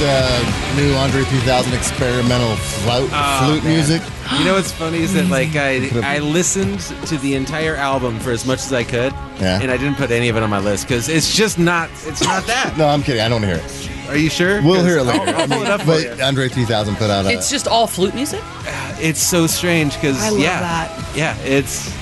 Uh, 0.00 0.74
new 0.76 0.94
Andre 0.94 1.22
3000 1.24 1.72
experimental 1.74 2.54
flout, 2.56 3.08
Oh, 3.12 3.44
flute 3.46 3.64
man. 3.64 3.74
music? 3.74 4.02
You 4.38 4.44
know 4.44 4.54
what's 4.54 4.72
funny 4.72 4.98
is 4.98 5.12
that 5.14 5.26
like 5.26 5.54
I 5.56 5.90
I 6.02 6.18
listened 6.20 6.80
to 7.08 7.18
the 7.18 7.34
entire 7.34 7.76
album 7.76 8.18
for 8.20 8.30
as 8.30 8.46
much 8.46 8.60
as 8.60 8.72
I 8.72 8.84
could, 8.84 9.12
Yeah. 9.40 9.60
and 9.60 9.70
I 9.70 9.76
didn't 9.76 9.96
put 9.96 10.10
any 10.10 10.28
of 10.28 10.36
it 10.36 10.42
on 10.42 10.48
my 10.50 10.60
list 10.60 10.86
because 10.88 11.08
it's 11.08 11.34
just 11.36 11.58
not 11.58 11.90
it's 12.06 12.22
not 12.22 12.46
that. 12.46 12.76
No, 12.78 12.86
I'm 12.88 13.02
kidding. 13.02 13.20
I 13.20 13.28
don't 13.28 13.42
hear 13.42 13.56
it. 13.56 13.88
Are 14.08 14.16
you 14.16 14.30
sure? 14.30 14.62
We'll 14.62 14.84
hear 14.84 14.98
it 14.98 15.04
'Cause 15.04 15.18
later. 15.18 15.32
I'll, 15.36 15.40
I'll 15.42 15.48
pull 15.48 15.62
it 15.62 15.68
up 15.70 15.80
for 15.82 15.98
you. 15.98 16.22
Andre 16.22 16.48
3000 16.48 16.96
put 16.96 17.10
out 17.10 17.26
a. 17.26 17.30
It's 17.30 17.50
just 17.50 17.66
all 17.68 17.86
flute 17.86 18.14
music. 18.14 18.42
It's 19.00 19.20
so 19.20 19.48
strange 19.48 19.94
because 19.94 20.22
I 20.22 20.28
love 20.28 20.38
yeah, 20.38 20.60
that. 20.60 21.16
yeah, 21.16 21.36
it's. 21.38 21.92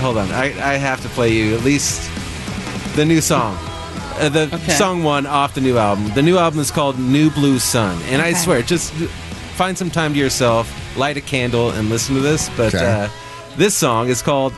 Hold 0.00 0.18
on, 0.18 0.30
I 0.32 0.46
I 0.60 0.76
have 0.76 1.00
to 1.00 1.08
play 1.08 1.32
you 1.32 1.54
at 1.56 1.62
least 1.64 2.10
the 2.94 3.04
new 3.06 3.22
song. 3.22 3.56
Uh, 4.18 4.28
the 4.30 4.48
Okay. 4.54 4.72
song 4.72 5.02
one 5.02 5.26
off 5.26 5.54
the 5.54 5.60
new 5.60 5.76
album. 5.78 6.10
The 6.14 6.22
new 6.22 6.38
album 6.38 6.58
is 6.60 6.70
called 6.70 6.98
New 6.98 7.30
Blue 7.30 7.58
Sun, 7.58 7.98
and 8.10 8.22
I 8.22 8.32
swear, 8.32 8.62
just 8.62 8.92
find 9.56 9.76
some 9.76 9.90
time 9.90 10.14
to 10.14 10.18
yourself, 10.18 10.70
light 10.96 11.16
a 11.16 11.20
candle, 11.20 11.70
and 11.70 11.90
listen 11.90 12.14
to 12.14 12.20
this. 12.20 12.48
But 12.56 12.74
Okay. 12.74 12.84
uh, 12.84 13.08
this 13.56 13.74
song 13.74 14.08
is 14.08 14.22
called 14.22 14.52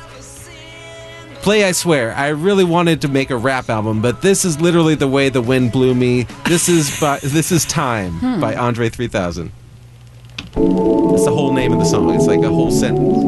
Play 1.43 1.65
I 1.65 1.73
Swear. 1.73 2.15
I 2.17 2.29
really 2.29 2.65
wanted 2.65 3.01
to 3.03 3.09
make 3.09 3.31
a 3.31 3.37
rap 3.37 3.69
album, 3.69 4.01
but 4.01 4.23
this 4.23 4.45
is 4.45 4.61
literally 4.61 4.95
the 4.95 5.09
way 5.09 5.29
the 5.29 5.41
wind 5.43 5.73
blew 5.73 5.95
me. 5.95 6.27
This 6.47 6.69
is 6.69 6.99
by, 7.01 7.19
this 7.23 7.51
is 7.53 7.65
Time 7.65 8.13
Hmm. 8.21 8.41
by 8.41 8.55
Andre 8.55 8.89
3000. 8.89 9.51
That's 10.55 11.25
the 11.25 11.33
whole 11.33 11.53
name 11.53 11.73
of 11.73 11.79
the 11.79 11.85
song. 11.85 12.15
It's 12.15 12.27
like 12.27 12.43
a 12.43 12.49
whole 12.49 12.71
sentence. 12.71 13.25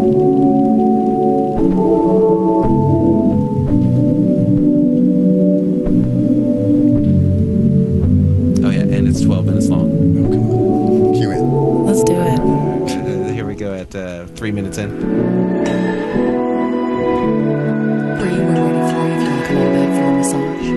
Three 14.41 14.53
minutes 14.53 14.79
in. 14.79 14.89
Bre, 14.89 15.05
we're 18.25 18.57
ready 18.57 18.81
for 18.89 19.05
you 19.05 19.13
if 19.13 19.21
you 19.21 19.29
want 19.29 19.43
to 19.43 19.47
come 19.47 19.59
on 19.59 19.69
back 19.77 19.91
for 19.99 20.05
a 20.07 20.13
massage. 20.17 20.69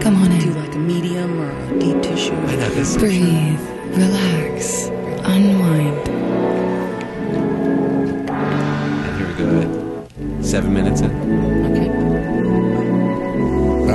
Come 0.04 0.14
on 0.14 0.30
in. 0.30 0.38
Do 0.38 0.46
you 0.46 0.52
like 0.52 0.72
a 0.76 0.78
medium 0.78 1.40
or 1.40 1.50
a 1.50 1.78
deep 1.80 2.00
tissue? 2.02 2.32
I 2.34 2.54
know 2.54 2.68
this. 2.68 2.96
Breathe, 2.96 3.58
relax, 3.96 4.86
unwind. 5.24 6.08
And 8.28 9.16
here 9.18 9.26
we 9.26 9.34
go 9.34 10.06
seven 10.40 10.72
minutes 10.72 11.00
in. 11.00 11.59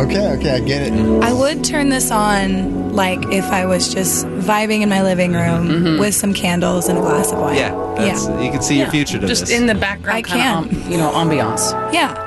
Okay, 0.06 0.28
okay, 0.34 0.51
I 0.51 0.60
get 0.60 0.82
it. 0.84 0.93
I 1.24 1.34
would 1.34 1.64
turn 1.64 1.89
this 1.89 2.12
on 2.12 2.93
like 2.93 3.20
if 3.32 3.43
I 3.45 3.66
was 3.66 3.93
just 3.93 4.26
vibing 4.26 4.82
in 4.82 4.89
my 4.89 5.01
living 5.01 5.34
room 5.34 5.68
mm-hmm. 5.68 5.99
with 5.99 6.14
some 6.14 6.34
candles 6.34 6.88
and 6.88 6.97
a 6.97 7.01
glass 7.01 7.32
of 7.32 7.39
wine. 7.39 7.56
Yeah, 7.56 7.95
that's, 7.97 8.28
you 8.28 8.51
can 8.51 8.62
see 8.62 8.78
your 8.78 8.89
future 8.89 9.20
to 9.20 9.28
Just 9.28 9.47
this. 9.47 9.51
in 9.51 9.68
the 9.68 9.76
background, 9.76 10.18
I 10.18 10.22
kind 10.22 10.72
of, 10.72 10.89
you 10.89 10.97
know, 10.97 11.12
ambiance. 11.12 11.72
Yeah. 11.93 12.24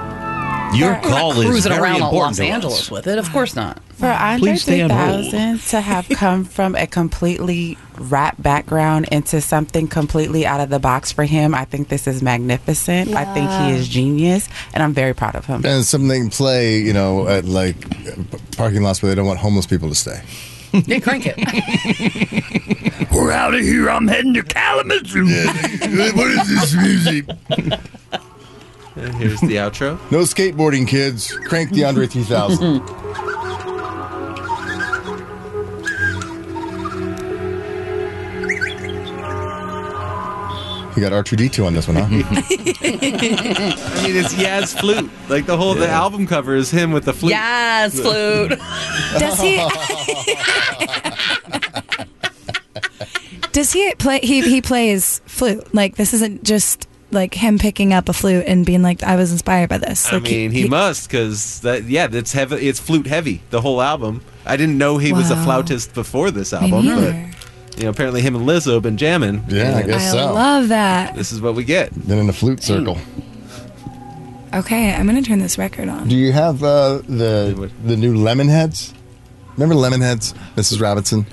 Your 0.75 0.93
We're 0.93 1.01
not 1.01 1.03
call 1.03 1.41
is 1.41 1.47
cruising 1.47 1.73
very 1.73 1.83
around 1.83 2.03
important 2.03 2.15
Los 2.15 2.37
to 2.37 2.43
us. 2.45 2.51
Angeles 2.51 2.91
with 2.91 3.07
it. 3.07 3.19
Of 3.19 3.31
course 3.33 3.57
not. 3.57 3.83
For 3.95 4.07
Andre 4.07 4.51
Please 4.51 4.63
stay 4.63 4.81
3000 4.81 5.61
to 5.71 5.81
have 5.81 6.09
come 6.11 6.45
from 6.45 6.75
a 6.77 6.87
completely 6.87 7.79
rap 7.97 8.41
background 8.41 9.09
into 9.11 9.41
something 9.41 9.89
completely 9.89 10.47
out 10.47 10.61
of 10.61 10.69
the 10.69 10.79
box 10.79 11.11
for 11.11 11.25
him, 11.25 11.55
I 11.55 11.65
think 11.65 11.89
this 11.89 12.07
is 12.07 12.23
magnificent. 12.23 13.15
I 13.15 13.25
think 13.35 13.51
he 13.51 13.79
is 13.81 13.89
genius, 13.89 14.49
and 14.73 14.83
I'm 14.83 14.93
very 14.93 15.15
proud 15.15 15.35
of 15.35 15.47
him. 15.47 15.65
And 15.65 15.85
something 15.85 16.09
they 16.09 16.29
play, 16.29 16.79
you 16.79 16.93
know, 16.93 17.27
at 17.29 17.45
like 17.45 17.77
parking 18.57 18.83
lots 18.83 19.03
where 19.03 19.11
they 19.11 19.17
don't 19.17 19.27
want 19.27 19.41
homeless 19.41 19.67
people 19.67 19.89
to 19.89 19.95
stay. 19.95 20.23
Yeah, 20.73 21.01
crank 21.01 21.25
it. 21.27 23.11
We're 23.13 23.33
out 23.33 23.55
of 23.55 23.61
here. 23.61 23.89
I'm 23.89 24.07
heading 24.07 24.35
to 24.35 24.43
Kalamazoo. 24.43 25.25
what 25.25 26.29
is 26.29 26.49
this 26.49 26.75
music? 26.77 27.27
And 28.99 29.15
here's 29.15 29.41
the 29.41 29.57
outro. 29.57 29.99
No 30.11 30.21
skateboarding, 30.21 30.89
kids. 30.89 31.31
Crank 31.47 31.71
the 31.71 31.85
Andre 31.85 32.07
3000. 32.07 32.83
You 40.97 41.05
got 41.09 41.13
R2D2 41.13 41.65
on 41.65 41.75
this 41.75 41.87
one, 41.87 41.97
huh? 41.97 42.07
I 42.07 42.11
mean, 42.11 42.27
it's 44.17 44.35
Yaz 44.35 44.77
flute. 44.81 45.09
Like 45.29 45.47
the 45.47 45.57
whole 45.57 45.75
the 45.75 45.89
album 45.89 46.27
cover 46.27 46.57
is 46.57 46.73
him 46.73 46.91
with 46.91 47.05
the 47.05 47.13
flute. 47.13 47.31
Yes, 47.31 48.01
flute. 48.01 48.59
Does 49.17 49.41
he? 49.41 49.65
Does 53.53 53.73
he 53.73 53.95
play? 53.95 54.19
He 54.25 54.41
he 54.41 54.61
plays 54.61 55.21
flute. 55.27 55.73
Like 55.73 55.95
this 55.95 56.13
isn't 56.15 56.43
just 56.43 56.89
like 57.11 57.35
him 57.35 57.59
picking 57.59 57.93
up 57.93 58.09
a 58.09 58.13
flute 58.13 58.45
and 58.47 58.67
being 58.67 58.83
like, 58.83 59.03
"I 59.03 59.17
was 59.17 59.33
inspired 59.33 59.69
by 59.69 59.79
this." 59.79 60.13
I 60.13 60.19
mean, 60.19 60.51
he, 60.51 60.69
must 60.69 61.09
because 61.09 61.61
that 61.61 61.85
yeah, 61.85 62.07
that's 62.07 62.33
heavy. 62.33 62.69
It's 62.69 62.79
flute 62.81 63.07
heavy. 63.07 63.43
The 63.51 63.61
whole 63.61 63.81
album. 63.81 64.23
I 64.45 64.57
didn't 64.57 64.79
know 64.79 64.99
he 64.99 65.13
was 65.13 65.31
a 65.31 65.37
flautist 65.37 65.95
before 65.95 66.31
this 66.31 66.53
album, 66.53 66.87
neither. 66.87 67.13
but 67.13 67.79
you 67.79 67.85
know, 67.85 67.91
apparently 67.91 68.21
him 68.23 68.35
and 68.35 68.47
Lizzo 68.47 68.75
have 68.75 68.83
been 68.83 68.97
jamming. 68.97 69.45
Yeah, 69.49 69.77
I 69.77 69.81
and 69.81 69.87
guess 69.89 70.15
I 70.15 70.17
so. 70.17 70.33
love 70.33 70.69
that. 70.69 71.15
This 71.15 71.33
is 71.33 71.41
what 71.41 71.55
we 71.55 71.65
get. 71.65 71.91
Then 71.93 72.19
in 72.19 72.27
the 72.27 72.33
flute 72.33 72.63
circle. 72.63 72.99
Okay, 74.55 74.93
I'm 74.95 75.07
gonna 75.07 75.23
turn 75.23 75.41
this 75.41 75.59
record 75.59 75.89
on. 75.89 76.09
Do 76.09 76.17
you 76.17 76.33
have 76.33 76.63
uh, 76.63 76.99
the 77.07 77.71
the 77.85 77.97
new 77.97 78.15
Lemonheads? 78.15 78.95
Remember 79.57 79.75
Lemonheads, 79.75 80.35
Mrs. 80.57 80.81
Robinson? 80.81 81.27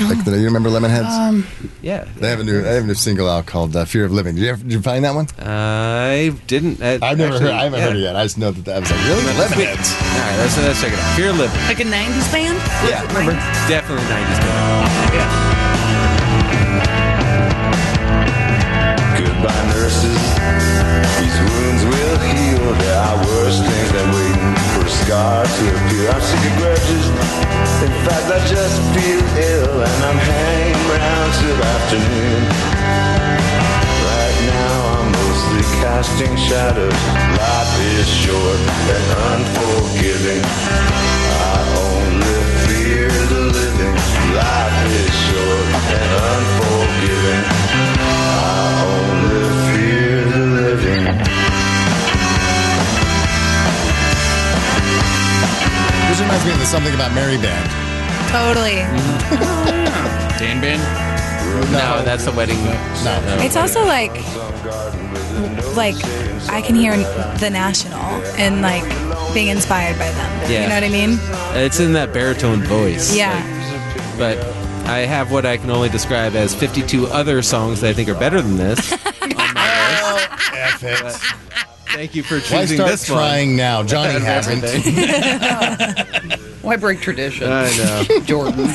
Like 0.00 0.24
the, 0.24 0.38
you 0.38 0.44
remember 0.44 0.70
Lemonheads? 0.70 1.10
Um, 1.10 1.46
Yeah, 1.82 2.04
they 2.16 2.30
have 2.30 2.40
a 2.40 2.44
new 2.44 2.62
they 2.62 2.74
have 2.74 2.84
a 2.84 2.86
new 2.86 2.94
single 2.94 3.28
out 3.28 3.46
called 3.46 3.74
uh, 3.74 3.84
"Fear 3.84 4.04
of 4.04 4.12
Living." 4.12 4.34
Did 4.36 4.44
you, 4.44 4.50
ever, 4.50 4.62
did 4.62 4.72
you 4.72 4.80
find 4.82 5.04
that 5.04 5.14
one? 5.14 5.26
I 5.38 6.30
didn't. 6.46 6.82
I, 6.82 6.98
I've 7.02 7.18
never 7.18 7.34
actually, 7.34 7.50
heard. 7.50 7.50
I 7.50 7.64
haven't 7.64 7.80
yeah. 7.80 7.86
heard 7.86 7.96
it 7.96 8.00
yet. 8.00 8.16
I 8.16 8.22
just 8.24 8.38
know 8.38 8.50
that 8.52 8.64
that 8.64 8.80
was 8.80 8.90
like, 8.90 9.00
really 9.06 9.22
Lemonheads. 9.34 9.90
All 9.98 10.20
right, 10.20 10.36
let's, 10.38 10.56
let's 10.58 10.80
check 10.80 10.92
it 10.92 10.98
out. 10.98 11.16
Fear 11.16 11.30
of 11.30 11.38
Living. 11.38 11.60
Like 11.66 11.80
a 11.80 11.84
90s 11.84 12.32
band? 12.32 12.58
Yeah, 12.88 13.02
remember? 13.08 13.32
Definitely 13.66 14.04
90s 14.06 14.38
band. 14.38 15.58
Goodbye, 19.18 19.64
nurses. 19.74 20.22
These 21.18 21.38
wounds 21.42 21.82
will 21.90 22.18
heal. 22.22 22.72
There 22.78 23.00
are 23.02 23.18
worse 23.26 23.58
things 23.58 23.92
than 23.92 24.06
waiting 24.14 24.77
for 24.98 25.04
a 25.04 25.06
scar 25.06 25.44
to 25.44 25.64
appear. 25.76 26.10
I'm 26.10 26.20
sick 26.20 26.50
of 26.50 26.58
grudges. 26.58 27.06
In 27.82 27.92
fact, 28.06 28.26
I 28.30 28.40
just 28.46 28.76
feel 28.94 29.22
ill, 29.36 29.82
and 29.82 30.04
I'm 30.04 30.18
hanging 30.18 30.74
around 30.90 31.30
till 31.40 31.62
afternoon. 31.62 32.42
Right 34.06 34.38
now, 34.46 34.98
I'm 34.98 35.12
mostly 35.12 35.62
casting 35.80 36.36
shadows. 36.36 37.00
Life 37.38 37.74
is 37.96 38.08
short 38.08 38.60
and 38.94 39.08
unforgiving. 39.32 40.42
I 40.42 41.60
only 41.86 42.40
fear 42.66 43.08
the 43.08 43.42
living. 43.52 43.94
Life 44.34 44.80
is 44.86 45.14
short 45.26 45.66
and 45.98 46.10
unforgiving. 46.12 46.67
Reminds 56.38 56.44
me 56.46 56.52
of 56.52 56.58
the 56.58 56.66
something 56.66 56.94
about 56.94 57.12
Mary 57.14 57.36
band. 57.36 57.68
Totally. 58.30 58.76
Dan 60.38 60.60
Band? 60.60 60.82
No, 61.72 62.02
that's 62.04 62.24
the 62.24 62.32
wedding. 62.32 62.62
No. 62.64 63.20
It's 63.40 63.56
also 63.56 63.84
like, 63.84 64.12
like 65.76 65.96
I 66.50 66.60
can 66.64 66.74
hear 66.76 66.96
the 66.96 67.48
National 67.50 68.00
and 68.38 68.62
like 68.62 68.84
being 69.34 69.48
inspired 69.48 69.98
by 69.98 70.10
them. 70.10 70.50
Yeah. 70.50 70.62
You 70.62 70.68
know 70.68 70.74
what 70.74 70.84
I 70.84 70.88
mean? 70.88 71.18
It's 71.64 71.80
in 71.80 71.92
that 71.94 72.12
baritone 72.12 72.62
voice. 72.62 73.14
Yeah. 73.14 73.34
like- 73.34 73.56
but 74.18 74.38
I 74.88 75.00
have 75.00 75.30
what 75.30 75.46
I 75.46 75.56
can 75.58 75.70
only 75.70 75.88
describe 75.88 76.34
as 76.34 76.52
52 76.54 77.06
other 77.08 77.40
songs 77.42 77.80
that 77.82 77.90
I 77.90 77.92
think 77.92 78.08
are 78.08 78.18
better 78.18 78.40
than 78.42 78.56
this. 78.56 78.92
on 79.22 79.28
my 79.54 80.12
list. 80.14 80.52
F 80.54 80.82
it. 80.82 81.00
But 81.02 81.12
Thank 81.92 82.14
you 82.14 82.22
for 82.22 82.34
Why 82.36 82.60
choosing 82.62 82.76
start 82.78 82.90
this 82.90 83.06
trying 83.06 83.50
one. 83.50 83.56
now? 83.56 83.82
Johnny 83.82 84.10
Out 84.10 84.16
of 84.16 84.22
hasn't. 84.22 84.64
everything. 84.64 84.94
Why 86.68 86.76
break 86.76 87.00
tradition? 87.00 87.48
I 87.50 87.74
know. 87.78 88.20
Jordan. 88.24 88.66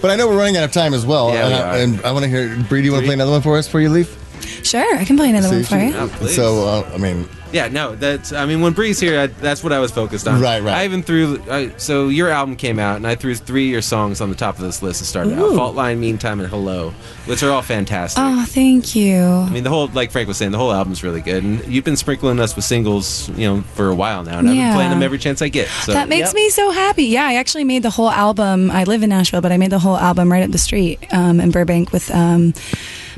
But 0.00 0.10
I 0.10 0.16
know 0.16 0.26
we're 0.26 0.36
running 0.36 0.56
out 0.56 0.64
of 0.64 0.72
time 0.72 0.92
as 0.92 1.06
well. 1.06 1.30
Yeah, 1.32 1.46
and, 1.46 1.48
we 1.48 1.54
I, 1.54 1.62
are. 1.62 1.82
and 1.82 2.00
I 2.04 2.10
want 2.10 2.24
to 2.24 2.28
hear. 2.28 2.56
Bre, 2.68 2.78
do 2.78 2.82
you 2.82 2.90
want 2.90 3.02
to 3.02 3.06
play 3.06 3.14
another 3.14 3.30
one 3.30 3.42
for 3.42 3.56
us 3.56 3.68
before 3.68 3.80
you 3.80 3.90
leave? 3.90 4.18
Sure, 4.64 4.96
I 4.96 5.04
can 5.04 5.16
play 5.16 5.30
another 5.30 5.48
one 5.48 5.62
for 5.62 5.78
you. 5.78 5.92
Please. 6.18 6.34
So, 6.34 6.66
uh, 6.66 6.90
I 6.92 6.98
mean, 6.98 7.28
Yeah, 7.52 7.68
no, 7.68 7.94
that's. 7.94 8.32
I 8.32 8.46
mean, 8.46 8.60
when 8.62 8.72
Bre's 8.72 8.98
here, 8.98 9.20
I, 9.20 9.26
that's 9.26 9.62
what 9.62 9.72
I 9.72 9.78
was 9.78 9.90
focused 9.90 10.26
on. 10.26 10.40
Right, 10.40 10.62
right. 10.62 10.74
I 10.74 10.84
even 10.84 11.02
threw. 11.02 11.42
I, 11.50 11.70
so 11.76 12.08
your 12.08 12.30
album 12.30 12.56
came 12.56 12.78
out, 12.78 12.96
and 12.96 13.06
I 13.06 13.14
threw 13.14 13.34
three 13.34 13.66
of 13.66 13.72
your 13.72 13.82
songs 13.82 14.20
on 14.20 14.30
the 14.30 14.34
top 14.34 14.56
of 14.56 14.62
this 14.62 14.82
list 14.82 15.00
to 15.00 15.04
start 15.04 15.28
out. 15.28 15.54
Fault 15.54 15.74
Line, 15.74 16.00
Meantime, 16.00 16.40
and 16.40 16.48
Hello, 16.48 16.90
which 17.26 17.42
are 17.42 17.50
all 17.50 17.62
fantastic. 17.62 18.22
Oh, 18.24 18.44
thank 18.48 18.94
you. 18.94 19.22
I 19.22 19.50
mean, 19.50 19.64
the 19.64 19.70
whole, 19.70 19.88
like 19.88 20.10
Frank 20.10 20.28
was 20.28 20.38
saying, 20.38 20.52
the 20.52 20.58
whole 20.58 20.72
album's 20.72 21.02
really 21.02 21.20
good, 21.20 21.44
and 21.44 21.64
you've 21.66 21.84
been 21.84 21.96
sprinkling 21.96 22.40
us 22.40 22.56
with 22.56 22.64
singles, 22.64 23.28
you 23.30 23.46
know, 23.46 23.60
for 23.74 23.88
a 23.88 23.94
while 23.94 24.24
now, 24.24 24.38
and 24.38 24.48
I've 24.48 24.56
been 24.56 24.74
playing 24.74 24.90
them 24.90 25.02
every 25.02 25.18
chance 25.18 25.42
I 25.42 25.48
get. 25.48 25.68
So 25.68 25.92
that 25.92 26.08
makes 26.08 26.32
me 26.34 26.48
so 26.50 26.70
happy. 26.70 27.04
Yeah, 27.04 27.26
I 27.26 27.34
actually 27.34 27.64
made 27.64 27.82
the 27.82 27.90
whole 27.90 28.10
album. 28.10 28.70
I 28.70 28.84
live 28.84 29.02
in 29.02 29.10
Nashville, 29.10 29.42
but 29.42 29.52
I 29.52 29.58
made 29.58 29.70
the 29.70 29.78
whole 29.78 29.96
album 29.96 30.32
right 30.32 30.42
up 30.42 30.50
the 30.50 30.58
street 30.58 30.98
um, 31.12 31.40
in 31.40 31.50
Burbank 31.50 31.92
with 31.92 32.10
um, 32.10 32.54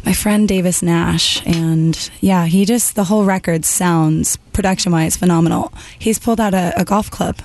my 0.04 0.12
friend 0.12 0.46
Davis 0.48 0.82
Nash. 0.82 1.44
And 1.46 2.10
yeah, 2.20 2.46
he 2.46 2.64
just, 2.64 2.94
the 2.94 3.04
whole 3.04 3.24
record 3.24 3.64
sounds 3.64 4.36
production 4.52 4.92
wise 4.92 5.16
phenomenal. 5.16 5.72
He's 5.98 6.18
pulled 6.18 6.40
out 6.40 6.54
a, 6.54 6.72
a 6.80 6.84
golf 6.84 7.10
club. 7.10 7.38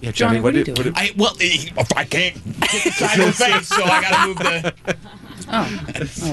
Yeah, 0.00 0.10
Johnny, 0.10 0.40
what 0.40 0.54
are 0.54 0.58
you 0.58 0.64
doing? 0.64 0.92
I 0.96 1.12
well, 1.16 1.36
eh, 1.40 1.70
I 1.96 2.04
can't 2.04 2.34
get 2.34 2.82
the 2.84 2.90
side 2.90 3.20
of 3.20 3.26
the 3.26 3.32
face, 3.32 3.68
so 3.68 3.84
I 3.84 4.00
gotta 4.02 4.26
move 4.28 4.38
the. 4.38 4.74
Oh, 5.54 5.86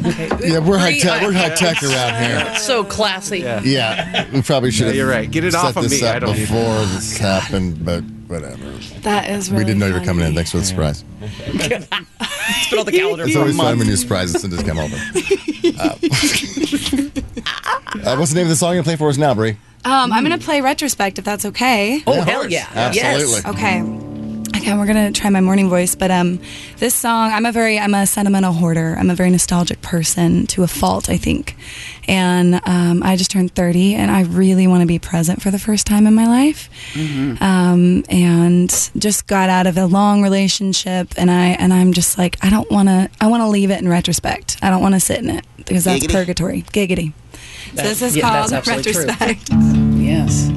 okay. 0.06 0.30
yeah, 0.48 0.60
we're 0.60 0.78
high 0.78 0.98
tech. 0.98 1.24
We're 1.24 1.34
high 1.34 1.50
tech 1.50 1.82
around 1.84 2.24
here. 2.24 2.54
So 2.60 2.84
classy. 2.84 3.40
Yeah. 3.40 3.60
Yeah, 3.64 4.30
we 4.32 4.42
probably 4.44 4.70
should 4.72 4.84
No, 4.84 4.88
have. 4.90 4.96
you're 4.96 5.10
right. 5.10 5.30
Get 5.30 5.44
it 5.44 5.56
off 5.56 5.76
of 5.76 5.90
this 5.90 6.02
me. 6.02 6.08
I 6.08 6.20
don't 6.20 6.36
before 6.36 6.58
it. 6.60 6.86
this 6.94 7.18
happened, 7.18 7.84
but 7.84 8.04
whatever. 8.30 8.64
That 9.02 9.30
is 9.30 9.50
really 9.52 9.64
we 9.64 9.68
didn't 9.68 9.80
know 9.80 9.88
you 9.88 9.94
were 9.96 10.06
coming 10.06 10.26
in. 10.26 10.34
Thanks 10.36 10.52
for 10.52 10.58
the 10.58 10.66
surprise. 10.66 11.04
It's 11.22 12.70
been 12.70 12.80
on 12.80 12.86
the 12.86 12.92
calendar 12.92 13.24
It's 13.26 13.34
for 13.34 13.40
a 13.40 13.42
always 13.42 13.58
fun 13.58 13.66
month. 13.66 13.80
when 13.80 13.88
you 13.88 13.96
surprise 13.96 14.34
us 14.36 14.44
and 14.44 14.54
just 14.54 14.66
come 14.66 14.80
over. 14.80 14.96
Uh, 15.80 15.96
uh, 18.06 18.16
what's 18.18 18.32
the 18.32 18.36
name 18.36 18.44
of 18.46 18.50
the 18.50 18.56
song 18.56 18.76
you're 18.76 18.84
play 18.84 18.96
for 18.96 19.10
us 19.10 19.18
now, 19.18 19.34
Bre? 19.34 19.50
Um, 19.86 20.12
I'm 20.12 20.24
going 20.26 20.38
to 20.38 20.44
play 20.44 20.62
retrospect 20.62 21.20
if 21.20 21.26
that's 21.26 21.46
okay. 21.46 22.04
Oh, 22.06 22.22
hell 22.22 22.50
yeah. 22.50 22.68
Absolutely. 22.74 23.36
Yes. 23.36 23.46
Okay. 23.46 24.09
Okay, 24.60 24.76
we're 24.76 24.88
gonna 24.88 25.14
try 25.14 25.30
my 25.30 25.40
morning 25.40 25.70
voice, 25.70 25.96
but 25.96 26.12
um, 26.12 26.38
this 26.80 26.94
song, 26.94 27.32
I'm 27.32 27.46
a 27.46 27.52
very, 27.54 27.80
I'm 27.80 27.94
a 27.94 28.06
sentimental 28.06 28.52
hoarder. 28.52 28.94
I'm 29.00 29.10
a 29.10 29.16
very 29.16 29.30
nostalgic 29.30 29.82
person 29.82 30.48
to 30.48 30.64
a 30.64 30.68
fault, 30.68 31.10
I 31.10 31.16
think, 31.16 31.56
and 32.10 32.56
um, 32.66 33.02
I 33.02 33.16
just 33.16 33.32
turned 33.32 33.56
30, 33.56 33.96
and 33.96 34.12
I 34.12 34.24
really 34.24 34.68
want 34.68 34.82
to 34.82 34.86
be 34.86 35.00
present 35.00 35.42
for 35.42 35.50
the 35.50 35.60
first 35.60 35.88
time 35.88 36.06
in 36.06 36.14
my 36.14 36.26
life, 36.26 36.70
um, 37.42 38.04
and 38.10 38.70
just 38.98 39.28
got 39.28 39.50
out 39.50 39.66
of 39.66 39.78
a 39.78 39.86
long 39.86 40.22
relationship, 40.22 41.14
and 41.16 41.32
I 41.32 41.48
and 41.52 41.74
I'm 41.74 41.94
just 41.94 42.18
like, 42.18 42.36
I 42.44 42.50
don't 42.50 42.70
want 42.70 42.90
to, 42.90 43.10
I 43.22 43.28
want 43.28 43.42
to 43.42 43.48
leave 43.48 43.72
it 43.72 43.80
in 43.82 43.88
retrospect. 43.88 44.58
I 44.62 44.70
don't 44.70 44.82
want 44.82 44.94
to 44.94 45.00
sit 45.00 45.20
in 45.20 45.30
it 45.30 45.46
because 45.56 45.86
that's 45.86 46.06
Giggity. 46.06 46.12
purgatory, 46.12 46.62
giggity. 46.64 47.14
so 47.76 47.84
this 47.84 48.02
is 48.02 48.18
yeah, 48.18 48.48
called 48.48 48.68
retrospect. 48.68 49.52
Yes. 49.98 50.52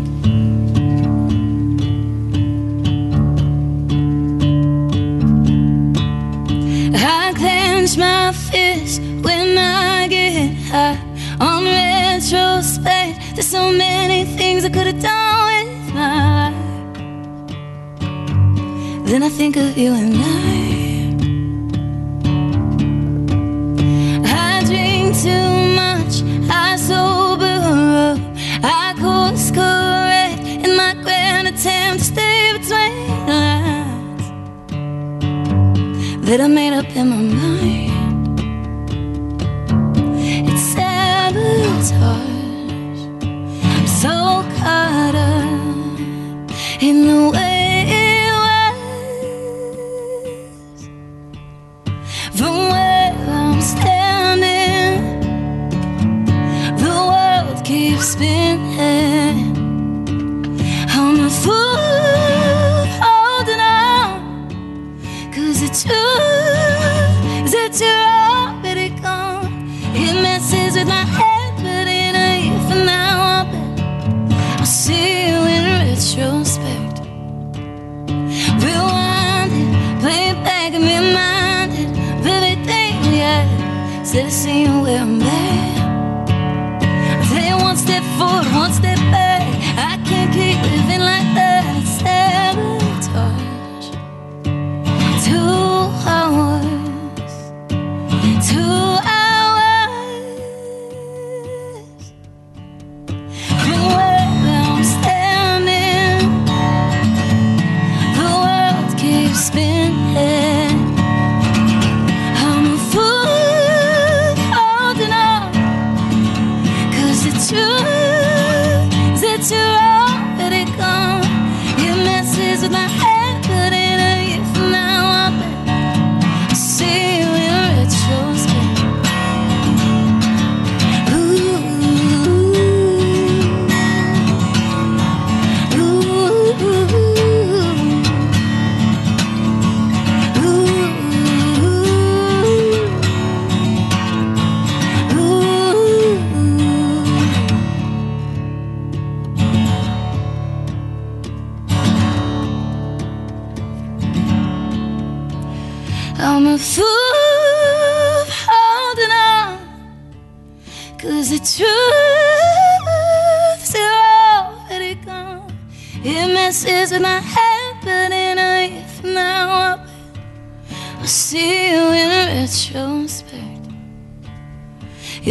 Clench 7.92 7.98
my 7.98 8.32
fist 8.32 9.00
when 9.00 9.58
I 9.58 10.08
get 10.08 10.54
high. 10.70 10.98
On 11.40 11.64
retrospect, 11.64 13.18
there's 13.34 13.46
so 13.46 13.72
many 13.72 14.24
things 14.36 14.64
I 14.64 14.68
could 14.68 14.86
have 14.86 15.02
done 15.02 15.66
with 15.66 15.94
my 15.94 16.50
life. 16.50 16.56
Then 19.06 19.22
I 19.22 19.28
think 19.28 19.56
of 19.56 19.76
you 19.76 19.92
and 19.92 20.14
I. 20.14 20.71
that 36.32 36.40
I 36.40 36.46
made 36.46 36.72
up 36.72 36.88
in 36.96 37.10
my 37.10 37.16
mind. 37.16 37.91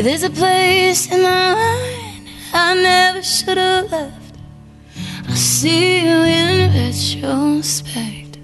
There's 0.03 0.23
a 0.23 0.31
place 0.31 1.11
in 1.11 1.21
my 1.21 1.53
mind 1.53 2.27
I 2.51 2.73
never 2.73 3.21
should 3.21 3.57
have 3.57 3.91
left. 3.91 4.35
I'll 5.29 5.35
see 5.35 5.99
you 5.99 6.23
in 6.23 6.73
retrospect. 6.73 8.39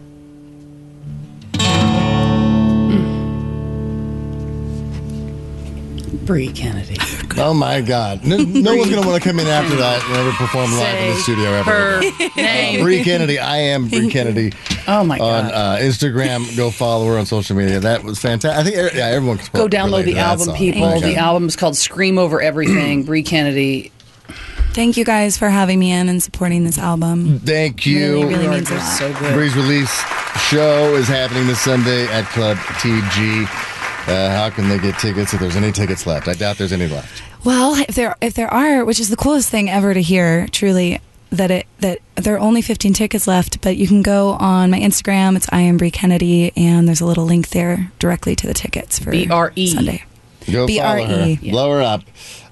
Bre 6.28 6.52
Kennedy. 6.54 7.17
Oh 7.48 7.54
my 7.54 7.82
God! 7.82 8.26
No, 8.26 8.38
no 8.38 8.76
one's 8.76 8.90
gonna 8.90 9.06
want 9.08 9.22
to 9.22 9.30
come 9.30 9.40
in 9.40 9.48
after 9.48 9.76
that 9.76 10.04
and 10.04 10.16
ever 10.18 10.32
perform 10.32 10.72
live 10.72 10.98
in 11.00 11.14
the 11.14 11.22
studio 11.22 11.52
ever. 11.52 11.72
her 11.72 11.98
again. 12.00 12.32
name. 12.36 12.82
Uh, 12.82 12.84
Bre 12.84 13.04
Kennedy. 13.04 13.40
I 13.40 13.58
am 13.58 13.88
Bre 13.90 14.08
Kennedy. 14.12 14.54
Oh 14.88 15.04
my 15.04 15.18
God! 15.20 15.46
On 15.46 15.52
uh, 15.52 15.78
Instagram, 15.80 16.56
go 16.58 16.72
follow 16.72 17.06
her 17.08 17.18
on 17.18 17.26
social 17.28 17.56
media. 17.56 17.80
That 17.80 18.04
was 18.04 18.18
fantastic. 18.20 18.60
I 18.60 18.64
think 18.64 18.76
er- 18.78 18.98
yeah, 18.98 19.08
everyone 19.08 19.38
can 19.38 19.50
Go 19.54 19.68
download 19.68 20.06
the 20.06 20.18
album, 20.18 20.56
people. 20.56 21.00
The 21.00 21.16
album 21.18 21.48
is 21.48 21.56
called 21.56 21.78
Scream 21.78 22.18
Over 22.18 22.42
Everything. 22.42 23.04
Bre 23.04 23.20
Kennedy. 23.22 23.92
Thank 24.74 24.96
you 24.98 25.06
guys 25.06 25.38
for 25.38 25.50
having 25.50 25.80
me 25.80 25.92
in 25.92 26.08
and 26.10 26.22
supporting 26.22 26.64
this 26.64 26.78
album. 26.78 27.40
Thank 27.40 27.86
you. 27.86 28.14
Really, 28.22 28.36
really 28.36 28.48
means 28.50 28.70
a 28.70 28.76
lot. 28.76 28.82
So 28.98 29.14
good. 29.14 29.34
Bre's 29.34 29.56
release 29.56 29.92
show 30.50 30.94
is 30.96 31.08
happening 31.08 31.48
this 31.48 31.60
Sunday 31.62 32.06
at 32.08 32.26
Club 32.26 32.58
Tee 32.80 33.02
Gee. 33.12 33.46
Uh, 34.08 34.30
how 34.30 34.50
can 34.50 34.70
they 34.70 34.78
get 34.80 34.98
tickets 35.00 35.34
if 35.34 35.40
there's 35.40 35.56
any 35.56 35.72
tickets 35.72 36.06
left? 36.06 36.28
I 36.28 36.34
doubt 36.34 36.58
there's 36.58 36.72
any 36.72 36.88
left. 36.88 37.24
Well, 37.44 37.76
if 37.88 37.96
there 37.96 38.16
if 38.22 38.34
there 38.34 38.52
are, 38.54 38.84
which 38.84 39.00
is 39.00 39.10
the 39.10 39.16
coolest 39.16 39.50
thing 39.50 39.70
ever 39.70 39.94
to 39.94 40.02
hear, 40.02 40.48
truly 40.48 41.00
that 41.32 41.52
it 41.52 41.68
that 41.80 42.00
there 42.16 42.36
are 42.36 42.40
only 42.40 42.62
15 42.62 42.94
tickets 42.94 43.28
left, 43.28 43.62
but 43.62 43.78
you 43.78 43.88
can 43.88 44.02
go 44.02 44.32
on 44.32 44.72
my 44.72 44.80
Instagram. 44.80 45.36
It's 45.36 45.48
I 45.52 45.62
am 45.62 45.78
Bre 45.78 45.90
Kennedy, 45.90 46.52
and 46.56 46.88
there's 46.88 47.02
a 47.02 47.06
little 47.06 47.26
link 47.26 47.50
there 47.50 47.92
directly 48.00 48.36
to 48.36 48.48
the 48.48 48.54
tickets 48.54 49.00
for 49.00 49.12
B-R-E. 49.12 49.68
Sunday. 49.68 50.04
Go 50.52 50.66
follow 50.68 51.06
her. 51.06 51.26
B-R-E. 51.26 51.52
Blow 51.52 51.72
her 51.74 51.82
up. 51.82 52.04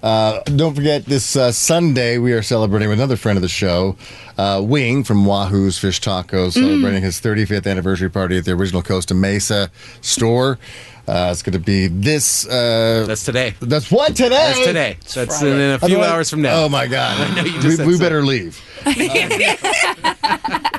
Uh, 0.03 0.41
don't 0.43 0.75
forget, 0.75 1.05
this 1.05 1.35
uh, 1.35 1.51
Sunday 1.51 2.17
we 2.17 2.33
are 2.33 2.43
celebrating 2.43 2.89
with 2.89 2.99
another 2.99 3.15
friend 3.15 3.37
of 3.37 3.41
the 3.41 3.47
show, 3.49 3.95
uh, 4.37 4.61
Wing 4.63 5.03
from 5.03 5.25
Wahoo's 5.25 5.77
Fish 5.79 5.99
Tacos, 6.01 6.53
celebrating 6.53 7.01
his 7.01 7.19
35th 7.19 7.65
anniversary 7.65 8.09
party 8.09 8.37
at 8.37 8.45
the 8.45 8.51
original 8.51 8.83
Costa 8.83 9.15
Mesa 9.15 9.71
store. 10.01 10.59
Uh, 11.07 11.29
it's 11.31 11.43
going 11.43 11.53
to 11.53 11.59
be 11.59 11.87
this. 11.87 12.47
Uh, 12.47 13.05
That's 13.07 13.23
today. 13.23 13.53
That's 13.59 13.91
what 13.91 14.15
today. 14.15 14.29
That's 14.29 14.65
today. 14.65 14.97
That's 15.13 15.41
in 15.41 15.47
a 15.47 15.79
few 15.79 15.87
Otherwise- 15.97 16.09
hours 16.09 16.29
from 16.29 16.41
now. 16.41 16.63
Oh 16.63 16.69
my 16.69 16.87
God! 16.87 17.19
I 17.21 17.35
know 17.35 17.43
you 17.43 17.51
just 17.61 17.65
we, 17.65 17.75
said 17.75 17.87
we 17.87 17.93
so. 17.93 17.99
better 17.99 18.23
leave. 18.23 18.61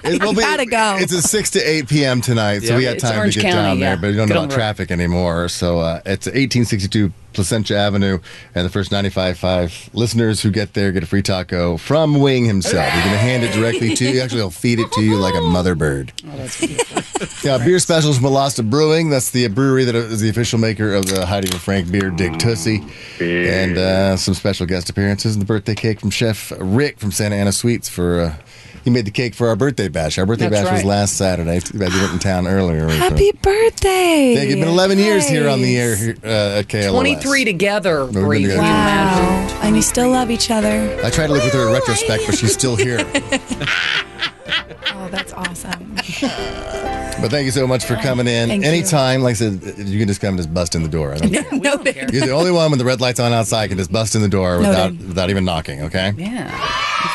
It 0.07 0.23
will 0.23 0.35
be, 0.35 0.41
gotta 0.41 0.67
go. 0.67 0.97
It's 0.99 1.13
a 1.13 1.21
six 1.21 1.51
to 1.53 1.61
eight 1.61 1.89
p.m. 1.89 2.21
tonight, 2.21 2.61
so 2.61 2.77
we 2.77 2.85
got 2.85 2.99
time 2.99 3.29
to 3.29 3.41
get 3.41 3.51
County, 3.51 3.81
down 3.81 3.81
there. 3.81 3.97
But 3.97 4.09
you 4.09 4.17
don't 4.17 4.29
Get 4.29 4.35
know 4.35 4.45
about 4.45 4.55
traffic 4.55 4.91
anymore. 4.91 5.49
So 5.49 5.81
uh, 5.81 6.01
it's 6.07 6.27
1862 6.27 7.13
Placentia 7.37 7.77
Avenue, 7.77 8.19
and 8.55 8.67
the 8.67 8.71
first 8.71 8.91
95.5 8.91 9.95
listeners 9.95 10.43
who 10.43 10.51
get 10.51 10.75
there 10.75 10.91
get 10.91 11.03
a 11.05 11.07
free 11.07 11.23
taco 11.23 11.77
from 11.77 12.19
Wing 12.19 12.45
himself. 12.45 12.91
He's 12.93 13.05
going 13.05 13.13
to 13.15 13.19
hand 13.19 13.45
it 13.45 13.53
directly 13.53 13.95
to 13.95 14.11
you. 14.11 14.21
Actually, 14.21 14.41
he'll 14.41 14.51
feed 14.51 14.81
it 14.81 14.91
to 14.93 15.03
you 15.03 15.17
like 15.17 15.35
a 15.35 15.41
mother 15.41 15.75
bird. 15.75 16.13
Oh, 16.27 16.37
that's 16.37 16.59
beautiful. 16.59 17.03
Yeah, 17.43 17.59
beer 17.65 17.79
specials 17.79 18.19
from 18.19 18.27
Malasta 18.27 18.69
Brewing. 18.69 19.11
That's 19.11 19.31
the 19.31 19.47
brewery 19.49 19.85
that 19.85 19.95
is 19.95 20.21
the 20.21 20.29
official 20.29 20.59
maker 20.59 20.95
of 20.95 21.07
the 21.07 21.25
Heidi 21.25 21.49
and 21.49 21.61
Frank 21.61 21.91
beer, 21.91 22.11
Dick 22.11 22.39
Tussie. 22.39 22.85
And 23.21 23.79
uh, 23.79 24.17
some 24.17 24.35
special 24.35 24.67
guest 24.67 24.91
appearances 24.91 25.35
and 25.35 25.43
the 25.43 25.47
birthday 25.47 25.75
cake 25.75 26.01
from 26.01 26.11
Chef 26.11 26.53
Rick 26.59 26.99
from 26.99 27.13
Santa 27.13 27.37
Ana 27.37 27.53
Sweets 27.53 27.89
for. 27.89 28.21
Uh, 28.21 28.35
he 28.87 28.91
made 28.93 29.05
the 29.05 29.11
cake 29.11 29.35
for 29.35 29.49
our 29.49 29.57
birthday 29.57 29.89
bash. 29.89 30.17
Our 30.17 30.25
birthday 30.27 30.49
That's 30.49 30.63
bash 30.63 30.73
was 30.73 30.85
last 30.85 31.17
Saturday. 31.17 31.59
Too 31.59 31.77
bad 31.77 31.93
you 31.93 31.99
weren't 32.01 32.13
in 32.13 32.19
town 32.21 32.47
earlier. 32.47 32.89
Happy 32.89 33.33
birthday! 33.33 34.33
Thank 34.37 34.49
you. 34.49 34.55
It's 34.57 34.61
been 34.65 34.69
11 34.69 34.99
years 35.01 35.27
here 35.29 35.49
on 35.49 35.61
the 35.61 35.77
air 35.77 35.97
here, 35.97 36.15
uh, 36.23 36.59
at 36.61 36.69
KLOS. 36.69 36.91
23 36.93 37.45
together, 37.45 38.05
We've 38.05 38.15
Bre. 38.15 38.35
Together. 38.37 38.55
imagine? 38.61 39.57
Wow. 39.57 39.61
And 39.65 39.75
you 39.75 39.83
still 39.83 40.09
love 40.11 40.31
each 40.31 40.53
other. 40.53 41.01
I 41.03 41.11
tried 41.11 41.27
to 41.27 41.33
live 41.33 41.43
with 41.43 41.53
her 41.55 41.67
in 41.67 41.73
retrospect, 41.73 42.23
but 42.27 42.39
she's 42.39 42.53
still 42.53 42.77
here. 42.77 42.99
Oh, 44.99 45.09
that's 45.09 45.33
awesome. 45.35 45.95
But 45.95 47.31
thank 47.31 47.45
you 47.45 47.51
so 47.51 47.67
much 47.67 47.85
for 47.85 47.95
coming 47.97 48.27
in. 48.27 48.49
Thank 48.49 48.65
you. 48.65 48.69
Anytime, 48.69 49.23
like 49.23 49.33
I 49.33 49.35
said, 49.35 49.63
you 49.79 49.99
can 49.99 50.09
just 50.09 50.21
come 50.21 50.31
and 50.31 50.39
just 50.39 50.53
bust 50.53 50.75
in 50.75 50.83
the 50.83 50.89
door. 50.89 51.13
I 51.15 51.19
don't 51.19 51.33
care. 51.51 51.59
no, 51.61 51.77
there. 51.77 52.09
You're 52.13 52.27
the 52.27 52.33
only 52.33 52.51
one 52.51 52.71
with 52.71 52.79
the 52.81 52.85
red 52.85 53.01
lights 53.01 53.21
on 53.21 53.33
outside 53.33 53.69
can 53.69 53.79
just 53.79 53.93
bust 53.93 54.15
in 54.17 54.23
the 54.23 54.29
door 54.29 54.55
No, 54.61 54.69
without 54.69 54.93
without 54.93 55.31
even 55.31 55.45
knocking. 55.45 55.83
Okay. 55.83 56.13
Yeah. 56.17 56.51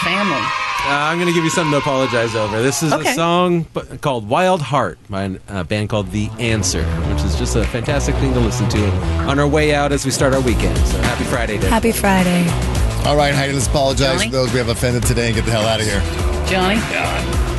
Family. 0.04 0.71
Uh, 0.84 0.90
I'm 0.90 1.18
going 1.18 1.28
to 1.28 1.34
give 1.34 1.44
you 1.44 1.50
something 1.52 1.72
to 1.72 1.78
apologize 1.78 2.36
over. 2.36 2.62
This 2.62 2.82
is 2.82 2.92
Okay. 2.92 3.12
a 3.12 3.14
song 3.14 3.64
b- 3.74 3.82
called 4.02 4.28
Wild 4.28 4.62
Heart 4.62 4.98
by 5.10 5.38
a 5.48 5.64
band 5.64 5.90
called 5.90 6.10
The 6.12 6.28
Answer, 6.40 6.84
which 6.84 7.24
is 7.24 7.36
just 7.38 7.56
a 7.56 7.64
fantastic 7.66 8.16
thing 8.16 8.34
to 8.34 8.40
listen 8.40 8.68
to 8.70 8.90
on 9.30 9.38
our 9.38 9.48
way 9.48 9.76
out 9.76 9.92
as 9.92 10.06
we 10.06 10.12
start 10.12 10.34
our 10.34 10.42
weekend. 10.42 10.76
So 10.88 10.98
happy 11.02 11.24
Friday 11.26 11.60
to 11.60 11.70
Happy 11.70 11.92
Friday. 11.92 12.46
All 13.08 13.16
right, 13.16 13.34
Heidi. 13.34 13.54
Let's 13.54 13.68
apologize 13.68 14.18
Johnny? 14.18 14.26
to 14.26 14.32
those 14.32 14.52
we 14.54 14.58
have 14.58 14.70
offended 14.70 15.04
today 15.04 15.28
and 15.28 15.36
get 15.36 15.46
the 15.46 15.52
hell 15.52 15.66
out 15.68 15.80
of 15.80 15.86
here. 15.86 16.02
Johnny? 16.48 16.80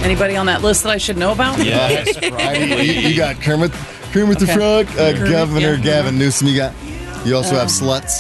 Anybody 0.05 0.37
on 0.37 0.47
that 0.47 0.62
list 0.62 0.83
that 0.83 0.91
I 0.91 0.99
should 0.99 1.16
know 1.16 1.31
about? 1.33 1.57
Heidi, 1.61 2.85
you, 2.85 3.09
you 3.11 3.16
got 3.16 3.37
Kermit, 3.41 3.70
Kermit 4.12 4.41
the 4.41 4.45
Okay. 4.47 4.55
Frog, 4.57 4.87
uh, 4.99 5.12
Kermit, 5.16 5.31
Governor 5.31 5.75
yeah. 5.75 5.81
Gavin 5.85 6.18
Newsom. 6.18 6.49
You 6.49 6.57
got. 6.57 6.75
You 7.25 7.37
also 7.37 7.53
have 7.55 7.62
Um, 7.62 7.68
sluts. 7.68 8.18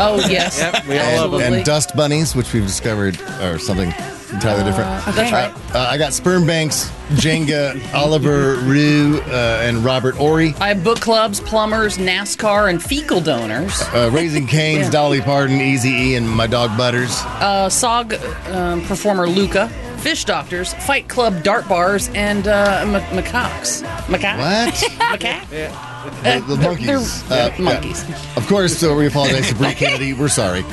Oh, 0.00 0.16
yes. 0.26 0.58
Yep, 0.58 0.86
we 0.86 0.98
all 0.98 1.04
and, 1.04 1.32
love 1.32 1.42
'em. 1.42 1.52
and 1.52 1.64
dust 1.66 1.94
bunnies, 1.94 2.34
which 2.34 2.54
we've 2.54 2.66
discovered 2.66 3.20
are 3.42 3.58
something 3.58 3.92
entirely 4.32 4.64
different. 4.64 4.88
That's 5.14 5.32
right. 5.32 5.52
Uh, 5.74 5.88
I 5.90 5.98
got 5.98 6.12
sperm 6.12 6.46
banks, 6.46 6.90
Jenga, 7.10 7.80
Oliver 7.94 8.56
Rue, 8.56 9.20
uh, 9.26 9.60
and 9.62 9.84
Robert 9.84 10.18
Ori. 10.20 10.54
I 10.60 10.68
have 10.68 10.82
book 10.84 11.00
clubs, 11.00 11.40
plumbers, 11.40 11.98
NASCAR, 11.98 12.68
and 12.70 12.82
fecal 12.82 13.20
donors. 13.20 13.80
Uh, 13.94 14.10
Raising 14.12 14.46
Cane's, 14.46 14.84
Yeah. 14.86 14.90
Dolly 14.90 15.20
Parton, 15.20 15.60
Easy 15.60 15.90
E, 15.90 16.14
and 16.16 16.28
my 16.28 16.46
dog 16.46 16.76
Butters. 16.76 17.10
Uh, 17.24 17.68
SOG 17.70 18.14
um, 18.54 18.82
performer 18.86 19.26
LuQa, 19.26 19.70
fish 20.00 20.24
doctors, 20.24 20.74
fight 20.74 21.08
club 21.08 21.42
dart 21.42 21.68
bars, 21.68 22.08
and 22.14 22.48
uh, 22.48 22.80
m- 22.82 22.94
macaques. 23.22 23.82
Macaque? 24.06 24.38
What? 24.38 24.74
Macaque? 25.20 25.48
The, 25.50 26.44
the 26.48 26.56
They're- 26.56 26.56
monkeys. 26.68 27.22
they're 27.28 27.38
Uh, 27.44 27.54
yeah. 27.56 27.62
monkeys. 27.62 28.04
Of 28.36 28.46
course, 28.48 28.76
so 28.76 28.96
we 28.96 29.06
apologize 29.06 29.48
to 29.48 29.54
Bre 29.54 29.66
Kennedy. 29.76 30.12
We're 30.12 30.28
sorry. 30.28 30.64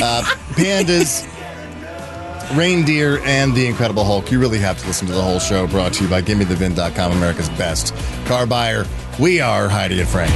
Uh, 0.00 0.22
pandas, 0.52 1.26
reindeer, 2.54 3.18
and 3.24 3.54
the 3.54 3.66
Incredible 3.66 4.04
Hulk. 4.04 4.30
You 4.30 4.38
really 4.38 4.58
have 4.58 4.78
to 4.80 4.86
listen 4.86 5.06
to 5.08 5.12
the 5.12 5.22
whole 5.22 5.38
show 5.38 5.66
brought 5.66 5.94
to 5.94 6.04
you 6.04 6.10
by 6.10 6.22
GimmeTheVin.com, 6.22 7.12
America's 7.12 7.48
best 7.50 7.94
car 8.26 8.46
buyer. 8.46 8.84
We 9.18 9.40
are 9.40 9.68
Heidi 9.68 10.00
and 10.00 10.08
Frank. 10.08 10.32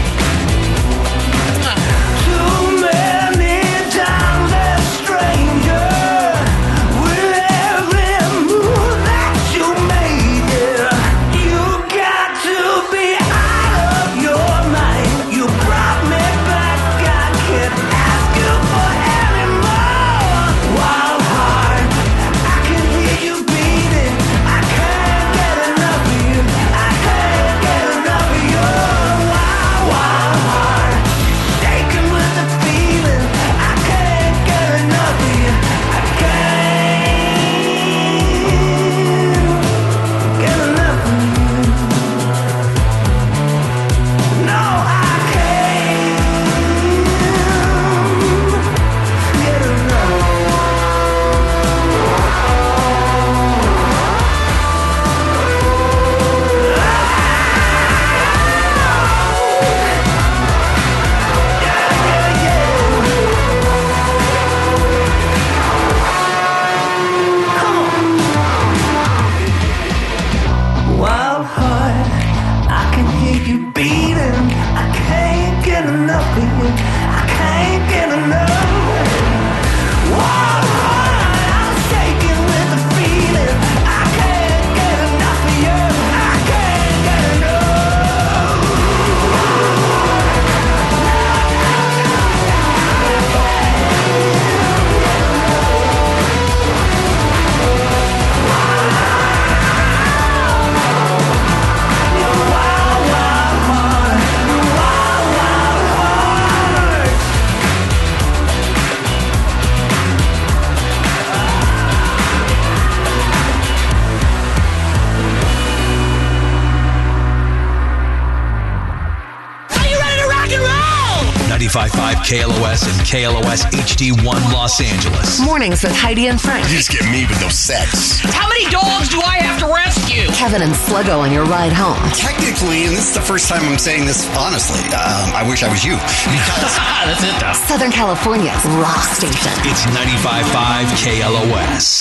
KLOS 123.12 123.68
HD1 123.76 124.24
Los 124.56 124.80
Angeles. 124.80 125.44
Mornings 125.44 125.82
with 125.82 125.92
Heidi 125.92 126.28
and 126.28 126.40
Frank. 126.40 126.64
You 126.72 126.80
just 126.80 126.88
get 126.88 127.04
me 127.12 127.28
with 127.28 127.38
no 127.42 127.50
sex. 127.52 128.24
How 128.32 128.48
many 128.48 128.64
dogs 128.72 129.10
do 129.12 129.20
I 129.20 129.36
have 129.44 129.60
to 129.60 129.68
rescue? 129.68 130.24
Kevin 130.32 130.62
and 130.62 130.72
Sluggo 130.72 131.20
on 131.20 131.30
your 131.30 131.44
ride 131.44 131.76
home. 131.76 132.00
Technically, 132.16 132.88
and 132.88 132.96
this 132.96 133.12
is 133.12 133.14
the 133.14 133.20
first 133.20 133.50
time 133.52 133.68
I'm 133.68 133.76
saying 133.76 134.06
this 134.06 134.24
honestly, 134.32 134.80
um, 134.96 135.28
I 135.36 135.44
wish 135.44 135.62
I 135.62 135.68
was 135.68 135.84
you. 135.84 135.92
Because 136.32 136.72
That's 137.04 137.20
it, 137.20 137.68
Southern 137.68 137.92
California's 137.92 138.64
rock 138.80 139.04
station. 139.12 139.52
It's 139.68 139.84
95.5 139.92 140.88
KLOS. 141.04 142.00